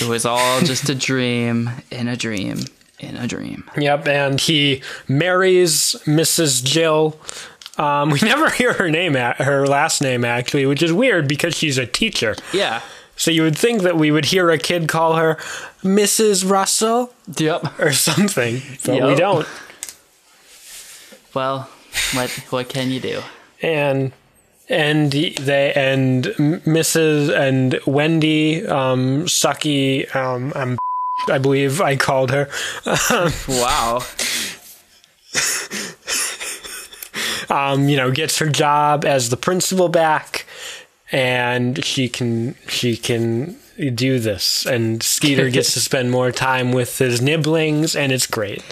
It 0.00 0.06
was 0.08 0.24
all 0.24 0.60
just 0.60 0.88
a 0.88 0.94
dream 0.94 1.70
in 1.90 2.08
a 2.08 2.16
dream 2.16 2.60
in 2.98 3.16
a 3.16 3.26
dream. 3.26 3.68
Yep, 3.76 4.08
and 4.08 4.40
he 4.40 4.82
marries 5.08 5.96
Mrs. 6.06 6.64
Jill. 6.64 7.18
Um, 7.76 8.10
we 8.10 8.20
never 8.20 8.50
hear 8.50 8.74
her 8.74 8.90
name, 8.90 9.16
at, 9.16 9.36
her 9.38 9.66
last 9.66 10.00
name 10.00 10.24
actually, 10.24 10.66
which 10.66 10.82
is 10.82 10.92
weird 10.92 11.28
because 11.28 11.56
she's 11.56 11.78
a 11.78 11.86
teacher. 11.86 12.36
Yeah. 12.52 12.80
So 13.16 13.30
you 13.30 13.42
would 13.42 13.56
think 13.56 13.82
that 13.82 13.96
we 13.96 14.10
would 14.10 14.26
hear 14.26 14.50
a 14.50 14.58
kid 14.58 14.88
call 14.88 15.14
her 15.14 15.36
Mrs. 15.82 16.48
Russell 16.48 17.12
Yep. 17.36 17.78
or 17.78 17.92
something, 17.92 18.60
but 18.84 19.02
we 19.06 19.14
don't. 19.14 19.46
Well, 21.32 21.68
what 22.12 22.30
what 22.50 22.68
can 22.68 22.90
you 22.90 23.00
do? 23.00 23.22
And 23.62 24.12
and 24.68 25.12
they 25.12 25.72
and 25.74 26.24
Mrs. 26.24 27.30
and 27.34 27.78
Wendy 27.86 28.66
um, 28.66 29.24
Sucky, 29.26 30.14
um, 30.14 30.52
um, 30.54 30.78
I 31.28 31.38
believe 31.38 31.80
I 31.80 31.96
called 31.96 32.30
her. 32.30 32.48
Wow. 33.48 34.02
um, 37.50 37.88
you 37.88 37.96
know, 37.96 38.10
gets 38.10 38.38
her 38.38 38.48
job 38.48 39.04
as 39.04 39.30
the 39.30 39.36
principal 39.36 39.88
back, 39.88 40.46
and 41.12 41.84
she 41.84 42.08
can 42.08 42.56
she 42.68 42.96
can 42.96 43.56
do 43.94 44.18
this. 44.18 44.66
And 44.66 45.02
Skeeter 45.02 45.50
gets 45.50 45.74
to 45.74 45.80
spend 45.80 46.10
more 46.10 46.32
time 46.32 46.72
with 46.72 46.98
his 46.98 47.20
nibblings, 47.20 47.96
and 47.96 48.12
it's 48.12 48.26
great. 48.26 48.62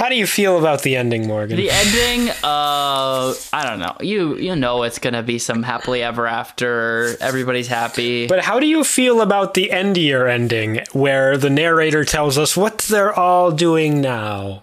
How 0.00 0.08
do 0.08 0.14
you 0.14 0.26
feel 0.26 0.58
about 0.58 0.80
the 0.80 0.96
ending, 0.96 1.26
Morgan? 1.26 1.58
The 1.58 1.70
ending, 1.70 2.30
uh, 2.42 3.34
I 3.52 3.62
don't 3.62 3.80
know. 3.80 3.94
You 4.00 4.38
you 4.38 4.56
know 4.56 4.82
it's 4.84 4.98
gonna 4.98 5.22
be 5.22 5.38
some 5.38 5.62
happily 5.62 6.02
ever 6.02 6.26
after. 6.26 7.16
Everybody's 7.20 7.68
happy. 7.68 8.26
but 8.26 8.40
how 8.40 8.58
do 8.60 8.66
you 8.66 8.82
feel 8.82 9.20
about 9.20 9.52
the 9.52 9.70
endier 9.70 10.26
ending, 10.26 10.80
where 10.94 11.36
the 11.36 11.50
narrator 11.50 12.02
tells 12.02 12.38
us 12.38 12.56
what 12.56 12.78
they're 12.78 13.12
all 13.12 13.52
doing 13.52 14.00
now? 14.00 14.62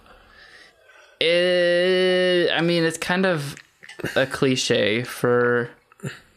It, 1.20 2.50
I 2.52 2.62
mean, 2.62 2.84
it's 2.84 2.98
kind 2.98 3.28
of 3.28 3.56
a 4.16 4.26
cliche 4.26 5.04
for 5.04 5.70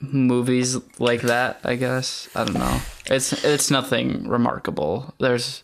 movies 0.00 0.76
like 0.98 1.22
that. 1.22 1.58
I 1.64 1.76
guess 1.76 2.28
I 2.34 2.44
don't 2.44 2.58
know. 2.58 2.82
It's 3.06 3.32
it's 3.44 3.70
nothing 3.70 4.28
remarkable. 4.28 5.14
There's, 5.18 5.62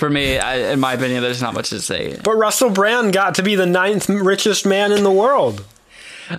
for 0.00 0.10
me, 0.10 0.36
I, 0.38 0.72
in 0.72 0.80
my 0.80 0.94
opinion, 0.94 1.22
there's 1.22 1.40
not 1.40 1.54
much 1.54 1.70
to 1.70 1.80
say. 1.80 2.18
But 2.24 2.32
Russell 2.34 2.70
Brand 2.70 3.12
got 3.12 3.36
to 3.36 3.42
be 3.44 3.54
the 3.54 3.66
ninth 3.66 4.08
richest 4.08 4.66
man 4.66 4.90
in 4.90 5.04
the 5.04 5.10
world. 5.12 5.64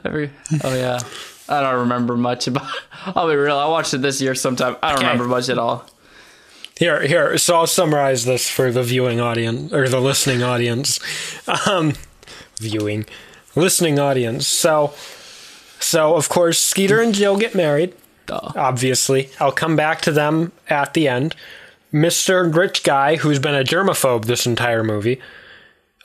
Every, 0.03 0.29
oh 0.63 0.75
yeah, 0.75 0.99
I 1.47 1.61
don't 1.61 1.79
remember 1.81 2.17
much 2.17 2.47
about. 2.47 2.69
I'll 3.05 3.29
be 3.29 3.35
real. 3.35 3.57
I 3.57 3.67
watched 3.67 3.93
it 3.93 4.01
this 4.01 4.19
year 4.21 4.35
sometime. 4.35 4.75
I 4.83 4.89
don't 4.89 4.99
Okay. 4.99 5.07
remember 5.07 5.27
much 5.29 5.47
at 5.49 5.57
all. 5.57 5.85
Here, 6.77 7.05
here. 7.05 7.37
So 7.37 7.55
I'll 7.55 7.67
summarize 7.67 8.25
this 8.25 8.49
for 8.49 8.71
the 8.71 8.81
viewing 8.83 9.21
audience 9.21 9.71
or 9.71 9.87
the 9.87 10.01
listening 10.01 10.41
audience. 10.43 10.99
Um, 11.67 11.93
viewing, 12.57 13.05
listening 13.55 13.99
audience. 13.99 14.47
So, 14.47 14.93
so 15.79 16.15
of 16.15 16.27
course, 16.29 16.57
Skeeter 16.59 16.99
and 16.99 17.13
Jill 17.13 17.37
get 17.37 17.53
married. 17.53 17.93
Duh. 18.25 18.51
Obviously, 18.55 19.29
I'll 19.39 19.51
come 19.51 19.75
back 19.75 20.01
to 20.01 20.11
them 20.11 20.51
at 20.69 20.93
the 20.95 21.07
end. 21.07 21.35
Mister 21.91 22.43
Rich 22.43 22.83
Guy, 22.83 23.17
who's 23.17 23.39
been 23.39 23.55
a 23.55 23.63
germaphobe 23.63 24.25
this 24.25 24.45
entire 24.45 24.83
movie, 24.83 25.19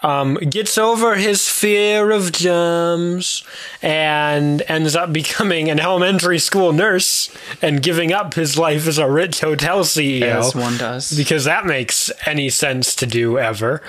um, 0.03 0.34
gets 0.34 0.76
over 0.78 1.14
his 1.16 1.49
fear 1.49 2.11
of 2.11 2.30
germs 2.32 3.42
and 3.82 4.62
ends 4.68 4.94
up 4.94 5.12
becoming 5.12 5.70
an 5.70 5.80
elementary 5.80 6.38
school 6.38 6.72
nurse 6.72 7.34
and 7.62 7.82
giving 7.82 8.12
up 8.12 8.34
his 8.34 8.59
life 8.59 8.86
as 8.86 8.99
a 8.99 9.11
rich 9.11 9.40
hotel 9.40 9.80
CEO 9.84 10.22
As 10.22 10.55
one 10.55 10.76
does. 10.76 11.16
because 11.16 11.44
that 11.44 11.64
makes 11.66 12.11
any 12.26 12.51
sense 12.51 12.94
to 12.97 13.07
do 13.07 13.38
ever. 13.38 13.82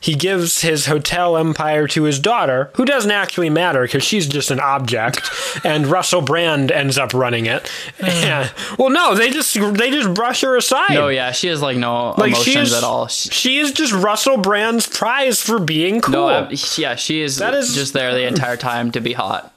He 0.00 0.14
gives 0.14 0.60
his 0.60 0.86
hotel 0.86 1.36
empire 1.36 1.88
to 1.88 2.02
his 2.04 2.18
daughter, 2.18 2.70
who 2.74 2.84
doesn't 2.84 3.10
actually 3.10 3.50
matter 3.50 3.82
because 3.82 4.02
she's 4.04 4.26
just 4.28 4.50
an 4.50 4.60
object, 4.60 5.20
and 5.64 5.86
Russell 5.86 6.20
Brand 6.20 6.70
ends 6.70 6.98
up 6.98 7.14
running 7.14 7.46
it. 7.46 7.70
And- 8.00 8.52
well, 8.78 8.90
no, 8.90 9.14
they 9.14 9.30
just 9.30 9.54
they 9.54 9.90
just 9.90 10.12
brush 10.14 10.42
her 10.42 10.56
aside. 10.56 10.90
No, 10.94 11.08
yeah, 11.08 11.32
she 11.32 11.48
has 11.48 11.62
like 11.62 11.76
no 11.76 12.14
like 12.18 12.34
she 12.36 12.52
emotions 12.52 12.68
is 12.72 12.74
at 12.78 12.84
all. 12.84 13.06
She, 13.08 13.30
She 13.30 13.58
is 13.58 13.72
just 13.72 13.92
Russell 13.92 14.36
Brand's 14.36 14.86
prize 14.86 15.40
for 15.40 15.53
being 15.58 16.00
cool. 16.00 16.12
no, 16.12 16.28
I- 16.28 16.54
yeah, 16.76 16.94
she 16.94 17.20
is, 17.22 17.36
That 17.38 17.54
is- 17.54 17.74
just 17.74 17.92
there 17.92 18.12
the 18.14 18.26
entire 18.26 18.56
time 18.56 18.90
to 18.92 19.00
be 19.00 19.12
hot. 19.12 19.52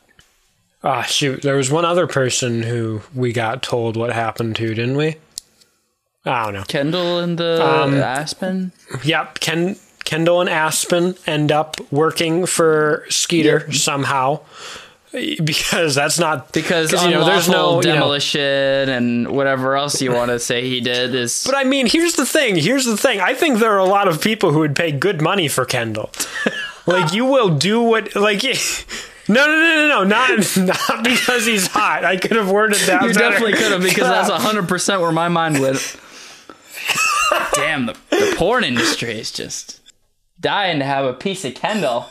Ah, 0.84 1.02
shoot. 1.02 1.41
There 1.41 1.56
was 1.58 1.72
one 1.72 1.86
other 1.86 2.08
person 2.08 2.62
who 2.64 3.02
we 3.16 3.34
got 3.34 3.64
told 3.64 3.98
what 3.98 4.14
happened 4.14 4.56
to, 4.58 4.74
didn't 4.74 4.95
we? 4.98 5.16
I 6.26 6.43
don't 6.45 6.54
know. 6.54 6.64
Kendall 6.68 7.20
and 7.20 7.38
the 7.38 7.66
Um, 7.66 7.95
Aspen. 7.95 8.72
Yep, 9.04 9.39
Ken, 9.39 9.76
Kendall 10.04 10.41
and 10.41 10.50
Aspen 10.50 11.16
end 11.26 11.52
up 11.52 11.78
working 11.91 12.45
for 12.45 13.06
Skeeter 13.10 13.72
somehow 13.74 14.41
because 15.43 15.95
that's 15.95 16.20
not 16.20 16.51
Because 16.51 16.91
you 16.91 17.12
know 17.12 17.26
there's 17.26 17.47
no 17.47 17.82
you 17.82 17.88
know- 17.88 17.93
demolition 17.93 18.89
and 18.89 19.28
whatever 19.30 19.76
else 19.76 20.01
you 20.01 20.12
want 20.12 20.30
to 20.32 20.39
say 20.39 20.68
he 20.68 20.82
did 20.82 21.16
is 21.16 21.43
but 21.45 21.55
I 21.55 21.64
mean, 21.64 21.88
here's 21.88 22.16
the 22.16 22.26
thing. 22.26 22.55
Here's 22.55 22.86
the 22.86 22.97
thing. 22.97 23.22
I 23.22 23.34
think 23.34 23.60
there 23.60 23.72
are 23.72 23.78
a 23.80 23.86
lot 23.86 24.08
of 24.08 24.22
people 24.22 24.51
who 24.51 24.60
would 24.60 24.76
pay 24.76 24.91
good 24.91 25.22
money 25.22 25.47
for 25.47 25.66
Kendall. 25.66 26.12
like 26.86 27.14
you 27.14 27.26
will 27.26 27.49
do 27.58 27.82
what 27.82 28.16
like. 28.16 28.43
No, 29.30 29.45
no, 29.45 29.51
no, 29.51 29.76
no, 29.76 29.88
no, 29.89 30.03
not 30.05 30.58
not 30.58 31.03
because 31.03 31.45
he's 31.45 31.68
hot. 31.68 32.05
I 32.05 32.16
could 32.16 32.38
have 32.38 32.49
worded 32.49 32.80
that. 32.88 33.01
you 33.01 33.10
better. 33.10 33.20
definitely 33.32 33.53
could 33.58 33.74
have 33.74 33.82
because 33.84 34.08
that's 34.08 34.30
hundred 34.30 34.70
percent 34.70 35.01
where 35.01 35.12
my 35.12 35.28
mind 35.28 35.60
went. 35.60 35.97
Damn, 37.53 37.88
the, 37.88 37.97
the 38.10 38.36
porn 38.38 38.64
industry 38.64 39.20
is 39.20 39.32
just 39.32 39.82
dying 40.39 40.80
to 40.80 40.86
have 40.86 41.03
a 41.03 41.14
piece 41.14 41.43
of 41.43 41.55
Kendall. 41.55 42.05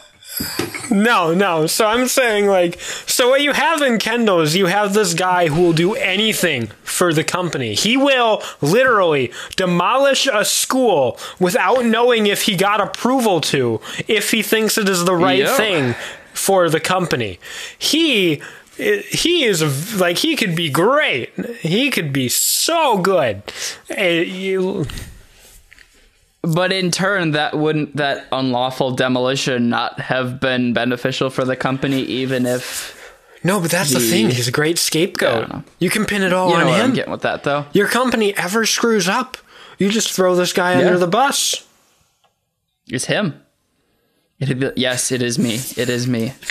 No, 0.90 1.34
no. 1.34 1.66
So 1.66 1.86
I'm 1.86 2.06
saying 2.08 2.46
like 2.46 2.80
so 2.80 3.28
what 3.30 3.40
you 3.42 3.52
have 3.52 3.80
in 3.82 3.98
Kendall 3.98 4.40
is 4.40 4.54
you 4.54 4.66
have 4.66 4.92
this 4.94 5.14
guy 5.14 5.48
who 5.48 5.60
will 5.62 5.72
do 5.72 5.94
anything 5.94 6.68
for 6.84 7.12
the 7.12 7.24
company. 7.24 7.74
He 7.74 7.96
will 7.96 8.42
literally 8.60 9.32
demolish 9.56 10.26
a 10.26 10.44
school 10.44 11.18
without 11.40 11.84
knowing 11.84 12.26
if 12.26 12.42
he 12.42 12.56
got 12.56 12.80
approval 12.80 13.40
to 13.42 13.80
if 14.08 14.30
he 14.30 14.42
thinks 14.42 14.76
it 14.78 14.88
is 14.88 15.04
the 15.04 15.14
right 15.16 15.38
thing 15.56 15.94
for 16.34 16.68
the 16.70 16.80
company. 16.80 17.38
He 17.78 18.42
he 18.76 19.44
is 19.44 19.98
like 19.98 20.18
he 20.18 20.36
could 20.36 20.54
be 20.54 20.68
great. 20.70 21.30
He 21.60 21.90
could 21.90 22.12
be 22.12 22.28
so 22.28 22.98
good. 22.98 23.42
Eh, 23.90 24.20
you- 24.22 24.86
But 26.42 26.72
in 26.72 26.90
turn, 26.92 27.32
that 27.32 27.58
wouldn't 27.58 27.96
that 27.96 28.26
unlawful 28.30 28.92
demolition 28.92 29.68
not 29.68 29.98
have 30.00 30.38
been 30.38 30.72
beneficial 30.72 31.28
for 31.30 31.44
the 31.44 31.56
company, 31.56 32.02
even 32.02 32.46
if 32.46 32.94
no, 33.42 33.60
but 33.60 33.70
that's 33.70 33.90
the, 33.92 33.98
The- 33.98 34.10
thing. 34.10 34.30
He's 34.30 34.46
a 34.48 34.52
great 34.52 34.78
scapegoat. 34.78 35.50
You 35.80 35.90
can 35.90 36.04
pin 36.06 36.22
it 36.22 36.32
all 36.32 36.50
you 36.50 36.54
on 36.56 36.64
know 36.66 36.72
I'm 36.72 36.90
him. 36.90 36.94
getting 36.94 37.10
with 37.12 37.22
that 37.22 37.42
though? 37.44 37.66
Your 37.72 37.88
company 37.88 38.36
ever 38.36 38.64
screws 38.64 39.08
up, 39.08 39.36
you 39.78 39.90
just 39.90 40.12
throw 40.12 40.34
this 40.36 40.52
guy 40.52 40.72
Yeah. 40.78 40.86
under 40.86 40.98
the 40.98 41.06
bus. 41.08 41.64
It's 42.88 43.06
him. 43.06 43.40
It'd 44.38 44.60
be, 44.60 44.70
yes, 44.76 45.10
it 45.10 45.22
is 45.22 45.38
me. 45.38 45.54
It 45.76 45.88
is 45.88 46.06
me. 46.06 46.32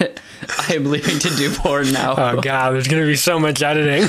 I 0.00 0.74
am 0.74 0.84
leaving 0.90 1.18
to 1.20 1.30
do 1.36 1.50
porn 1.54 1.92
now. 1.92 2.14
Oh 2.16 2.40
god, 2.40 2.72
there's 2.74 2.88
gonna 2.88 3.06
be 3.06 3.16
so 3.16 3.38
much 3.38 3.62
editing. 3.62 4.08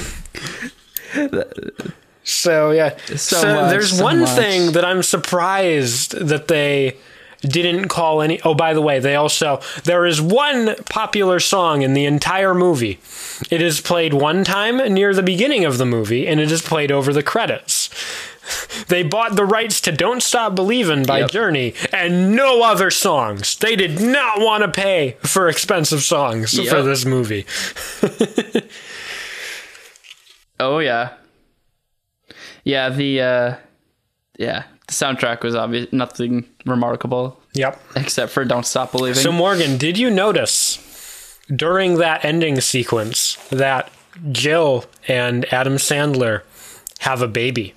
so 2.24 2.72
yeah, 2.72 2.98
so, 3.16 3.56
much, 3.56 3.72
there's 3.72 3.98
so 3.98 4.04
one 4.04 4.22
much. 4.22 4.30
thing 4.30 4.72
that 4.74 4.86
I'm 4.86 5.04
surprised 5.04 6.12
that 6.20 6.48
they 6.48 6.98
didn't 7.42 7.88
call 7.88 8.22
any. 8.22 8.40
Oh, 8.44 8.54
by 8.54 8.74
the 8.74 8.82
way, 8.82 9.00
they 9.00 9.16
also 9.16 9.62
there 9.84 10.06
is 10.06 10.22
one 10.22 10.76
popular 10.90 11.40
song 11.40 11.82
in 11.82 11.94
the 11.94 12.06
entire 12.06 12.54
movie. 12.54 13.00
It 13.50 13.62
is 13.62 13.82
played 13.82 14.14
one 14.14 14.44
time 14.44 14.78
near 14.94 15.14
the 15.14 15.24
beginning 15.24 15.66
of 15.66 15.78
the 15.80 15.86
movie, 15.86 16.28
and 16.28 16.40
it 16.40 16.52
is 16.52 16.62
played 16.62 16.92
over 16.92 17.12
the 17.14 17.24
credits. 17.24 17.90
They 18.88 19.04
bought 19.04 19.38
the 19.38 19.46
rights 19.46 19.80
to 19.82 19.92
Don't 19.94 20.22
Stop 20.22 20.56
Believin' 20.56 21.06
by 21.06 21.20
Yep. 21.20 21.32
Journey 21.32 21.74
and 21.94 22.36
no 22.36 22.64
other 22.64 22.92
songs. 22.92 23.56
They 23.56 23.78
did 23.78 24.02
not 24.02 24.42
want 24.42 24.64
to 24.64 24.68
pay 24.70 25.16
for 25.22 25.48
expensive 25.48 26.02
songs 26.02 26.60
for 26.68 26.82
this 26.82 27.06
movie. 27.06 27.46
Oh 30.60 30.80
yeah, 30.80 31.14
yeah. 32.64 32.90
The 32.90 33.22
uh, 33.22 33.56
yeah, 34.38 34.64
the 34.88 34.94
soundtrack 34.94 35.44
was 35.44 35.56
obvious. 35.56 35.92
Nothing 35.92 36.46
remarkable 36.66 37.40
Yep. 37.54 37.80
except 37.96 38.32
for 38.32 38.46
"Don't 38.46 38.66
Stop 38.66 38.92
Believing." 38.92 39.22
So, 39.22 39.32
Morgan, 39.32 39.78
did 39.78 39.98
you 39.98 40.10
notice 40.10 41.40
during 41.54 41.98
that 41.98 42.24
ending 42.24 42.62
sequence 42.62 43.38
that 43.50 43.92
Jill 44.32 44.86
and 45.08 45.52
Adam 45.54 45.76
Sandler 45.78 46.44
have 47.00 47.22
a 47.22 47.28
baby? 47.28 47.74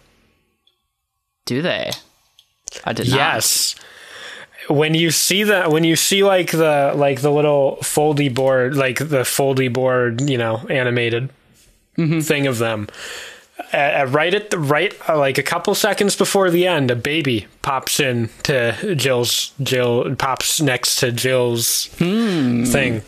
Do 1.47 1.61
they? 1.62 1.91
I 2.85 2.93
did 2.93 3.09
not. 3.11 3.16
Yes. 3.16 3.74
When 4.68 4.95
you 4.95 5.11
see 5.11 5.45
that 5.45 5.70
when 5.70 5.85
you 5.85 5.95
see 5.95 6.24
like 6.24 6.51
the 6.51 6.93
like 6.97 7.20
the 7.20 7.30
little 7.30 7.76
foldy 7.82 8.32
board 8.35 8.74
like 8.76 8.97
the 8.99 9.20
foldy 9.22 9.70
board 9.70 10.22
you 10.22 10.39
know 10.39 10.64
animated 10.70 11.28
thing 11.97 12.47
of 12.47 12.57
them 12.59 12.89
uh, 13.72 14.07
right 14.09 14.34
at 14.34 14.50
the 14.50 14.59
right 14.59 14.94
uh, 15.09 15.18
like 15.18 15.38
a 15.38 15.42
couple 15.42 15.74
seconds 15.74 16.16
before 16.16 16.50
the 16.50 16.66
end 16.66 16.90
a 16.90 16.96
baby 16.96 17.46
pops 17.62 18.00
in 18.00 18.28
to 18.42 18.94
Jill's 18.96 19.52
Jill 19.62 20.14
pops 20.16 20.61
next 20.61 20.96
to 20.96 21.12
Jill's 21.12 21.86
thing 21.86 23.02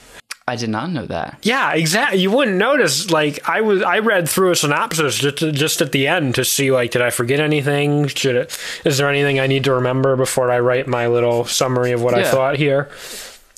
I 0.48 0.54
did 0.54 0.70
not 0.70 0.90
know 0.90 1.06
that. 1.06 1.38
Yeah, 1.42 1.72
exactly. 1.72 2.20
You 2.20 2.30
wouldn't 2.30 2.56
notice. 2.56 3.10
Like 3.10 3.48
I 3.48 3.62
was, 3.62 3.82
I 3.82 3.98
read 3.98 4.28
through 4.28 4.52
a 4.52 4.56
synopsis 4.56 5.18
just 5.18 5.38
just 5.38 5.80
at 5.80 5.90
the 5.90 6.06
end 6.06 6.36
to 6.36 6.44
see 6.44 6.70
like, 6.70 6.92
did 6.92 7.02
I 7.02 7.10
forget 7.10 7.40
anything? 7.40 8.06
Should 8.06 8.36
it? 8.36 8.58
Is 8.84 8.98
there 8.98 9.08
anything 9.08 9.40
I 9.40 9.48
need 9.48 9.64
to 9.64 9.74
remember 9.74 10.14
before 10.14 10.52
I 10.52 10.60
write 10.60 10.86
my 10.86 11.08
little 11.08 11.46
summary 11.46 11.90
of 11.90 12.00
what 12.00 12.14
I 12.14 12.30
thought 12.30 12.56
here? 12.56 12.88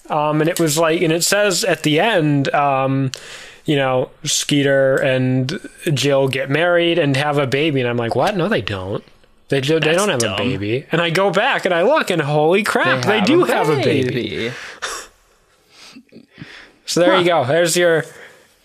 Um, 0.08 0.40
and 0.40 0.48
it 0.48 0.58
was 0.58 0.78
like, 0.78 1.02
and 1.02 1.12
it 1.12 1.22
says 1.22 1.62
at 1.62 1.82
the 1.82 2.00
end, 2.00 2.48
um, 2.54 3.10
you 3.68 3.76
know, 3.76 4.10
Skeeter 4.24 4.96
and 4.96 5.60
Jill 5.92 6.26
get 6.26 6.48
married 6.48 6.98
and 6.98 7.14
have 7.18 7.36
a 7.36 7.46
baby, 7.46 7.80
and 7.80 7.88
I'm 7.88 7.98
like, 7.98 8.16
what? 8.16 8.34
No, 8.34 8.48
they 8.48 8.62
don't. 8.62 9.04
They 9.50 9.60
do, 9.60 9.78
they 9.78 9.92
don't 9.92 10.08
have 10.08 10.20
dumb. 10.20 10.34
a 10.34 10.36
baby. 10.38 10.86
And 10.90 11.02
I 11.02 11.10
go 11.10 11.30
back 11.30 11.66
and 11.66 11.74
I 11.74 11.82
look, 11.82 12.10
and 12.10 12.22
holy 12.22 12.62
crap, 12.62 13.04
they, 13.04 13.20
do 13.20 13.44
have 13.44 13.68
a 13.68 13.76
baby. 13.76 14.52
So 16.86 17.00
there 17.00 17.18
you 17.18 17.26
go. 17.26 17.44
There's 17.44 17.76
your. 17.76 18.02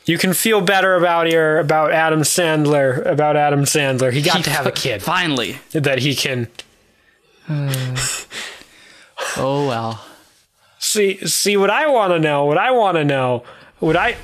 You 0.05 0.17
can 0.17 0.33
feel 0.33 0.61
better 0.61 0.95
about 0.95 1.29
your 1.29 1.59
about 1.59 1.91
Adam 1.91 2.21
Sandler 2.21 3.05
about 3.05 3.35
Adam 3.35 3.63
Sandler. 3.63 4.13
He 4.13 4.21
got 4.21 4.45
to 4.45 4.49
have 4.49 4.65
a 4.65 4.71
kid 4.71 5.03
Finally. 5.03 5.57
that 5.73 5.99
he 5.99 6.15
can 6.15 6.47
hmm. 7.47 7.67
Oh 9.35 9.67
well. 9.67 10.05
see. 10.79 11.17
See 11.27 11.57
what 11.57 11.69
I 11.69 11.87
want 11.87 12.13
to 12.13 12.19
know. 12.19 12.45
What 12.45 12.57
I 12.57 12.71
want 12.71 12.95
to 12.95 13.03
know. 13.03 13.43
What 13.83 13.97
I 13.97 14.15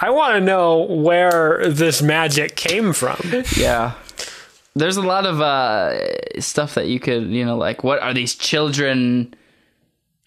I 0.00 0.10
want 0.10 0.34
to 0.36 0.40
know 0.40 0.82
where 0.82 1.68
this 1.68 2.00
magic 2.00 2.54
came 2.54 2.92
from. 2.92 3.18
Yeah. 3.56 3.94
There's 4.76 4.96
a 4.96 5.02
lot 5.02 5.26
of 5.26 5.40
uh, 5.40 6.40
stuff 6.40 6.74
that 6.76 6.86
you 6.86 7.00
could, 7.00 7.24
you 7.28 7.44
know, 7.44 7.56
like 7.56 7.82
what 7.82 8.00
are 8.00 8.14
these 8.14 8.36
children? 8.36 9.34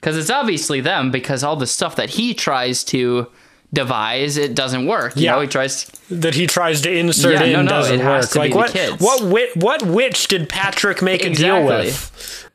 Because 0.02 0.18
it's 0.18 0.30
obviously 0.30 0.82
them. 0.82 1.12
Because 1.12 1.46
all 1.46 1.56
the 1.56 1.66
stuff 1.66 1.96
that 1.96 2.10
he 2.10 2.34
tries 2.34 2.84
to 2.86 3.28
devise, 3.72 4.36
it 4.36 4.54
doesn't 4.54 4.86
work. 4.86 5.16
You 5.16 5.24
Yeah. 5.24 5.32
know, 5.36 5.42
he 5.42 5.48
tries. 5.48 5.86
That 6.10 6.36
he 6.36 6.46
tries 6.46 6.82
to 6.82 6.92
insert 6.92 7.36
Yeah, 7.36 7.44
in 7.46 7.54
no, 7.54 7.62
no, 7.62 7.70
doesn't 7.70 8.02
it 8.02 8.06
work. 8.06 8.30
to 8.32 8.38
like 8.38 8.54
what 8.54 8.72
kids. 8.72 9.02
what 9.02 9.24
wit, 9.24 9.56
what 9.56 9.82
witch 9.84 10.28
did 10.28 10.50
Patrick 10.50 11.02
make 11.02 11.24
a 11.24 11.30
deal 11.34 11.66
with? 11.66 12.50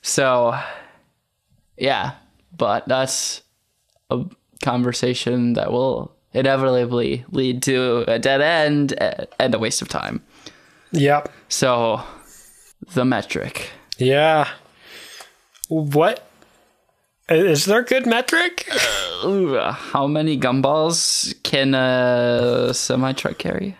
So, 0.00 0.58
yeah, 1.76 2.12
but 2.56 2.88
that's 2.88 3.42
a 4.10 4.24
conversation 4.62 5.52
that 5.54 5.70
will 5.72 6.12
inevitably 6.32 7.24
lead 7.30 7.62
to 7.64 8.04
a 8.08 8.18
dead 8.18 8.40
end 8.40 8.94
and 9.38 9.54
a 9.54 9.58
waste 9.58 9.80
of 9.82 9.88
time. 9.88 10.22
Yep. 10.92 11.30
So, 11.48 12.02
the 12.94 13.04
metric. 13.04 13.70
Yeah. 13.98 14.48
What 15.68 16.24
is 17.28 17.64
there 17.66 17.82
good 17.82 18.06
metric? 18.06 18.68
Uh, 19.22 19.72
how 19.72 20.06
many 20.06 20.38
gumballs 20.38 21.34
can 21.42 21.74
a 21.74 22.72
semi 22.72 23.12
truck 23.12 23.38
carry? 23.38 23.76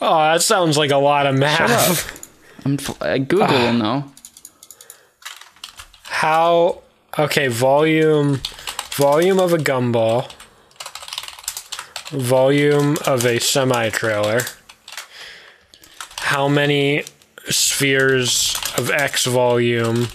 Oh, 0.00 0.18
that 0.18 0.42
sounds 0.42 0.76
like 0.76 0.90
a 0.90 0.96
lot 0.96 1.26
of 1.26 1.36
math. 1.36 2.66
I'm 2.66 2.74
f- 2.74 3.00
uh, 3.00 3.16
Google 3.18 3.46
Ah. 3.48 3.52
will 3.66 3.72
know. 3.72 4.04
How 6.02 6.82
okay, 7.18 7.48
volume 7.48 8.40
volume 8.92 9.40
of 9.40 9.52
a 9.52 9.58
gumball. 9.58 10.30
Volume 12.10 12.96
of 13.06 13.24
a 13.24 13.38
semi 13.40 13.88
trailer. 13.90 14.40
How 16.18 16.48
many 16.48 17.04
spheres 17.48 18.54
of 18.78 18.90
X 18.90 19.24
volume 19.26 20.08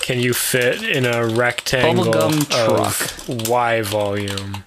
can 0.00 0.20
you 0.20 0.34
fit 0.34 0.82
in 0.82 1.06
a 1.06 1.26
rectangle 1.26 2.04
Bubblegum 2.04 2.68
of 2.68 3.48
Y 3.48 3.82
volume? 3.82 4.64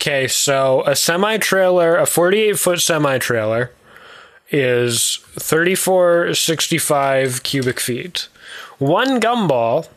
Okay, 0.00 0.26
so 0.26 0.82
a 0.86 0.96
semi 0.96 1.36
trailer, 1.36 1.98
a 1.98 2.06
48 2.06 2.58
foot 2.58 2.80
semi 2.80 3.18
trailer, 3.18 3.70
is 4.50 5.16
3465 5.38 7.42
cubic 7.42 7.78
feet. 7.78 8.29
One 8.78 9.20
gumball 9.20 9.88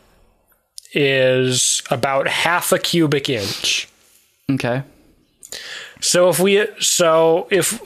is 0.92 1.82
about 1.90 2.28
half 2.28 2.72
a 2.72 2.78
cubic 2.78 3.28
inch. 3.28 3.88
Okay. 4.50 4.82
So 6.00 6.28
if 6.28 6.38
we 6.38 6.66
so 6.80 7.48
if 7.50 7.80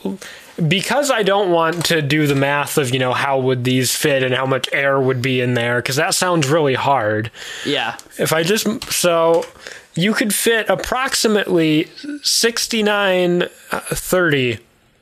because 0.66 1.10
I 1.10 1.22
don't 1.22 1.52
want 1.52 1.84
to 1.86 2.02
do 2.02 2.26
the 2.26 2.34
math 2.34 2.78
of, 2.78 2.92
you 2.92 2.98
know, 2.98 3.12
how 3.12 3.38
would 3.38 3.62
these 3.62 3.94
fit 3.94 4.24
and 4.24 4.34
how 4.34 4.44
much 4.44 4.68
air 4.72 5.00
would 5.00 5.22
be 5.22 5.40
in 5.40 5.54
there 5.54 5.80
cuz 5.80 5.96
that 5.96 6.14
sounds 6.14 6.48
really 6.48 6.74
hard. 6.74 7.30
Yeah. 7.64 7.96
If 8.18 8.32
I 8.32 8.42
just 8.42 8.92
so 8.92 9.46
you 9.94 10.14
could 10.14 10.34
fit 10.34 10.68
approximately 10.68 11.88
69 12.22 13.42
uh, 13.42 13.80
30 13.80 14.58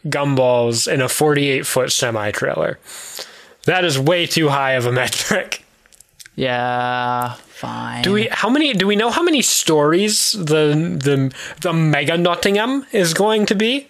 gumballs 0.07 0.91
in 0.91 1.01
a 1.01 1.09
48 1.09 1.67
foot 1.67 1.93
semi 1.93 2.31
trailer. 2.31 2.79
That 3.67 3.85
is 3.85 3.99
way 3.99 4.27
too 4.27 4.49
high 4.49 4.73
of 4.73 4.87
a 4.87 4.93
metric. 5.01 5.64
Yeah. 6.35 7.35
Fine. 7.35 8.03
Do 8.03 8.12
we 8.12 8.29
how 8.31 8.49
many 8.51 8.75
do 8.75 8.87
we 8.87 8.97
know 8.97 9.11
how 9.11 9.23
many 9.23 9.41
stories 9.43 10.33
the 10.33 10.75
the 11.03 11.35
the 11.62 11.73
Mega 11.73 12.17
Nottingham 12.19 12.87
is 12.93 13.14
going 13.14 13.47
to 13.47 13.55
be? 13.55 13.89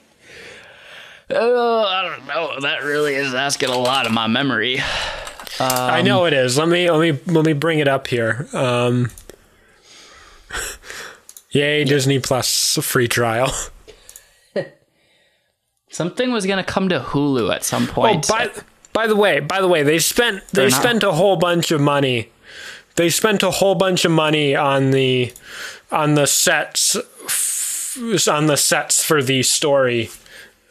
Oh, 1.31 1.83
I 1.85 2.03
don't 2.03 2.27
know. 2.29 2.61
That 2.61 2.85
really 2.85 3.14
is 3.14 3.35
asking 3.35 3.70
a 3.70 3.77
lot 3.79 4.07
of 4.07 4.12
my 4.12 4.29
memory. 4.29 4.81
I 5.59 6.03
know 6.03 6.27
it 6.27 6.33
is. 6.35 6.57
Let 6.57 6.68
me 6.68 6.89
let 6.91 7.01
me 7.01 7.18
let 7.33 7.45
me 7.45 7.53
bring 7.55 7.81
it 7.81 7.89
up 7.89 8.07
here. 8.07 8.47
Um 8.53 9.11
Yay, 11.51 11.85
Disney 11.85 12.18
Plus 12.20 12.79
free 12.83 13.09
trial. 13.09 13.53
Something 15.91 16.31
was 16.33 16.47
gonna 16.47 16.62
come 16.64 16.89
to 16.91 17.01
Hulu 17.01 17.53
at 17.55 17.64
some 17.64 17.89
Oh, 17.91 17.93
point. 17.93 18.29
by 18.29 18.51
by 18.97 19.07
the 19.07 19.16
way, 19.24 19.34
by 19.40 19.61
the 19.61 19.68
way, 19.68 19.82
they 19.82 19.99
spent 19.99 20.36
they 20.49 20.62
They're 20.62 20.70
not- 20.70 20.82
spent 20.82 21.03
a 21.03 21.12
whole 21.12 21.36
bunch 21.36 21.70
of 21.70 21.80
money 21.80 22.18
they 22.97 23.11
spent 23.11 23.42
a 23.42 23.51
whole 23.61 23.74
bunch 23.74 24.07
of 24.07 24.11
money 24.11 24.57
on 24.57 24.90
the 24.90 25.32
on 25.92 26.14
the 26.14 26.26
sets 26.26 26.97
on 28.28 28.47
the 28.47 28.57
sets 28.57 29.05
for 29.05 29.22
the 29.22 29.42
story 29.42 30.09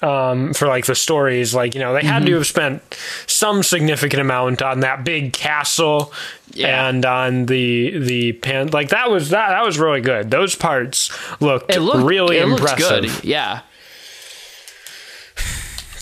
um, 0.02 0.54
for 0.54 0.68
like 0.68 0.86
the 0.86 0.96
stories 0.96 1.54
like 1.56 1.74
you 1.76 1.82
know 1.82 1.94
they 1.94 2.02
had 2.04 2.22
Mm-hmm. 2.24 2.26
to 2.28 2.36
have 2.36 2.48
spent 2.48 2.82
some 3.28 3.64
significant 3.64 4.22
amount 4.22 4.62
on 4.62 4.82
that 4.82 5.04
big 5.04 5.34
castle 5.34 6.12
Yeah. 6.54 6.88
and 6.90 7.06
on 7.06 7.46
the 7.46 7.98
the 8.00 8.34
pan 8.34 8.68
like 8.72 8.90
that 8.90 9.10
was 9.10 9.30
that 9.30 9.50
that 9.50 9.66
was 9.66 9.78
really 9.80 10.02
good 10.02 10.30
those 10.32 10.56
parts 10.56 11.10
looked, 11.42 11.74
It 11.76 11.80
looked 11.82 12.04
really 12.06 12.38
it 12.38 12.48
looked 12.48 12.62
impressive 12.62 13.02
good. 13.22 13.24
Yeah. 13.24 13.62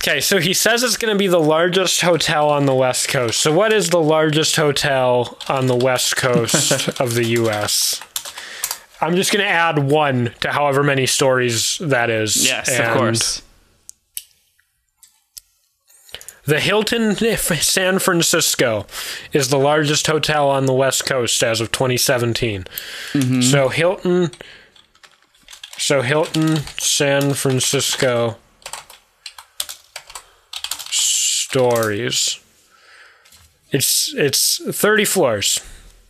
Okay, 0.05 0.19
so 0.19 0.41
he 0.41 0.53
says 0.53 0.83
it's 0.83 0.97
going 0.97 1.13
to 1.13 1.17
be 1.17 1.27
the 1.27 1.39
largest 1.39 2.01
hotel 2.01 2.49
on 2.49 2.65
the 2.65 2.75
West 2.75 3.07
Coast. 3.07 3.39
So, 3.39 3.53
what 3.53 3.71
is 3.71 3.89
the 3.89 4.01
largest 4.01 4.57
hotel 4.57 5.37
on 5.47 5.67
the 5.67 5.77
West 5.77 6.17
Coast 6.17 6.89
of 6.99 7.13
the 7.13 7.23
U.S.? 7.23 8.01
I'm 8.99 9.15
just 9.15 9.31
going 9.31 9.45
to 9.45 9.49
add 9.49 9.79
one 9.79 10.33
to 10.41 10.51
however 10.51 10.83
many 10.83 11.05
stories 11.05 11.77
that 11.77 12.09
is. 12.09 12.45
Yes, 12.45 12.77
of 12.77 12.97
course. 12.97 13.41
The 16.43 16.59
Hilton 16.59 17.15
San 17.15 17.99
Francisco 17.99 18.85
is 19.31 19.47
the 19.47 19.57
largest 19.57 20.07
hotel 20.07 20.49
on 20.49 20.65
the 20.65 20.73
West 20.73 21.05
Coast 21.05 21.41
as 21.41 21.61
of 21.61 21.71
2017. 21.71 22.65
Mm-hmm. 23.13 23.41
So, 23.41 23.69
Hilton. 23.69 24.31
So, 25.77 26.01
Hilton 26.01 26.57
San 26.77 27.33
Francisco 27.35 28.35
stories. 31.53 32.39
It's 33.71 34.13
it's 34.15 34.59
30 34.75 35.05
floors. 35.05 35.59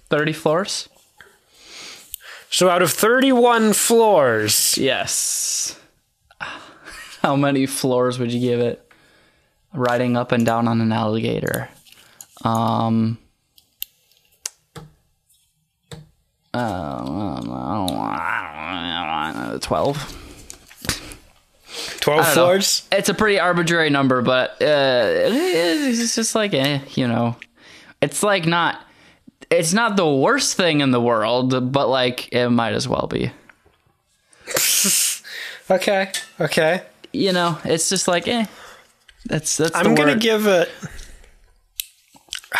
30 0.09 0.31
floors? 0.33 0.87
So 2.49 2.69
out 2.69 2.81
of 2.81 2.91
31 2.91 3.73
floors, 3.73 4.77
Yes. 4.77 5.77
How 7.21 7.35
many 7.35 7.65
floors 7.65 8.19
would 8.19 8.31
you 8.31 8.39
give 8.39 8.59
it? 8.59 8.89
Riding 9.73 10.15
up 10.15 10.31
and 10.31 10.45
down 10.45 10.67
on 10.67 10.79
an 10.81 10.91
alligator. 10.91 11.69
Um. 12.43 13.17
Uh, 16.53 17.01
12. 19.59 19.59
12 19.59 19.97
I 19.97 20.03
don't 20.03 20.13
know. 20.13 20.22
Floors. 22.03 22.87
It's 22.91 23.09
a 23.09 23.13
pretty 23.13 23.39
arbitrary 23.39 23.89
number, 23.89 24.21
but 24.21 24.51
uh, 24.61 25.05
it's 25.07 26.15
just 26.15 26.35
like, 26.35 26.53
eh, 26.53 26.79
you 26.95 27.07
know, 27.07 27.35
it's 28.01 28.23
like 28.23 28.45
not, 28.45 28.85
it's 29.49 29.73
not 29.73 29.97
the 29.97 30.07
worst 30.09 30.55
thing 30.55 30.81
in 30.81 30.91
the 30.91 31.01
world, 31.01 31.71
but 31.71 31.87
like 31.87 32.31
it 32.33 32.49
might 32.49 32.73
as 32.73 32.87
well 32.87 33.07
be. 33.07 33.31
Okay. 35.69 36.11
Okay. 36.39 36.81
You 37.13 37.31
know, 37.31 37.57
it's 37.63 37.89
just 37.89 38.07
like, 38.07 38.27
eh, 38.27 38.45
that's 39.25 39.57
that's. 39.57 39.75
I'm 39.75 39.95
to 39.95 40.03
word. 40.03 40.19
give 40.19 40.45
it 40.45 40.69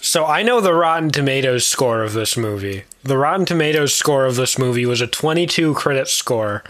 So 0.00 0.24
I 0.24 0.42
know 0.42 0.60
the 0.60 0.72
Rotten 0.72 1.10
Tomatoes 1.10 1.66
score 1.66 2.02
of 2.02 2.12
this 2.12 2.36
movie. 2.36 2.84
The 3.02 3.18
Rotten 3.18 3.44
Tomatoes 3.44 3.92
score 3.92 4.24
of 4.24 4.36
this 4.36 4.58
movie 4.58 4.86
was 4.86 5.00
a 5.00 5.06
22 5.06 5.74
credit 5.74 6.08
score 6.08 6.62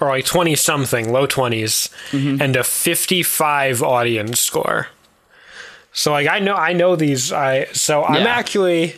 or 0.00 0.08
like 0.08 0.24
20 0.24 0.54
something, 0.54 1.12
low 1.12 1.26
20s, 1.26 1.88
Mm-hmm. 2.12 2.40
and 2.42 2.56
a 2.56 2.64
55 2.64 3.82
audience 3.82 4.40
score. 4.40 4.88
So 5.92 6.12
like 6.12 6.28
I 6.28 6.38
know 6.38 6.54
I 6.54 6.72
know 6.74 6.96
these 6.96 7.32
I 7.32 7.64
so 7.72 8.04
I'm 8.04 8.22
Yeah. 8.22 8.28
actually 8.28 8.96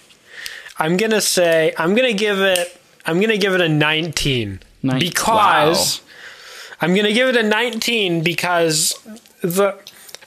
I'm 0.78 0.96
going 0.96 1.12
to 1.12 1.20
say 1.20 1.72
I'm 1.78 1.94
going 1.94 2.08
to 2.10 2.18
give 2.18 2.40
it 2.40 2.76
I'm 3.06 3.16
going 3.16 3.30
to 3.30 3.38
give 3.38 3.54
it 3.54 3.60
a 3.60 3.68
19 3.68 4.60
Nin- 4.82 4.98
because 4.98 6.02
I'm 6.80 6.90
going 6.94 7.06
to 7.06 7.12
give 7.12 7.28
it 7.28 7.36
a 7.36 7.42
19 7.42 8.22
because 8.22 8.94
the 9.42 9.76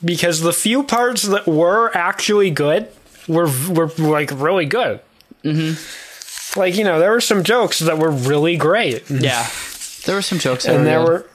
because 0.03 0.41
the 0.41 0.53
few 0.53 0.83
parts 0.83 1.23
that 1.23 1.45
were 1.47 1.95
actually 1.95 2.49
good 2.51 2.87
were 3.27 3.49
were 3.69 3.87
like 3.99 4.31
really 4.33 4.65
good. 4.65 4.99
Mm-hmm. 5.43 6.59
Like 6.59 6.75
you 6.75 6.83
know, 6.83 6.99
there 6.99 7.11
were 7.11 7.21
some 7.21 7.43
jokes 7.43 7.79
that 7.79 7.97
were 7.97 8.11
really 8.11 8.57
great, 8.57 9.09
Yeah, 9.09 9.47
there 10.05 10.15
were 10.15 10.21
some 10.21 10.39
jokes, 10.39 10.65
and 10.65 10.85
there 10.85 11.01
were, 11.01 11.25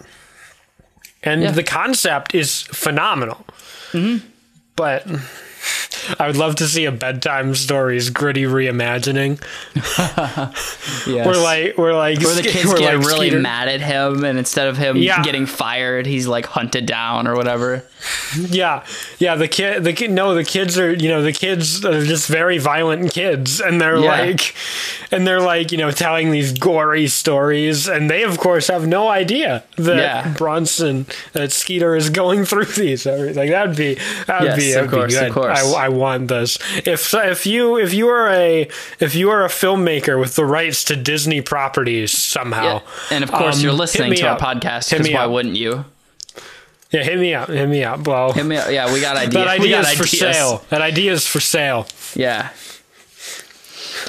and 1.22 1.42
Yeah. 1.42 1.50
the 1.50 1.62
concept 1.62 2.34
is 2.34 2.62
phenomenal. 2.62 3.44
Mm-hmm. 3.92 4.26
But 4.76 5.06
I 6.18 6.26
would 6.26 6.36
love 6.36 6.56
to 6.56 6.66
see 6.68 6.84
a 6.84 6.92
bedtime 6.92 7.54
stories 7.54 8.10
gritty 8.10 8.44
reimagining. 8.44 9.40
Yes. 11.06 11.26
Where 11.26 11.36
like 11.36 11.78
we're 11.78 11.94
like 11.96 12.20
Where 12.20 12.34
the 12.34 12.42
kids 12.42 12.72
get 12.74 12.94
like, 12.96 13.06
really 13.06 13.28
Skeeter- 13.28 13.40
mad 13.40 13.68
at 13.68 13.80
him, 13.80 14.24
and 14.24 14.38
instead 14.38 14.68
of 14.68 14.76
him 14.76 14.96
Yeah. 14.96 15.22
getting 15.22 15.46
fired, 15.46 16.06
he's 16.06 16.26
like 16.26 16.46
hunted 16.46 16.86
down 16.86 17.26
or 17.26 17.34
whatever. 17.34 17.82
Yeah, 18.38 18.84
yeah. 19.18 19.34
The 19.36 19.48
kid, 19.48 19.84
the 19.84 19.92
kid. 19.92 20.10
No, 20.10 20.34
the 20.34 20.44
kids 20.44 20.78
are. 20.78 20.92
You 20.92 21.08
know, 21.08 21.22
the 21.22 21.32
kids 21.32 21.84
are 21.84 22.04
just 22.04 22.28
very 22.28 22.58
violent 22.58 23.12
kids, 23.12 23.60
and 23.60 23.80
they're 23.80 23.96
Yeah. 23.98 24.08
like, 24.20 24.54
and 25.10 25.26
they're 25.26 25.40
like, 25.40 25.72
you 25.72 25.78
know, 25.78 25.90
telling 25.90 26.30
these 26.30 26.52
gory 26.52 27.06
stories, 27.08 27.88
and 27.88 28.10
they 28.10 28.22
of 28.24 28.38
course 28.38 28.68
have 28.68 28.86
no 28.86 29.08
idea 29.08 29.64
that 29.76 29.96
Yeah. 29.96 30.34
Bronson, 30.36 31.06
that 31.32 31.52
Skeeter 31.52 31.96
is 31.96 32.10
going 32.10 32.44
through 32.44 32.64
these. 32.76 33.06
Like 33.06 33.50
that'd 33.50 33.76
be, 33.76 33.94
that'd 34.26 34.48
Yes, 34.48 34.56
be, 34.58 34.72
of 34.72 34.90
that'd 34.90 34.90
course, 34.90 35.18
be 35.18 35.26
of 35.26 35.32
course. 35.32 35.74
I, 35.74 35.84
I 35.86 35.88
want 35.98 36.28
this. 36.28 36.58
If 36.86 37.12
if 37.14 37.46
you 37.46 37.76
if 37.78 37.92
you 37.92 38.08
are 38.08 38.28
a 38.28 38.68
if 39.00 39.14
you 39.14 39.30
are 39.30 39.44
a 39.44 39.48
filmmaker 39.48 40.18
with 40.18 40.34
the 40.36 40.44
rights 40.44 40.84
to 40.84 40.96
Disney 40.96 41.40
properties 41.42 42.16
somehow, 42.16 42.62
Yeah. 42.64 42.80
And 43.10 43.24
of 43.24 43.30
course, 43.32 43.56
um, 43.56 43.62
you're 43.62 43.72
listening 43.72 44.14
to 44.14 44.26
our 44.28 44.38
podcast 44.38 44.90
because 44.90 45.08
why 45.12 45.24
up. 45.24 45.30
wouldn't 45.30 45.56
you? 45.56 45.84
Yeah, 46.90 47.02
hit 47.04 47.18
me 47.18 47.34
up. 47.34 47.48
Hit 47.50 47.68
me 47.68 47.84
up. 47.84 48.06
Well, 48.06 48.32
Hit 48.32 48.46
me 48.46 48.56
up. 48.56 48.70
Yeah, 48.70 48.90
we 48.92 49.00
got 49.02 49.16
ideas. 49.16 49.34
that 49.44 49.60
we 49.60 49.68
got 49.68 49.84
is 49.84 49.92
for 49.92 50.04
ideas. 50.04 50.18
sale. 50.36 50.64
That 50.70 50.80
idea 50.80 51.12
is 51.12 51.26
for 51.26 51.40
sale. 51.40 51.86
Yeah. 52.16 52.48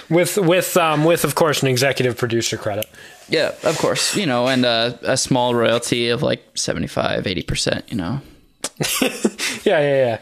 with 0.09 0.37
with 0.37 0.77
um 0.77 1.03
with 1.03 1.23
of 1.25 1.35
course 1.35 1.61
an 1.61 1.67
executive 1.67 2.17
producer 2.17 2.57
credit. 2.57 2.85
Yeah, 3.27 3.53
of 3.63 3.77
course. 3.77 4.15
You 4.15 4.25
know, 4.25 4.47
and 4.47 4.65
uh, 4.65 4.93
a 5.03 5.15
small 5.17 5.53
royalty 5.53 6.09
of 6.09 6.23
like 6.23 6.41
75, 6.55 7.25
80%, 7.25 7.83
you 7.91 7.95
know. 7.97 8.21
Yeah, 9.65 9.79
yeah, 9.81 10.17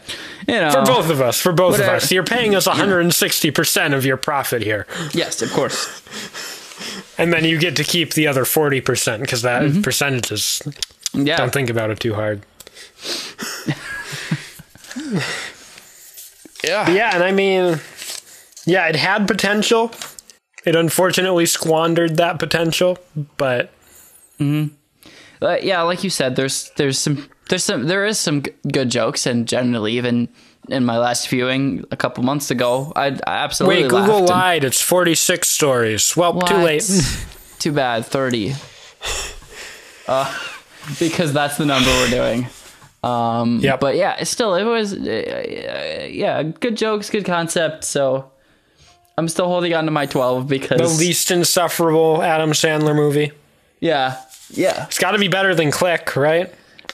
yeah. 0.48 0.52
You 0.54 0.60
know. 0.60 0.70
For 0.72 0.82
both 0.84 1.10
of 1.10 1.20
us, 1.20 1.40
for 1.40 1.52
both 1.52 1.72
Whatever. 1.72 1.96
of 1.96 2.02
us, 2.02 2.10
you're 2.12 2.24
paying 2.24 2.54
us 2.56 2.66
160 2.66 3.50
percent 3.52 3.94
of 3.94 4.04
your 4.04 4.16
profit 4.16 4.62
here, 4.62 4.86
Yes, 5.12 5.40
of 5.42 5.52
course. 5.52 5.86
and 7.18 7.32
then 7.32 7.44
you 7.44 7.58
get 7.58 7.76
to 7.76 7.84
keep 7.84 8.14
the 8.14 8.26
other 8.26 8.44
40 8.44 8.80
percent 8.80 9.22
because 9.22 9.42
that 9.42 9.62
Mm-hmm. 9.62 9.82
percentage 9.82 10.32
is. 10.32 10.60
Yeah. 11.14 11.36
Don't 11.36 11.52
think 11.52 11.70
about 11.70 11.90
it 11.90 12.00
too 12.00 12.14
hard. 12.14 12.42
yeah. 16.64 16.90
Yeah, 16.90 17.14
and 17.14 17.22
I 17.24 17.32
mean, 17.32 17.78
yeah, 18.66 18.88
it 18.88 18.96
had 18.96 19.26
potential. 19.28 19.92
It 20.64 20.74
unfortunately 20.76 21.46
squandered 21.46 22.16
that 22.16 22.38
potential, 22.38 22.98
but 23.36 23.70
But 25.40 25.62
yeah, 25.62 25.82
like 25.82 26.02
you 26.04 26.10
said, 26.10 26.36
there's 26.36 26.70
there's 26.76 26.98
some 26.98 27.28
there's 27.48 27.64
some 27.64 27.86
there 27.86 28.04
is 28.06 28.18
some 28.18 28.42
good 28.72 28.90
jokes, 28.90 29.26
and 29.26 29.46
generally, 29.48 29.92
even 29.96 30.28
in 30.68 30.84
my 30.84 30.98
last 30.98 31.28
viewing 31.28 31.84
a 31.90 31.96
couple 31.96 32.22
months 32.24 32.50
ago, 32.50 32.92
I, 32.94 33.06
I 33.26 33.38
absolutely 33.44 33.84
wait, 33.84 33.90
Google 33.90 34.26
lied. 34.26 34.64
It's 34.64 34.82
46 34.82 35.48
stories. 35.48 36.14
Well, 36.16 36.38
too 36.42 36.56
late. 36.56 36.84
Too 37.58 37.72
bad, 37.72 38.06
thirty. 38.06 38.54
Uh, 40.06 40.32
because 40.98 41.32
that's 41.32 41.56
the 41.58 41.66
number 41.66 41.88
we're 41.90 42.08
doing. 42.10 42.46
Um, 43.02 43.58
Yep. 43.60 43.80
But 43.80 43.96
yeah, 43.96 44.22
still 44.24 44.54
it 44.54 44.64
was 44.64 44.92
uh, 44.94 46.06
yeah, 46.08 46.42
good 46.44 46.76
jokes, 46.76 47.10
good 47.10 47.24
concept. 47.24 47.84
So 47.84 48.30
I'm 49.16 49.28
still 49.28 49.46
holding 49.46 49.74
on 49.74 49.84
to 49.86 49.90
my 49.90 50.06
twelve 50.06 50.48
because 50.48 50.78
the 50.78 51.02
least 51.04 51.30
insufferable 51.30 52.22
Adam 52.22 52.52
Sandler 52.52 52.94
movie. 52.94 53.32
yeah, 53.80 54.20
yeah. 54.50 54.86
It's 54.86 54.98
got 54.98 55.12
to 55.12 55.18
be 55.18 55.28
better 55.28 55.54
than 55.54 55.70
Click, 55.70 56.16
right? 56.16 56.52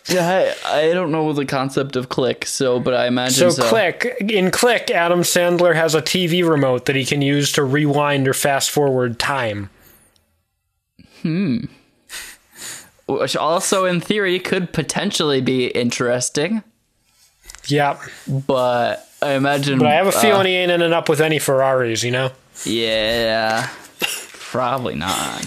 Yeah, 0.08 0.54
I, 0.66 0.80
I 0.80 0.92
don't 0.92 1.10
know 1.12 1.32
the 1.32 1.46
concept 1.46 1.96
of 1.96 2.08
click, 2.10 2.44
so 2.46 2.78
but 2.78 2.92
I 2.94 3.06
imagine 3.06 3.34
So, 3.34 3.48
so. 3.50 3.62
Click 3.68 4.16
in 4.20 4.50
Click, 4.50 4.90
Adam 4.90 5.20
Sandler 5.22 5.74
has 5.74 5.94
a 5.94 6.02
TV 6.02 6.46
remote 6.46 6.84
that 6.86 6.94
he 6.96 7.04
can 7.06 7.22
use 7.22 7.52
to 7.52 7.64
rewind 7.64 8.28
or 8.28 8.34
fast 8.34 8.70
forward 8.70 9.18
time. 9.18 9.70
Hmm. 11.22 11.64
Which 13.06 13.34
also 13.36 13.84
in 13.86 14.00
theory 14.00 14.38
could 14.38 14.72
potentially 14.72 15.40
be 15.40 15.66
interesting, 15.68 16.62
Yeah, 17.66 17.98
but 18.26 19.08
I 19.22 19.32
imagine. 19.32 19.78
but 19.78 19.88
I 19.88 19.94
have 19.94 20.06
a 20.06 20.10
uh, 20.10 20.20
feeling 20.20 20.46
he 20.46 20.52
ain't 20.54 20.70
ending 20.70 20.92
up 20.92 21.08
with 21.08 21.20
any 21.22 21.38
Ferraris. 21.38 22.02
You 22.02 22.10
know? 22.10 22.30
yeah, 22.64 23.68
probably 24.00 24.94
not. 24.96 25.46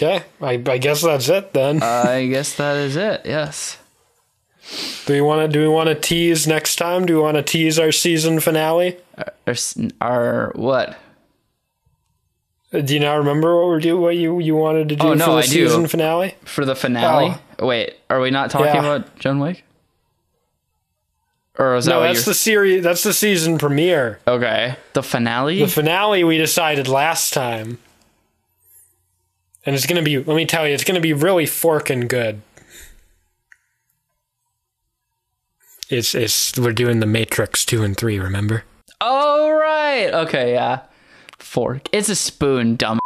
Okay, 0.00 0.22
I, 0.40 0.52
I 0.70 0.78
guess 0.78 1.02
that's 1.02 1.28
it 1.28 1.52
then. 1.52 1.82
I 1.82 2.26
guess 2.28 2.54
that 2.54 2.76
is 2.76 2.94
it. 2.94 3.22
Yes. 3.24 3.78
Do 5.06 5.12
we 5.14 5.20
want 5.20 5.50
to 5.50 5.52
do 5.52 5.60
we 5.62 5.68
want 5.68 5.88
to 5.88 5.94
tease 5.96 6.46
next 6.46 6.76
time? 6.76 7.04
Do 7.06 7.16
we 7.16 7.20
want 7.22 7.36
to 7.36 7.42
tease 7.42 7.78
our 7.80 7.90
season 7.90 8.38
finale? 8.38 8.96
Our, 9.46 9.54
our 10.00 10.52
what? 10.54 10.96
Uh, 12.72 12.80
Do 12.80 12.94
you 12.94 13.00
not 13.00 13.14
remember 13.14 13.56
what 13.56 13.66
we're 13.66 13.80
do 13.80 13.96
what 13.98 14.14
you 14.16 14.38
you 14.40 14.54
wanted 14.54 14.90
to 14.90 14.96
do 14.96 15.08
Oh, 15.08 15.14
no, 15.14 15.24
for 15.24 15.30
the 15.32 15.36
I 15.38 15.42
do. 15.42 15.48
season 15.48 15.86
finale? 15.88 16.34
For 16.44 16.64
the 16.64 16.76
finale? 16.76 17.34
Wait, 17.58 17.94
are 18.10 18.20
we 18.20 18.30
not 18.30 18.50
talking 18.50 18.66
Yeah. 18.66 18.80
about 18.80 19.18
John 19.18 19.40
Wick? 19.40 19.64
Or 21.58 21.74
is 21.76 21.86
that 21.86 21.90
No, 21.92 22.02
that's 22.02 22.24
the 22.24 22.34
series. 22.34 22.84
That's 22.84 23.02
the 23.02 23.12
season 23.14 23.58
premiere. 23.58 24.20
Okay. 24.28 24.76
The 24.92 25.02
finale? 25.02 25.58
The 25.60 25.66
finale 25.66 26.22
we 26.22 26.36
decided 26.38 26.86
last 26.86 27.32
time, 27.34 27.78
and 29.68 29.76
it's 29.76 29.84
gonna 29.84 30.00
be. 30.00 30.16
Let 30.16 30.34
me 30.34 30.46
tell 30.46 30.66
you, 30.66 30.72
it's 30.72 30.82
gonna 30.82 30.98
be 30.98 31.12
really 31.12 31.44
forking 31.44 32.08
good. 32.08 32.40
It's 35.90 36.14
it's 36.14 36.58
we're 36.58 36.72
doing 36.72 37.00
the 37.00 37.06
Matrix 37.06 37.66
two 37.66 37.82
and 37.82 37.94
three. 37.94 38.18
Remember? 38.18 38.64
oh 39.02 39.50
right. 39.50 40.08
Okay, 40.10 40.54
yeah. 40.54 40.84
Fork. 41.38 41.90
It's 41.92 42.08
a 42.08 42.16
spoon, 42.16 42.76
dumb. 42.76 42.98